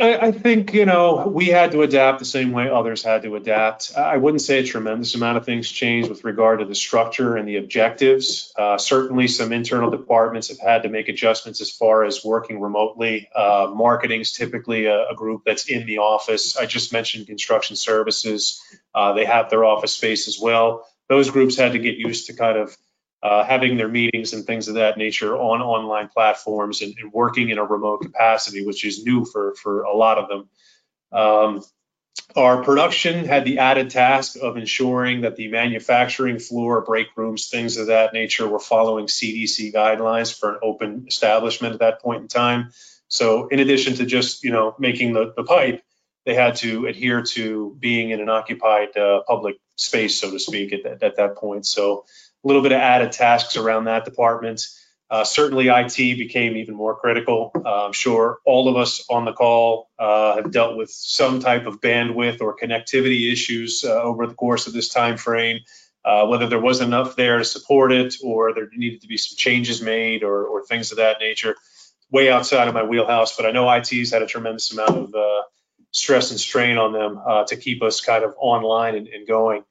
I, 0.00 0.28
I 0.28 0.32
think, 0.32 0.72
you 0.72 0.86
know, 0.86 1.28
we 1.28 1.46
had 1.46 1.72
to 1.72 1.82
adapt 1.82 2.20
the 2.20 2.24
same 2.24 2.52
way 2.52 2.70
others 2.70 3.02
had 3.02 3.22
to 3.22 3.36
adapt. 3.36 3.96
I 3.96 4.16
wouldn't 4.16 4.40
say 4.40 4.58
a 4.58 4.64
tremendous 4.64 5.14
amount 5.14 5.36
of 5.36 5.44
things 5.44 5.70
changed 5.70 6.08
with 6.08 6.24
regard 6.24 6.60
to 6.60 6.64
the 6.64 6.74
structure 6.74 7.36
and 7.36 7.46
the 7.46 7.56
objectives. 7.56 8.52
Uh, 8.56 8.78
certainly, 8.78 9.28
some 9.28 9.52
internal 9.52 9.90
departments 9.90 10.48
have 10.48 10.58
had 10.58 10.82
to 10.84 10.88
make 10.88 11.08
adjustments 11.08 11.60
as 11.60 11.70
far 11.70 12.04
as 12.04 12.24
working 12.24 12.60
remotely. 12.60 13.28
Uh, 13.34 13.70
Marketing 13.74 14.22
is 14.22 14.32
typically 14.32 14.86
a, 14.86 15.08
a, 15.10 15.14
group 15.14 15.42
that's 15.44 15.68
in 15.68 15.86
the 15.86 15.98
office. 15.98 16.56
I 16.56 16.64
just 16.64 16.92
mentioned 16.92 17.26
construction 17.26 17.76
services, 17.76 18.62
uh, 18.94 19.12
they 19.12 19.26
have 19.26 19.50
their 19.50 19.64
office 19.64 19.92
space 19.92 20.28
as 20.28 20.38
well. 20.40 20.86
Those 21.08 21.30
groups 21.30 21.56
had 21.56 21.72
to 21.72 21.78
get 21.78 21.96
used 21.96 22.26
to 22.26 22.34
kind 22.34 22.56
of 22.56 22.76
uh, 23.22 23.44
having 23.44 23.76
their 23.76 23.88
meetings 23.88 24.32
and 24.32 24.46
things 24.46 24.68
of 24.68 24.74
that 24.74 24.96
nature 24.96 25.36
on 25.36 25.60
online 25.60 26.08
platforms 26.08 26.80
and, 26.80 26.94
and, 26.98 27.12
working 27.12 27.50
in 27.50 27.58
a 27.58 27.64
remote 27.64 27.98
capacity, 27.98 28.64
which 28.64 28.84
is 28.84 29.04
new 29.04 29.24
for, 29.24 29.54
for 29.56 29.82
a 29.82 29.94
lot 29.94 30.16
of 30.18 30.28
them. 30.28 30.48
Um, 31.12 31.62
our 32.36 32.62
production 32.62 33.24
had 33.24 33.44
the 33.44 33.58
added 33.58 33.90
task 33.90 34.36
of 34.40 34.56
ensuring 34.56 35.22
that 35.22 35.36
the 35.36 35.48
manufacturing 35.48 36.38
floor, 36.38 36.80
break 36.80 37.08
rooms, 37.16 37.48
things 37.48 37.76
of 37.76 37.88
that 37.88 38.12
nature 38.12 38.48
were 38.48 38.60
following 38.60 39.06
CDC 39.06 39.72
guidelines 39.72 40.36
for 40.36 40.52
an 40.52 40.60
open 40.62 41.04
establishment 41.08 41.74
at 41.74 41.80
that 41.80 42.00
point 42.00 42.22
in 42.22 42.28
time. 42.28 42.70
So 43.08 43.48
in 43.48 43.58
addition 43.58 43.94
to 43.96 44.06
just, 44.06 44.44
you 44.44 44.52
know, 44.52 44.74
making 44.78 45.12
the, 45.12 45.32
the 45.36 45.42
pipe, 45.42 45.82
they 46.24 46.34
had 46.34 46.56
to 46.56 46.86
adhere 46.86 47.22
to 47.22 47.76
being 47.80 48.10
in 48.10 48.20
an 48.20 48.28
occupied 48.28 48.96
uh, 48.96 49.22
public 49.26 49.56
space, 49.74 50.20
so 50.20 50.30
to 50.30 50.38
speak, 50.38 50.72
at 50.72 51.02
at 51.02 51.16
that 51.16 51.36
point. 51.36 51.66
So 51.66 52.04
a 52.44 52.46
little 52.46 52.62
bit 52.62 52.72
of 52.72 52.78
added 52.78 53.12
tasks 53.12 53.56
around 53.56 53.84
that 53.84 54.04
department. 54.04 54.62
Uh, 55.10 55.24
certainly, 55.24 55.66
IT 55.66 55.96
became 55.96 56.56
even 56.56 56.76
more 56.76 56.94
critical. 56.94 57.50
Uh, 57.54 57.86
I'm 57.86 57.92
sure 57.92 58.38
all 58.46 58.68
of 58.68 58.76
us 58.76 59.04
on 59.10 59.24
the 59.24 59.32
call 59.32 59.90
uh, 59.98 60.36
have 60.36 60.52
dealt 60.52 60.76
with 60.76 60.88
some 60.90 61.40
type 61.40 61.66
of 61.66 61.80
bandwidth 61.80 62.40
or 62.40 62.56
connectivity 62.56 63.32
issues 63.32 63.84
uh, 63.84 64.00
over 64.02 64.28
the 64.28 64.34
course 64.34 64.68
of 64.68 64.72
this 64.72 64.88
time 64.88 65.16
frame. 65.16 65.60
Uh, 66.02 66.26
whether 66.26 66.46
there 66.46 66.60
was 66.60 66.80
enough 66.80 67.14
there 67.14 67.38
to 67.38 67.44
support 67.44 67.92
it, 67.92 68.14
or 68.22 68.54
there 68.54 68.68
needed 68.72 69.02
to 69.02 69.08
be 69.08 69.18
some 69.18 69.36
changes 69.36 69.82
made, 69.82 70.22
or, 70.22 70.46
or 70.46 70.64
things 70.64 70.92
of 70.92 70.98
that 70.98 71.18
nature. 71.20 71.56
Way 72.10 72.30
outside 72.30 72.68
of 72.68 72.74
my 72.74 72.84
wheelhouse, 72.84 73.36
but 73.36 73.44
I 73.44 73.50
know 73.50 73.70
IT's 73.70 74.12
had 74.12 74.22
a 74.22 74.26
tremendous 74.26 74.72
amount 74.72 74.96
of 74.96 75.14
uh, 75.14 75.42
stress 75.90 76.30
and 76.30 76.40
strain 76.40 76.78
on 76.78 76.92
them 76.92 77.20
to 77.48 77.56
keep 77.56 77.82
us 77.82 78.00
kind 78.00 78.24
of 78.24 78.34
online 78.38 78.94
and, 78.94 79.08
and 79.08 79.28
going. 79.28 79.62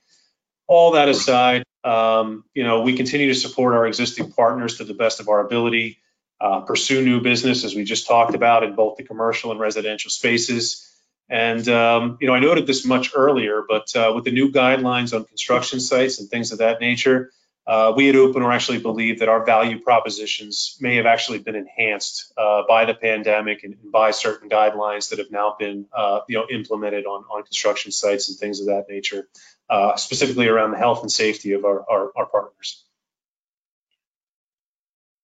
All 0.68 0.92
that 0.92 1.10
aside, 1.10 1.64
um, 1.84 2.44
you 2.54 2.64
know, 2.64 2.82
we 2.82 2.96
continue 2.96 3.28
to 3.28 3.36
support 3.36 3.74
our 3.74 3.88
existing 3.88 4.32
partners 4.32 4.78
to 4.78 4.84
the 4.84 4.94
best 4.94 5.20
of 5.20 5.30
our 5.30 5.40
ability, 5.40 6.00
uh, 6.42 6.62
pursue 6.62 7.04
new 7.04 7.22
business 7.22 7.64
as 7.64 7.76
we 7.76 7.84
just 7.84 8.08
talked 8.08 8.36
about 8.36 8.64
in 8.64 8.76
both 8.76 8.98
the 8.98 9.04
commercial 9.04 9.52
and 9.52 9.60
residential 9.60 10.10
spaces. 10.10 10.86
And 11.30 11.68
um, 11.70 12.18
you 12.20 12.28
know, 12.28 12.34
I 12.34 12.40
noted 12.40 12.66
this 12.66 12.86
much 12.86 13.12
earlier, 13.16 13.64
but 13.68 13.96
uh, 13.96 14.12
with 14.16 14.24
the 14.24 14.32
new 14.32 14.52
guidelines 14.52 15.14
on 15.16 15.26
construction 15.26 15.80
sites 15.80 16.20
and 16.20 16.30
things 16.30 16.52
of 16.52 16.58
that 16.58 16.82
nature, 16.82 17.32
uh, 17.68 17.94
we 17.96 18.10
at 18.10 18.16
Uponor 18.16 18.52
actually 18.52 18.80
believe 18.80 19.20
that 19.20 19.30
our 19.30 19.46
value 19.46 19.80
propositions 19.80 20.76
may 20.82 20.96
have 20.96 21.06
actually 21.06 21.38
been 21.38 21.56
enhanced 21.56 22.34
uh, 22.36 22.64
by 22.68 22.86
the 22.86 22.96
pandemic 22.96 23.64
and, 23.64 23.76
and, 23.84 23.92
by 23.92 24.10
certain 24.10 24.50
guidelines 24.50 25.12
that 25.12 25.20
have 25.20 25.30
now 25.30 25.56
been, 25.60 25.86
uh, 25.94 26.22
you 26.28 26.36
know, 26.36 26.48
implemented 26.50 27.06
on, 27.06 27.24
on 27.30 27.44
construction 27.44 27.92
sites 27.92 28.28
and 28.28 28.40
things 28.40 28.60
of 28.60 28.68
that 28.68 28.86
nature 28.90 29.28
uh, 29.70 29.96
specifically 29.96 30.48
around 30.48 30.72
the 30.72 30.78
health 30.78 31.02
and 31.02 31.12
safety 31.12 31.54
of 31.54 31.66
our, 31.66 31.84
our, 31.90 32.12
our 32.16 32.26
partners. 32.26 32.84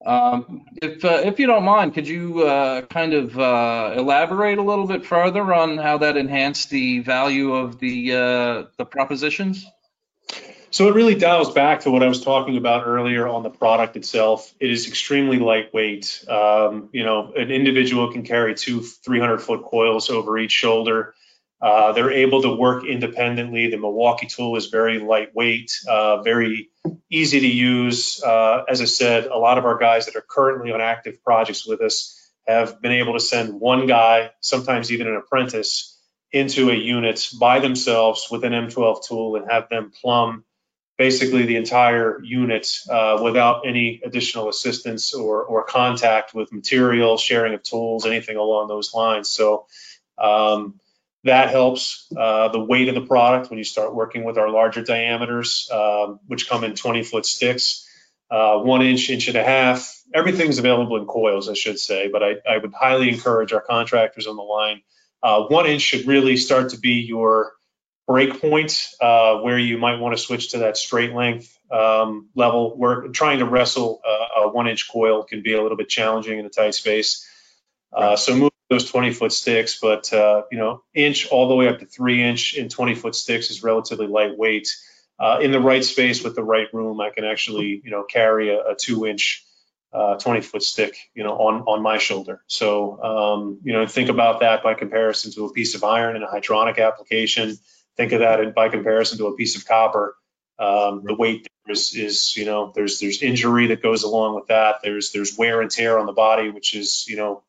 Um, 0.06 0.66
if 0.84 1.04
uh, 1.04 1.22
if 1.24 1.40
you 1.40 1.48
don't 1.48 1.64
mind, 1.64 1.96
could 1.96 2.08
you 2.08 2.44
uh, 2.44 2.82
kind 2.84 3.14
of 3.16 3.40
uh, 3.40 3.96
elaborate 3.98 4.60
a 4.60 4.62
little 4.62 4.86
bit 4.86 5.04
further 5.04 5.52
on 5.52 5.78
how 5.78 5.98
that 5.98 6.16
enhanced 6.16 6.70
the 6.70 7.00
value 7.00 7.56
of 7.56 7.80
the 7.80 8.12
uh, 8.14 8.64
the 8.78 8.86
propositions? 8.86 9.66
So 10.70 10.90
it 10.90 10.94
really 10.94 11.16
dials 11.16 11.54
back 11.54 11.80
to 11.82 11.92
what 11.92 12.04
I 12.04 12.08
was 12.08 12.22
talking 12.22 12.58
about 12.58 12.86
earlier 12.86 13.28
on 13.28 13.44
the 13.44 13.50
product 13.50 13.96
itself. 13.96 14.54
It 14.60 14.70
is 14.70 14.88
extremely 14.90 15.40
lightweight. 15.40 16.26
Um, 16.28 16.90
you 16.92 17.04
know, 17.04 17.32
an 17.34 17.50
individual 17.50 18.12
can 18.12 18.24
carry 18.24 18.54
two 18.54 18.82
300 18.82 19.38
foot 19.38 19.64
coils 19.64 20.10
over 20.10 20.38
each 20.38 20.52
shoulder. 20.52 21.15
Uh, 21.62 21.94
they're 21.94 22.12
able 22.12 22.42
to 22.42 22.56
work 22.56 22.86
independently. 22.86 23.70
The 23.70 23.78
Milwaukee 23.78 24.28
tool 24.28 24.56
is 24.56 24.68
very 24.68 25.00
lightweight, 25.00 25.72
uh, 25.88 26.22
very 26.22 26.70
easy 27.10 27.40
to 27.40 27.48
use. 27.48 28.22
Uh, 28.24 28.64
as 28.68 28.82
I 28.82 28.86
said, 28.86 29.26
a 29.26 29.38
lot 29.38 29.58
of 29.58 29.66
our 29.66 29.78
guys 29.78 30.06
that 30.06 30.16
are 30.16 30.26
currently 30.28 30.72
on 30.72 30.82
active 30.82 31.24
projects 31.24 31.66
with 31.66 31.82
us 31.82 32.22
have 32.46 32.82
been 32.82 32.92
able 32.92 33.14
to 33.14 33.20
send 33.20 33.60
one 33.60 33.88
guy, 33.88 34.32
sometimes 34.42 34.92
even 34.92 35.08
an 35.08 35.16
apprentice, 35.16 36.00
into 36.32 36.70
a 36.70 36.76
unit 36.76 37.30
by 37.40 37.60
themselves 37.60 38.28
with 38.30 38.44
an 38.44 38.52
M12 38.52 39.08
tool 39.08 39.36
and 39.38 39.50
have 39.50 39.70
them 39.70 39.92
plumb 40.02 40.44
basically 40.98 41.46
the 41.46 41.56
entire 41.56 42.22
unit 42.24 42.68
uh, 42.90 43.20
without 43.22 43.68
any 43.68 44.02
additional 44.04 44.50
assistance 44.50 45.14
or, 45.14 45.44
or 45.44 45.64
contact 45.64 46.34
with 46.34 46.54
material, 46.54 47.18
sharing 47.18 47.54
of 47.54 47.64
tools, 47.64 48.06
anything 48.06 48.38
along 48.38 48.68
those 48.68 48.94
lines. 48.94 49.30
So, 49.30 49.68
um, 50.18 50.80
that 51.26 51.50
helps 51.50 52.08
uh, 52.16 52.50
the 52.50 52.60
weight 52.60 52.88
of 52.88 52.96
the 52.96 53.02
product 53.02 53.50
when 53.50 53.58
you 53.58 53.64
start 53.64 53.96
working 53.96 54.24
with 54.24 54.38
our 54.38 54.50
larger 54.50 54.84
diameters, 54.84 55.68
um, 55.74 56.20
which 56.28 56.48
come 56.48 56.64
in 56.64 56.76
20 56.76 57.02
foot 57.02 57.26
sticks, 57.26 57.90
uh, 58.30 58.60
one 58.60 58.84
inch, 58.84 59.10
inch 59.10 59.28
and 59.28 59.36
a 59.36 59.44
half. 59.44 59.92
Everything's 60.14 60.60
available 60.60 60.98
in 60.98 61.06
coils, 61.06 61.50
I 61.50 61.54
should 61.56 61.80
say, 61.80 62.10
but 62.10 62.22
I, 62.22 62.36
I 62.48 62.60
would 62.60 62.74
highly 62.74 63.10
encourage 63.10 63.54
our 63.54 63.62
contractors 63.62 64.28
on 64.28 64.36
the 64.36 64.44
line. 64.44 64.82
Uh, 65.24 65.46
one 65.48 65.66
inch 65.66 65.82
should 65.82 66.06
really 66.06 66.38
start 66.38 66.70
to 66.70 66.80
be 66.80 67.02
your 67.02 67.54
break 68.08 68.40
point 68.40 68.88
uh, 69.02 69.38
where 69.40 69.58
you 69.58 69.80
might 69.80 70.00
want 70.00 70.16
to 70.16 70.22
switch 70.22 70.52
to 70.52 70.60
that 70.60 70.78
straight 70.78 71.14
length 71.14 71.58
um, 71.72 72.30
level. 72.36 72.78
We're 72.78 73.08
trying 73.08 73.40
to 73.40 73.46
wrestle 73.46 74.00
a 74.38 74.48
one 74.50 74.68
inch 74.68 74.92
coil 74.92 75.24
can 75.24 75.42
be 75.42 75.54
a 75.54 75.62
little 75.62 75.78
bit 75.78 75.90
challenging 75.90 76.38
in 76.38 76.46
a 76.46 76.50
tight 76.50 76.76
space. 76.76 77.28
Uh, 77.92 78.16
so 78.16 78.36
move 78.36 78.52
those 78.70 78.90
20 78.90 79.12
foot 79.12 79.32
sticks, 79.32 79.80
but 79.80 80.12
uh, 80.12 80.44
you 80.52 80.58
know, 80.58 80.84
inch 80.94 81.28
all 81.28 81.48
the 81.48 81.56
way 81.56 81.68
up 81.68 81.80
to 81.80 81.86
three 81.86 82.24
inch 82.24 82.56
and 82.56 82.72
20 82.72 82.96
foot 82.96 83.16
sticks 83.16 83.52
is 83.52 83.64
relatively 83.64 84.08
lightweight. 84.08 84.70
Uh, 85.18 85.40
in 85.42 85.52
the 85.52 85.60
right 85.60 85.84
space 85.84 86.24
with 86.24 86.36
the 86.36 86.44
right 86.44 86.68
room, 86.74 87.00
I 87.00 87.10
can 87.10 87.24
actually, 87.24 87.82
you 87.84 87.92
know, 87.92 88.04
carry 88.04 88.50
a, 88.50 88.72
a 88.72 88.76
two 88.76 89.06
inch, 89.06 89.46
uh, 89.94 90.16
20 90.16 90.42
foot 90.42 90.64
stick, 90.64 90.98
you 91.14 91.24
know, 91.24 91.38
on, 91.38 91.62
on 91.62 91.82
my 91.82 92.00
shoulder. 92.00 92.42
So, 92.48 93.02
um, 93.02 93.60
you 93.64 93.72
know, 93.72 93.88
think 93.88 94.10
about 94.10 94.42
that 94.42 94.62
by 94.62 94.74
comparison 94.74 95.32
to 95.34 95.46
a 95.46 95.54
piece 95.54 95.74
of 95.76 95.84
iron 95.84 96.18
in 96.18 96.24
a 96.24 96.28
hydronic 96.28 96.86
application. 96.86 97.58
Think 97.96 98.12
of 98.12 98.20
that 98.20 98.54
by 98.56 98.68
comparison 98.68 99.18
to 99.20 99.28
a 99.28 99.36
piece 99.36 99.56
of 99.56 99.66
copper. 99.66 100.18
Um, 100.60 101.04
the 101.06 101.16
weight 101.16 101.48
is, 101.68 101.96
is, 101.96 102.36
you 102.36 102.46
know, 102.46 102.74
there's, 102.76 103.00
there's 103.00 103.22
injury 103.22 103.68
that 103.68 103.82
goes 103.82 104.04
along 104.04 104.36
with 104.36 104.48
that. 104.48 104.78
There's, 104.84 105.14
there's 105.14 105.38
wear 105.38 105.62
and 105.62 105.72
tear 105.72 105.98
on 105.98 106.08
the 106.08 106.14
body, 106.14 106.50
which 106.50 106.76
is, 106.76 107.06
you 107.08 107.16
know, 107.16 107.44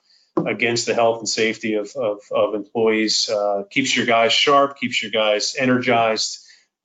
against 0.45 0.87
the 0.87 0.95
health 0.95 1.19
and 1.19 1.29
safety 1.29 1.75
of, 1.75 1.91
of, 1.97 2.21
of 2.31 2.55
employees, 2.55 3.29
uh, 3.29 3.63
keeps 3.71 3.97
your 3.97 4.07
guys 4.07 4.33
sharp, 4.33 4.79
keeps 4.79 5.03
your 5.03 5.11
guys 5.11 5.57
energized, 5.59 6.41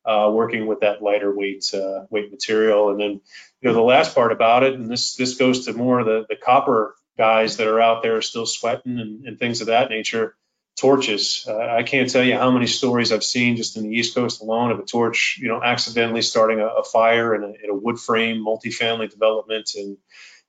uh, 0.06 0.30
working 0.34 0.68
with 0.68 0.80
that 0.82 1.02
lighter 1.02 1.36
weight 1.36 1.66
uh, 1.74 2.06
weight 2.10 2.32
material. 2.32 2.90
And 2.90 3.00
then, 3.00 3.22
you 3.62 3.70
know, 3.70 3.74
the 3.74 3.82
last 3.82 4.16
part 4.16 4.32
about 4.32 4.64
it, 4.64 4.74
and 4.74 4.90
this 4.90 5.16
this 5.16 5.36
goes 5.36 5.66
to 5.66 5.74
more 5.74 6.04
the 6.04 6.26
the 6.28 6.36
copper 6.36 6.96
guys 7.18 7.58
that 7.58 7.68
are 7.68 7.82
out 7.82 8.02
there 8.02 8.22
still 8.22 8.46
sweating 8.46 9.00
and, 9.00 9.26
and 9.26 9.38
things 9.38 9.62
of 9.62 9.68
that 9.68 9.90
nature. 9.90 10.36
Torches. 10.78 11.46
Uh, 11.48 11.58
I 11.58 11.84
can't 11.84 12.10
tell 12.10 12.24
you 12.24 12.36
how 12.36 12.50
many 12.50 12.66
stories 12.66 13.12
I've 13.12 13.26
seen 13.26 13.58
just 13.58 13.78
in 13.78 13.84
the 13.84 13.96
East 13.96 14.16
Coast 14.16 14.42
alone 14.42 14.72
of 14.72 14.80
a 14.80 14.84
torch, 14.84 15.38
you 15.40 15.50
know, 15.50 15.62
accidentally 15.62 16.24
starting 16.24 16.60
a, 16.60 16.66
a 16.66 16.84
fire 16.84 17.36
in 17.36 17.44
a, 17.44 17.48
in 17.48 17.70
a 17.70 17.76
wood 17.76 18.00
frame 18.00 18.44
multifamily 18.44 19.12
development 19.12 19.72
and 19.76 19.98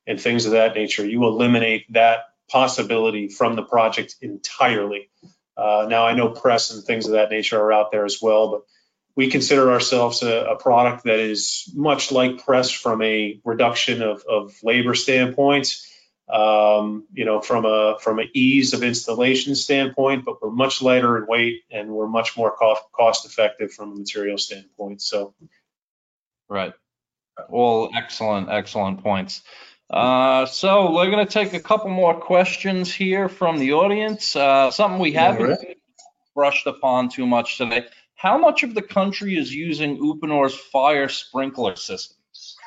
and 0.07 0.19
things 0.19 0.45
of 0.45 0.53
that 0.53 0.73
nature. 0.73 1.05
You 1.05 1.25
eliminate 1.25 1.91
that 1.93 2.32
possibility 2.49 3.29
from 3.29 3.55
the 3.55 3.63
project 3.63 4.15
entirely. 4.21 5.09
Uh, 5.55 5.85
now, 5.89 6.05
I 6.05 6.13
know 6.13 6.29
press 6.29 6.71
and 6.71 6.83
things 6.83 7.05
of 7.05 7.13
that 7.13 7.29
nature 7.29 7.59
are 7.59 7.73
out 7.73 7.91
there 7.91 8.05
as 8.05 8.19
well, 8.21 8.51
but 8.51 8.61
we 9.15 9.29
consider 9.29 9.71
ourselves 9.71 10.23
a, 10.23 10.45
a 10.45 10.55
product 10.55 11.03
that 11.03 11.19
is 11.19 11.71
much 11.75 12.11
like 12.11 12.43
press 12.43 12.71
from 12.71 13.01
a 13.01 13.39
reduction 13.43 14.01
of, 14.01 14.23
of 14.27 14.55
labor 14.63 14.95
standpoint. 14.95 15.75
Um, 16.31 17.05
you 17.11 17.25
know, 17.25 17.41
from 17.41 17.65
a 17.65 17.97
from 17.99 18.17
an 18.19 18.29
ease 18.33 18.73
of 18.73 18.81
installation 18.81 19.55
standpoint, 19.55 20.23
but 20.23 20.41
we're 20.41 20.51
much 20.51 20.81
lighter 20.81 21.17
in 21.17 21.27
weight 21.27 21.63
and 21.69 21.89
we're 21.89 22.07
much 22.07 22.37
more 22.37 22.55
cost 22.55 22.81
cost 22.93 23.25
effective 23.25 23.73
from 23.73 23.91
a 23.91 23.95
material 23.95 24.37
standpoint. 24.37 25.01
So, 25.01 25.35
right, 26.47 26.73
all 27.49 27.91
excellent, 27.93 28.49
excellent 28.49 29.03
points. 29.03 29.41
Uh, 29.89 30.45
so 30.45 30.93
we're 30.93 31.11
going 31.11 31.25
to 31.25 31.31
take 31.31 31.53
a 31.53 31.59
couple 31.59 31.89
more 31.89 32.19
questions 32.19 32.93
here 32.93 33.29
from 33.29 33.59
the 33.59 33.73
audience. 33.73 34.35
Uh, 34.35 34.71
something 34.71 34.99
we 34.99 35.13
haven't 35.13 35.49
right. 35.49 35.77
brushed 36.33 36.67
upon 36.67 37.09
too 37.09 37.27
much 37.27 37.57
today. 37.57 37.85
How 38.15 38.37
much 38.37 38.63
of 38.63 38.73
the 38.73 38.81
country 38.81 39.37
is 39.37 39.53
using 39.53 39.97
Uponor's 39.97 40.55
fire 40.55 41.09
sprinkler 41.09 41.75
systems? 41.75 42.57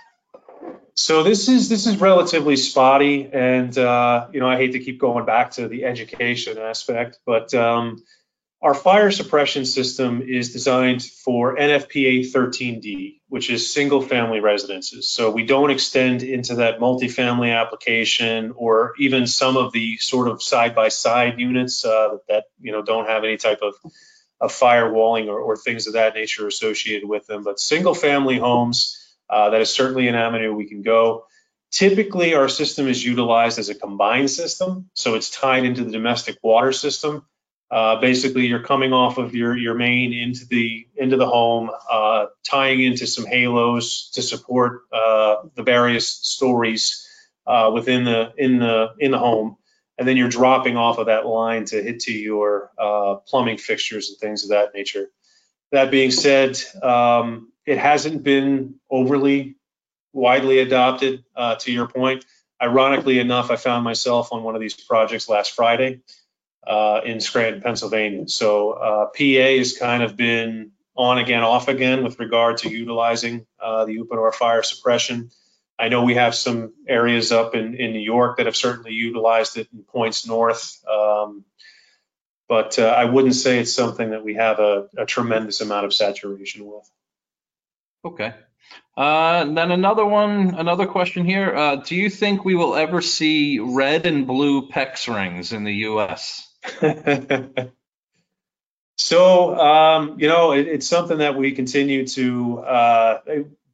So 0.95 1.23
this 1.23 1.49
is 1.49 1.69
this 1.69 1.87
is 1.87 1.99
relatively 1.99 2.57
spotty, 2.57 3.29
and 3.31 3.77
uh, 3.77 4.29
you 4.33 4.41
know 4.41 4.49
I 4.49 4.57
hate 4.57 4.73
to 4.73 4.79
keep 4.79 4.99
going 4.99 5.27
back 5.27 5.53
to 5.53 5.69
the 5.69 5.85
education 5.85 6.57
aspect, 6.57 7.19
but 7.27 7.53
um, 7.53 8.03
our 8.62 8.74
fire 8.74 9.11
suppression 9.11 9.66
system 9.66 10.22
is 10.22 10.52
designed 10.52 11.02
for 11.02 11.57
NFPA 11.57 12.32
13D, 12.32 13.20
which 13.28 13.50
is 13.50 13.72
single 13.72 14.00
family 14.00 14.40
residences. 14.40 15.11
So 15.11 15.30
we 15.30 15.44
don't 15.44 15.70
extend 15.70 16.22
into 16.22 16.57
that 16.57 16.78
multifamily 16.78 17.54
application 17.54 18.54
or 18.57 18.94
even 18.98 19.26
some 19.26 19.59
of 19.59 19.72
the 19.72 19.98
sort 19.98 20.28
of 20.28 20.42
side 20.42 20.74
by 20.74 20.88
side 20.88 21.38
units 21.38 21.84
uh, 21.84 22.16
that 22.28 22.44
you 22.59 22.72
know 22.72 22.82
don't 22.82 23.07
have 23.07 23.24
any 23.24 23.36
type 23.36 23.61
of, 23.61 23.74
of 24.40 24.52
firewalling 24.52 25.28
or, 25.28 25.38
or 25.38 25.57
things 25.57 25.86
of 25.86 25.92
that 25.92 26.14
nature 26.14 26.46
associated 26.46 27.07
with 27.07 27.26
them. 27.26 27.44
But 27.44 27.61
single 27.61 27.94
family 27.94 28.38
homes, 28.38 29.16
uh, 29.28 29.50
that 29.50 29.61
is 29.61 29.72
certainly 29.72 30.09
an 30.09 30.14
avenue 30.14 30.54
we 30.54 30.66
can 30.66 30.80
go. 30.80 31.26
Typically, 31.70 32.34
our 32.34 32.48
system 32.48 32.88
is 32.88 33.04
utilized 33.04 33.59
as 33.59 33.68
a 33.68 33.74
combined 33.74 34.30
system, 34.30 34.88
so 34.94 35.14
it's 35.14 35.28
tied 35.28 35.64
into 35.64 35.84
the 35.84 35.90
domestic 35.90 36.38
water 36.42 36.72
system. 36.72 37.26
Uh, 37.71 38.01
basically, 38.01 38.47
you're 38.47 38.62
coming 38.62 38.93
off 38.93 39.19
of 39.19 39.35
your 39.35 39.57
your 39.57 39.75
main 39.75 40.12
into 40.12 40.47
the 40.47 40.87
into 40.95 41.17
the 41.17 41.27
home, 41.27 41.71
uh, 41.91 42.27
tying 42.45 42.81
into 42.81 43.07
some 43.07 43.27
halos 43.27 44.11
to 44.11 44.23
support 44.23 44.83
uh, 44.93 45.37
the 45.57 45.64
various 45.64 46.09
stories 46.09 47.09
uh, 47.47 47.71
within 47.75 48.05
the 48.05 48.33
in 48.37 48.61
the 48.61 48.95
in 49.01 49.11
the 49.11 49.19
home, 49.19 49.57
and 49.99 50.07
then 50.07 50.17
you're 50.17 50.29
dropping 50.29 50.77
off 50.77 50.99
of 50.99 51.07
that 51.07 51.27
line 51.27 51.64
to 51.64 51.83
hit 51.83 52.01
to 52.01 52.12
your 52.12 52.71
uh, 52.79 53.17
plumbing 53.27 53.59
fixtures 53.59 54.11
and 54.11 54.19
things 54.19 54.45
of 54.45 54.51
that 54.51 54.73
nature. 54.73 55.09
That 55.73 55.91
being 55.91 56.12
said, 56.12 56.57
um, 56.85 57.51
it 57.67 57.79
hasn't 57.79 58.23
been 58.23 58.77
overly 58.89 59.57
widely 60.12 60.61
adopted. 60.61 61.25
Uh, 61.35 61.57
to 61.57 61.73
your 61.73 61.89
point, 61.89 62.25
ironically 62.62 63.19
enough, 63.19 63.51
I 63.51 63.57
found 63.57 63.83
myself 63.83 64.33
on 64.33 64.45
one 64.45 64.55
of 64.55 64.61
these 64.61 64.75
projects 64.75 65.29
last 65.29 65.51
Friday 65.51 66.03
uh, 66.67 67.01
in 67.05 67.21
Scranton, 67.21 67.62
Pennsylvania. 67.62 68.29
So 68.29 68.73
uh, 68.73 69.07
PA 69.07 69.57
has 69.59 69.77
kind 69.79 70.03
of 70.03 70.17
been 70.17 70.73
on 70.97 71.19
again, 71.19 71.43
off 71.43 71.69
again 71.69 72.03
with 72.05 72.19
regard 72.19 72.59
to 72.59 72.71
utilizing 72.71 73.47
uh, 73.61 73.85
the 73.85 73.99
Uponor 73.99 74.35
fire 74.35 74.62
suppression. 74.62 75.31
I 75.79 75.89
know 75.89 76.05
we 76.05 76.14
have 76.14 76.35
some 76.35 76.73
areas 76.89 77.33
up 77.33 77.55
in, 77.55 77.75
in 77.75 77.93
New 77.93 78.01
York 78.01 78.39
that 78.39 78.47
have 78.47 78.57
certainly 78.57 78.93
utilized 78.93 79.59
it 79.59 79.69
in 79.73 79.83
points 79.83 80.27
north, 80.27 80.83
um, 80.91 81.45
but 82.49 82.79
uh, 82.79 82.87
I 82.87 83.05
wouldn't 83.05 83.35
say 83.35 83.59
it's 83.59 83.75
something 83.75 84.11
that 84.11 84.25
we 84.25 84.35
have 84.35 84.59
a, 84.59 84.89
a 84.97 85.05
tremendous 85.05 85.61
amount 85.61 85.85
of 85.85 85.93
saturation 85.93 86.64
with. 86.64 86.91
Okay. 88.05 88.33
Uh, 88.97 89.43
and 89.43 89.57
then 89.57 89.71
another 89.71 90.07
one, 90.07 90.55
another 90.55 90.87
question 90.87 91.27
here. 91.27 91.55
Uh, 91.55 91.77
do 91.77 91.95
you 91.95 92.09
think 92.09 92.45
we 92.45 92.55
will 92.55 92.75
ever 92.75 93.03
see 93.03 93.59
red 93.59 94.07
and 94.07 94.27
blue 94.27 94.69
PEX 94.69 95.14
rings 95.14 95.53
in 95.53 95.64
the 95.64 95.75
U.S.? 95.75 96.51
so, 98.96 99.59
um, 99.59 100.16
you 100.18 100.28
know, 100.28 100.52
it, 100.52 100.66
it's 100.68 100.86
something 100.86 101.18
that 101.18 101.36
we 101.36 101.52
continue 101.52 102.07
to, 102.09 102.59
uh, 102.61 103.18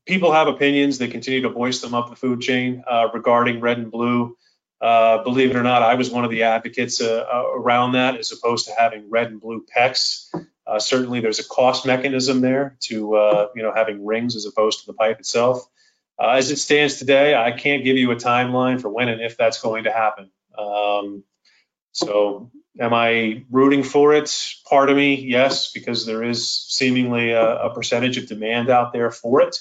people 0.06 0.32
have 0.32 0.48
opinions. 0.48 0.98
They 0.98 1.08
continue 1.08 1.42
to 1.42 1.48
voice 1.48 1.80
them 1.80 1.94
up 1.94 2.10
the 2.10 2.16
food 2.16 2.40
chain 2.40 2.84
uh, 2.86 3.08
regarding 3.12 3.60
red 3.60 3.78
and 3.78 3.90
blue. 3.90 4.36
Uh, 4.80 5.22
believe 5.22 5.50
it 5.50 5.56
or 5.56 5.62
not, 5.62 5.82
I 5.82 5.94
was 5.94 6.10
one 6.10 6.24
of 6.24 6.30
the 6.30 6.42
advocates 6.42 7.00
uh, 7.00 7.24
uh, 7.32 7.44
around 7.54 7.92
that 7.92 8.16
as 8.16 8.32
opposed 8.32 8.66
to 8.66 8.72
having 8.76 9.10
red 9.10 9.28
and 9.28 9.40
blue 9.40 9.64
PEX. 9.74 10.28
Uh, 10.66 10.80
certainly, 10.80 11.20
there's 11.20 11.38
a 11.38 11.44
cost 11.44 11.86
mechanism 11.86 12.40
there 12.40 12.76
to, 12.80 12.94
you 13.54 13.62
know, 13.62 13.72
having 13.74 14.04
rings 14.04 14.34
as 14.34 14.44
opposed 14.44 14.80
to 14.80 14.86
the 14.86 14.92
pipe 14.92 15.20
itself. 15.20 15.64
as 16.20 16.50
it 16.50 16.56
stands 16.56 16.96
today, 16.96 17.34
I 17.34 17.52
can't 17.52 17.84
give 17.84 17.96
you 17.96 18.10
a 18.10 18.16
timeline 18.16 18.80
for 18.80 18.88
when 18.88 19.08
and 19.08 19.20
if 19.20 19.36
that's 19.36 19.60
going 19.60 19.84
to 19.84 19.92
happen. 19.92 20.30
Um, 20.58 21.24
so 21.92 22.50
Am 22.80 22.94
I 22.94 23.44
rooting 23.50 23.82
for 23.82 24.14
it? 24.14 24.34
Part 24.68 24.88
of 24.88 24.96
me, 24.96 25.20
yes, 25.20 25.72
because 25.72 26.06
there 26.06 26.22
is 26.22 26.48
seemingly 26.68 27.32
a, 27.32 27.64
a 27.64 27.74
percentage 27.74 28.16
of 28.16 28.26
demand 28.26 28.70
out 28.70 28.92
there 28.92 29.10
for 29.10 29.42
it. 29.42 29.58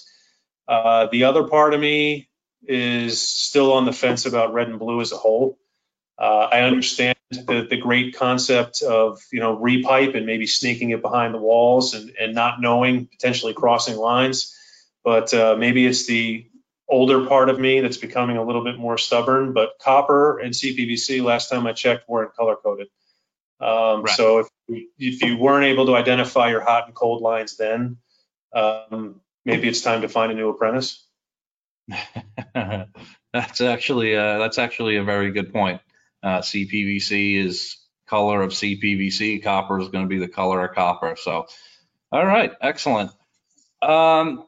Uh, 0.67 1.07
the 1.11 1.25
other 1.25 1.47
part 1.47 1.73
of 1.73 1.81
me 1.81 2.29
is 2.63 3.21
still 3.21 3.73
on 3.73 3.85
the 3.85 3.91
fence 3.91 4.25
about 4.25 4.53
red 4.53 4.69
and 4.69 4.79
blue 4.79 5.01
as 5.01 5.11
a 5.11 5.17
whole. 5.17 5.57
Uh, 6.17 6.47
I 6.51 6.61
understand 6.61 7.17
the, 7.31 7.67
the 7.69 7.77
great 7.77 8.15
concept 8.15 8.81
of 8.81 9.19
you 9.31 9.39
know 9.39 9.57
repipe 9.57 10.15
and 10.15 10.25
maybe 10.25 10.45
sneaking 10.45 10.91
it 10.91 11.01
behind 11.01 11.33
the 11.33 11.39
walls 11.39 11.93
and, 11.93 12.11
and 12.19 12.35
not 12.35 12.61
knowing 12.61 13.07
potentially 13.07 13.53
crossing 13.53 13.97
lines, 13.97 14.55
but 15.03 15.33
uh, 15.33 15.55
maybe 15.57 15.85
it's 15.85 16.05
the 16.05 16.47
older 16.87 17.25
part 17.25 17.49
of 17.49 17.59
me 17.59 17.79
that's 17.79 17.97
becoming 17.97 18.37
a 18.37 18.43
little 18.43 18.63
bit 18.63 18.77
more 18.77 18.97
stubborn. 18.97 19.53
But 19.53 19.71
copper 19.81 20.39
and 20.39 20.53
CPVC, 20.53 21.23
last 21.23 21.49
time 21.49 21.65
I 21.65 21.73
checked, 21.73 22.07
weren't 22.07 22.35
color 22.35 22.55
coded. 22.55 22.87
Um, 23.61 24.03
right. 24.03 24.15
So 24.15 24.39
if 24.39 24.47
if 24.97 25.21
you 25.21 25.37
weren't 25.37 25.65
able 25.65 25.85
to 25.87 25.95
identify 25.95 26.49
your 26.49 26.61
hot 26.61 26.87
and 26.87 26.95
cold 26.95 27.21
lines 27.21 27.57
then, 27.57 27.97
um, 28.53 29.21
maybe 29.45 29.67
it's 29.67 29.81
time 29.81 30.01
to 30.01 30.09
find 30.09 30.31
a 30.31 30.35
new 30.35 30.49
apprentice. 30.49 31.05
that's 33.33 33.61
actually 33.61 34.15
uh, 34.15 34.37
that's 34.39 34.57
actually 34.57 34.97
a 34.97 35.03
very 35.03 35.31
good 35.31 35.53
point. 35.53 35.81
Uh, 36.23 36.39
CPVC 36.39 37.43
is 37.43 37.77
color 38.07 38.41
of 38.41 38.51
CPVC. 38.51 39.43
Copper 39.43 39.79
is 39.79 39.89
going 39.89 40.05
to 40.05 40.09
be 40.09 40.19
the 40.19 40.27
color 40.27 40.65
of 40.65 40.75
copper. 40.75 41.15
So, 41.19 41.47
all 42.11 42.25
right, 42.25 42.51
excellent. 42.61 43.11
Um, 43.81 44.45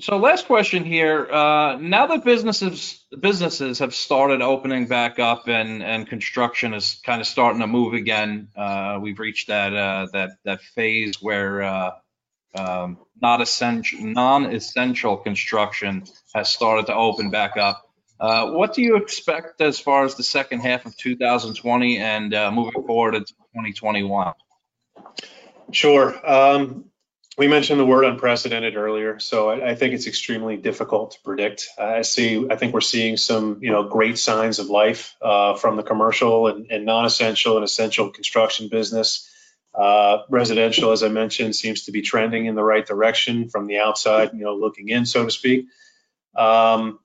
so 0.00 0.16
last 0.16 0.46
question 0.46 0.84
here. 0.84 1.30
Uh, 1.30 1.76
now 1.76 2.06
that 2.06 2.24
businesses 2.24 3.04
businesses 3.18 3.78
have 3.80 3.94
started 3.94 4.42
opening 4.42 4.86
back 4.86 5.18
up 5.18 5.48
and 5.48 5.82
and 5.82 6.08
construction 6.08 6.74
is 6.74 7.00
kind 7.04 7.20
of 7.20 7.26
starting 7.26 7.60
to 7.60 7.66
move 7.66 7.94
again, 7.94 8.48
uh, 8.56 8.98
we've 9.00 9.18
reached 9.18 9.48
that 9.48 9.74
uh, 9.74 10.06
that 10.12 10.30
that 10.44 10.62
phase 10.62 11.20
where 11.20 11.62
uh, 11.62 11.90
um, 12.54 12.98
not 13.20 13.40
essential 13.40 14.00
non-essential 14.00 15.18
construction 15.18 16.04
has 16.34 16.48
started 16.48 16.86
to 16.86 16.94
open 16.94 17.30
back 17.30 17.56
up. 17.56 17.86
Uh, 18.18 18.50
what 18.50 18.74
do 18.74 18.82
you 18.82 18.96
expect 18.96 19.60
as 19.60 19.80
far 19.80 20.04
as 20.04 20.14
the 20.14 20.22
second 20.22 20.60
half 20.60 20.84
of 20.84 20.96
2020 20.96 21.96
and 21.98 22.34
uh, 22.34 22.50
moving 22.50 22.82
forward 22.86 23.14
into 23.14 23.32
2021? 23.54 24.34
Sure. 25.72 26.30
Um, 26.30 26.89
we 27.38 27.48
mentioned 27.48 27.78
the 27.78 27.86
word 27.86 28.04
unprecedented 28.04 28.76
earlier, 28.76 29.18
so 29.18 29.50
I, 29.50 29.70
I 29.70 29.74
think 29.74 29.94
it's 29.94 30.06
extremely 30.06 30.56
difficult 30.56 31.12
to 31.12 31.20
predict. 31.22 31.68
I 31.78 32.02
see, 32.02 32.46
I 32.50 32.56
think 32.56 32.74
we're 32.74 32.80
seeing 32.80 33.16
some, 33.16 33.60
you 33.62 33.70
know, 33.70 33.84
great 33.84 34.18
signs 34.18 34.58
of 34.58 34.66
life 34.66 35.16
uh, 35.22 35.54
from 35.54 35.76
the 35.76 35.82
commercial 35.82 36.48
and, 36.48 36.70
and, 36.70 36.84
non-essential 36.84 37.56
and 37.56 37.64
essential 37.64 38.10
construction 38.10 38.68
business. 38.68 39.28
Uh, 39.72 40.18
residential, 40.28 40.90
as 40.90 41.04
I 41.04 41.08
mentioned, 41.08 41.54
seems 41.54 41.84
to 41.84 41.92
be 41.92 42.02
trending 42.02 42.46
in 42.46 42.56
the 42.56 42.64
right 42.64 42.84
direction 42.84 43.48
from 43.48 43.68
the 43.68 43.78
outside, 43.78 44.32
you 44.34 44.40
know, 44.40 44.56
looking 44.56 44.88
in, 44.88 45.06
so 45.06 45.24
to 45.24 45.30
speak. 45.30 45.66
Um, 46.36 46.98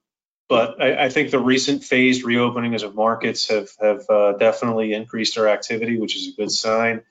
but 0.49 0.81
I, 0.81 1.05
I, 1.05 1.09
think 1.09 1.31
the 1.31 1.39
recent 1.39 1.83
phased 1.83 2.23
reopening 2.23 2.75
of 2.75 2.95
markets 2.95 3.49
have 3.49 3.69
have 3.79 4.09
uh, 4.09 4.33
definitely 4.33 4.93
increased 4.93 5.37
our 5.37 5.47
activity, 5.47 5.99
which 5.99 6.15
is 6.15 6.27
a 6.27 6.35
good 6.35 6.51
sign. 6.51 7.03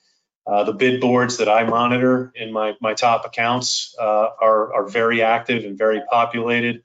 Uh, 0.47 0.65
the 0.65 0.73
bid 0.73 1.01
boards 1.01 1.39
that 1.39 1.49
I 1.49 1.65
monitor 1.65 2.31
in 2.35 2.53
my, 2.53 2.77
my 2.81 2.93
top 2.95 3.25
accounts 3.25 3.95
uh, 3.99 4.29
are, 4.41 4.75
are 4.75 4.87
very 4.87 5.23
active 5.23 5.65
and 5.65 5.79
very 5.79 6.03
populated. 6.11 6.83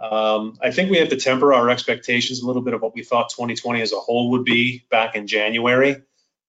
Um, 0.00 0.58
I 0.62 0.70
think 0.70 0.90
we 0.90 0.98
have 0.98 1.10
to 1.10 1.16
temper 1.16 1.52
our 1.52 1.68
expectations 1.68 2.40
a 2.40 2.46
little 2.46 2.62
bit 2.62 2.74
of 2.74 2.80
what 2.80 2.94
we 2.94 3.02
thought 3.02 3.30
2020 3.30 3.82
as 3.82 3.92
a 3.92 3.98
whole 3.98 4.30
would 4.32 4.44
be 4.44 4.84
back 4.90 5.14
in 5.14 5.26
January. 5.26 6.02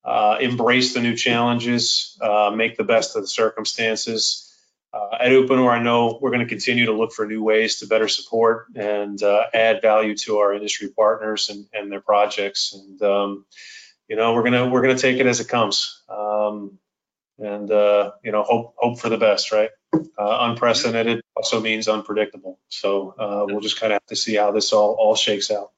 Uh, 0.05 0.37
embrace 0.39 0.93
the 0.93 1.01
new 1.01 1.17
challenges, 1.17 2.17
uh, 2.21 2.49
make 2.55 2.77
the 2.77 2.83
best 2.83 3.17
of 3.17 3.23
the 3.23 3.27
circumstances. 3.27 4.43
Uh, 4.93 5.17
at 5.19 5.31
Uponor, 5.31 5.69
I 5.69 5.83
know 5.83 6.17
we're 6.21 6.31
going 6.31 6.43
to 6.43 6.45
continue 6.47 6.85
to 6.85 6.93
look 6.93 7.11
for 7.11 7.25
new 7.25 7.43
ways 7.43 7.79
to 7.79 7.87
better 7.87 8.07
support 8.07 8.67
and 8.73 9.21
add 9.53 9.81
value 9.81 10.15
to 10.15 10.37
our 10.37 10.53
industry 10.53 10.87
partners 10.87 11.49
and, 11.49 11.65
and 11.73 11.91
their 11.91 11.99
projects. 11.99 12.73
And 12.73 13.01
um, 13.01 13.45
you 14.07 14.15
know, 14.15 14.33
we're 14.33 14.43
gonna 14.43 14.69
we're 14.69 14.81
gonna 14.81 14.97
take 14.97 15.19
it 15.19 15.25
as 15.25 15.39
it 15.39 15.47
comes, 15.47 16.01
um, 16.09 16.77
and 17.39 17.69
uh, 17.71 18.11
you 18.23 18.31
know, 18.31 18.43
hope 18.43 18.75
hope 18.77 18.99
for 18.99 19.09
the 19.09 19.17
best, 19.17 19.51
right? 19.51 19.69
Uh, 19.93 20.37
unprecedented 20.41 21.21
also 21.35 21.59
means 21.59 21.87
unpredictable, 21.87 22.59
so 22.69 23.15
uh, 23.17 23.45
we'll 23.47 23.61
just 23.61 23.79
kind 23.79 23.91
of 23.93 23.95
have 23.95 24.05
to 24.07 24.15
see 24.15 24.35
how 24.35 24.51
this 24.51 24.73
all 24.73 24.93
all 24.99 25.15
shakes 25.15 25.51
out. 25.51 25.71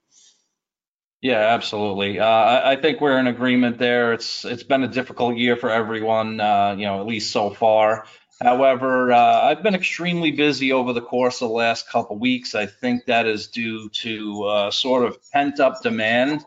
Yeah, 1.21 1.39
absolutely. 1.39 2.19
Uh, 2.19 2.25
I, 2.25 2.71
I, 2.71 2.75
think 2.77 3.01
we're 3.01 3.19
in 3.19 3.27
agreement 3.27 3.77
there. 3.77 4.13
It's 4.13 4.45
it's 4.45 4.63
been 4.63 4.83
a 4.83 4.87
difficult 4.87 5.35
year 5.35 5.57
for 5.57 5.69
everyone, 5.69 6.39
uh, 6.39 6.75
you 6.77 6.85
know, 6.85 7.01
at 7.01 7.07
least 7.07 7.31
so 7.31 7.49
far. 7.49 8.05
However, 8.41 9.11
uh, 9.11 9.41
I've 9.41 9.61
been 9.61 9.75
extremely 9.75 10.31
busy 10.31 10.71
over 10.71 10.93
the 10.93 11.01
course 11.01 11.41
of 11.41 11.49
the 11.49 11.55
last 11.55 11.89
couple 11.89 12.17
weeks. 12.17 12.55
I 12.55 12.67
think 12.67 13.05
that 13.05 13.25
is 13.25 13.47
due 13.47 13.89
to 13.89 14.43
uh, 14.45 14.71
sort 14.71 15.03
of 15.03 15.17
pent 15.31 15.59
up 15.59 15.81
demand. 15.83 16.45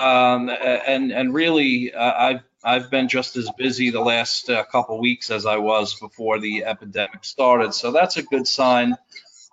Um, 0.00 0.48
and 0.48 1.12
and 1.12 1.34
really, 1.34 1.92
uh, 1.92 2.12
I've 2.16 2.42
I've 2.64 2.90
been 2.90 3.08
just 3.08 3.36
as 3.36 3.50
busy 3.56 3.90
the 3.90 4.00
last 4.00 4.48
uh, 4.48 4.64
couple 4.64 4.98
weeks 4.98 5.30
as 5.30 5.46
I 5.46 5.56
was 5.56 5.94
before 5.98 6.38
the 6.38 6.64
epidemic 6.64 7.24
started. 7.24 7.74
So 7.74 7.92
that's 7.92 8.16
a 8.16 8.22
good 8.22 8.46
sign. 8.46 8.96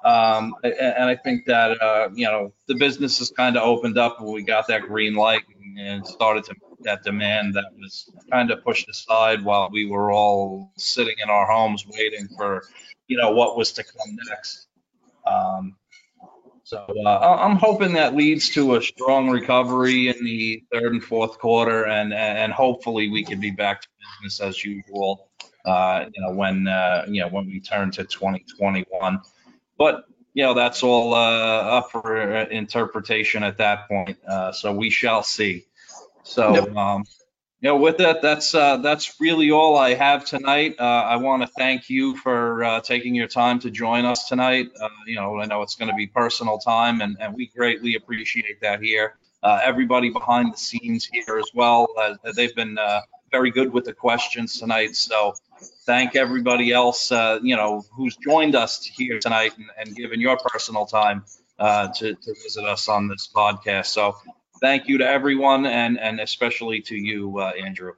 Um, 0.04 0.56
and, 0.64 1.10
I 1.10 1.16
think 1.16 1.46
that 1.46 1.82
uh, 1.82 2.10
you 2.14 2.26
know 2.26 2.54
the 2.68 2.76
business 2.76 3.20
has 3.20 3.30
kind 3.30 3.58
of 3.58 3.64
opened 3.64 3.98
up 3.98 4.22
when 4.22 4.34
we 4.34 4.44
got 4.44 4.68
that 4.68 4.84
green 4.84 5.16
light 5.16 5.44
and 5.78 6.06
started 6.06 6.46
to 6.46 6.56
that 6.82 7.04
demand 7.04 7.56
that 7.56 7.66
was 7.78 8.10
kind 8.32 8.52
of 8.52 8.64
pushed 8.64 8.88
aside 8.90 9.44
while 9.44 9.70
we 9.72 9.86
were 9.86 10.12
all 10.12 10.72
sitting 10.78 11.16
in 11.22 11.30
our 11.30 11.46
homes 11.46 11.86
waiting 11.88 12.28
for, 12.38 12.64
you 13.08 13.18
know, 13.18 13.32
what 13.32 13.58
was 13.58 13.74
to 13.74 13.84
come 13.84 14.18
next. 14.30 14.68
Um, 15.26 15.76
so 16.68 16.86
uh, 17.06 17.38
I'm 17.40 17.56
hoping 17.56 17.94
that 17.94 18.14
leads 18.14 18.50
to 18.50 18.76
a 18.76 18.82
strong 18.82 19.30
recovery 19.30 20.10
in 20.10 20.22
the 20.22 20.66
third 20.70 20.92
and 20.92 21.02
fourth 21.02 21.40
quarter, 21.40 21.86
and 21.86 22.14
and 22.14 22.52
hopefully 22.52 23.10
we 23.10 23.24
can 23.24 23.40
be 23.40 23.52
back 23.52 23.84
to 23.84 23.88
business 24.20 24.42
as 24.42 24.66
usual. 24.66 25.30
Uh, 25.64 26.08
you 26.14 26.22
know 26.22 26.34
when 26.34 26.68
uh, 26.68 27.06
you 27.08 27.22
know 27.22 27.30
when 27.30 27.46
we 27.46 27.62
turn 27.62 27.92
to 27.92 28.04
2021, 28.04 29.22
but 29.78 30.04
you 30.34 30.44
know 30.44 30.54
that's 30.56 30.84
all 30.84 31.14
uh, 31.14 31.78
up 31.78 31.90
for 31.90 32.18
interpretation 32.18 33.44
at 33.44 33.60
that 33.60 33.88
point. 33.88 34.18
Uh, 34.28 34.52
so 34.52 34.74
we 34.74 34.90
shall 34.90 35.24
see. 35.24 35.66
So, 36.24 36.54
yep. 36.54 36.76
um, 36.76 37.06
you 37.60 37.70
know, 37.70 37.78
with 37.78 37.98
that, 37.98 38.22
that's 38.22 38.54
uh, 38.54 38.78
that's 38.78 39.20
really 39.20 39.50
all 39.50 39.78
I 39.78 39.96
have 39.96 40.26
tonight. 40.26 40.76
Uh, 40.80 40.84
I 40.84 41.16
want 41.16 41.42
to 41.42 41.48
thank 41.48 41.90
you 41.90 42.16
for 42.16 42.64
uh, 42.64 42.82
taking 42.82 43.16
your 43.16 43.28
time 43.28 43.60
to 43.62 43.72
join 43.72 44.06
us 44.06 44.28
tonight. 44.28 44.70
Uh, 44.80 44.90
you 45.08 45.16
know, 45.16 45.40
I 45.40 45.46
know 45.48 45.64
it's 45.64 45.74
going 45.74 45.90
to 45.90 45.96
be 45.96 46.06
personal 46.06 46.60
time, 46.60 47.02
and, 47.02 47.18
and 47.20 47.34
we 47.34 47.48
greatly 47.48 47.96
appreciate 47.96 48.62
that 48.62 48.84
here. 48.84 49.16
Uh, 49.42 49.60
everybody 49.64 50.12
behind 50.12 50.54
the 50.54 50.58
scenes 50.58 51.10
here 51.12 51.40
as 51.40 51.50
well, 51.56 51.88
uh, 51.98 52.14
they've 52.36 52.56
been 52.56 52.78
very 53.32 53.50
good 53.50 53.74
with 53.74 53.86
the 53.86 53.94
questions 53.94 54.60
tonight. 54.60 54.96
So, 54.96 55.34
thank 55.88 56.16
everybody 56.16 56.72
else, 56.72 57.10
you 57.10 57.56
know, 57.56 57.84
who's 57.92 58.16
joined 58.18 58.54
us 58.54 58.86
here 58.86 59.18
tonight 59.20 59.54
and, 59.58 59.66
and 59.80 59.96
given 59.96 60.22
your 60.22 60.38
personal 60.38 60.86
time 60.86 61.26
to, 61.58 61.90
to 62.14 62.36
visit 62.44 62.66
us 62.66 62.88
on 62.88 63.08
this 63.08 63.28
podcast. 63.34 63.88
So, 63.88 64.16
thank 64.62 64.88
you 64.88 65.00
to 65.00 65.08
everyone 65.08 65.66
and, 65.66 66.00
and 66.00 66.20
especially 66.20 66.82
to 66.82 66.96
you, 66.96 67.40
uh, 67.40 67.52
Andrew. 67.52 67.94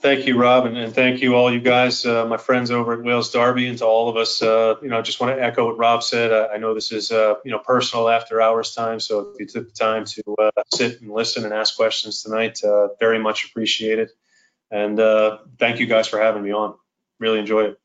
Thank 0.00 0.26
you, 0.26 0.38
Rob, 0.38 0.66
and, 0.66 0.76
and 0.76 0.94
thank 0.94 1.20
you 1.20 1.34
all 1.34 1.52
you 1.52 1.58
guys, 1.58 2.06
uh, 2.06 2.24
my 2.26 2.36
friends 2.36 2.70
over 2.70 2.92
at 2.92 3.02
Wales 3.02 3.32
Darby, 3.32 3.66
and 3.66 3.78
to 3.78 3.84
all 3.86 4.08
of 4.08 4.16
us. 4.16 4.40
Uh, 4.40 4.74
you 4.82 4.88
know, 4.88 5.02
just 5.02 5.20
want 5.20 5.36
to 5.36 5.42
echo 5.42 5.66
what 5.66 5.78
Rob 5.78 6.02
said. 6.02 6.32
I, 6.32 6.54
I 6.54 6.56
know 6.58 6.74
this 6.74 6.92
is 6.92 7.10
uh, 7.10 7.34
you 7.44 7.50
know 7.50 7.58
personal 7.58 8.08
after 8.08 8.40
hours 8.40 8.74
time, 8.74 9.00
so 9.00 9.32
if 9.32 9.40
you 9.40 9.46
took 9.46 9.68
the 9.68 9.74
time 9.74 10.04
to 10.04 10.22
uh, 10.38 10.62
sit 10.72 11.00
and 11.00 11.10
listen 11.10 11.44
and 11.44 11.52
ask 11.52 11.76
questions 11.76 12.22
tonight, 12.22 12.62
uh, 12.62 12.88
very 13.00 13.18
much 13.18 13.46
appreciated. 13.46 14.10
And 14.70 15.00
uh, 15.00 15.38
thank 15.58 15.80
you 15.80 15.86
guys 15.86 16.06
for 16.06 16.20
having 16.20 16.42
me 16.42 16.52
on. 16.52 16.74
Really 17.18 17.40
enjoy 17.40 17.62
it. 17.62 17.80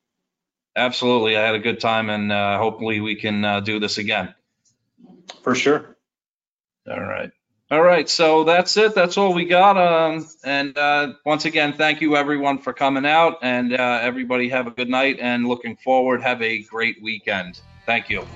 Absolutely, 0.75 1.37
I 1.37 1.45
had 1.45 1.55
a 1.55 1.59
good 1.59 1.79
time, 1.79 2.09
and 2.09 2.31
hopefully 2.31 2.99
we 2.99 3.15
can 3.15 3.63
do 3.63 3.79
this 3.79 3.97
again. 3.97 4.35
For 5.43 5.55
sure. 5.55 5.97
All 6.89 6.99
right. 6.99 7.31
All 7.71 7.81
right, 7.81 8.09
so 8.09 8.43
that's 8.43 8.75
it. 8.75 8.95
That's 8.95 9.17
all 9.17 9.33
we 9.33 9.45
got. 9.45 9.77
Um, 9.77 10.27
and 10.43 10.77
uh, 10.77 11.13
once 11.25 11.45
again, 11.45 11.71
thank 11.71 12.01
you 12.01 12.17
everyone 12.17 12.57
for 12.57 12.73
coming 12.73 13.05
out, 13.05 13.37
and 13.43 13.73
uh, 13.73 13.99
everybody 14.01 14.49
have 14.49 14.67
a 14.67 14.71
good 14.71 14.89
night. 14.89 15.19
And 15.21 15.47
looking 15.47 15.77
forward, 15.77 16.21
have 16.21 16.41
a 16.41 16.63
great 16.63 17.01
weekend. 17.01 17.61
Thank 17.85 18.09
you. 18.09 18.27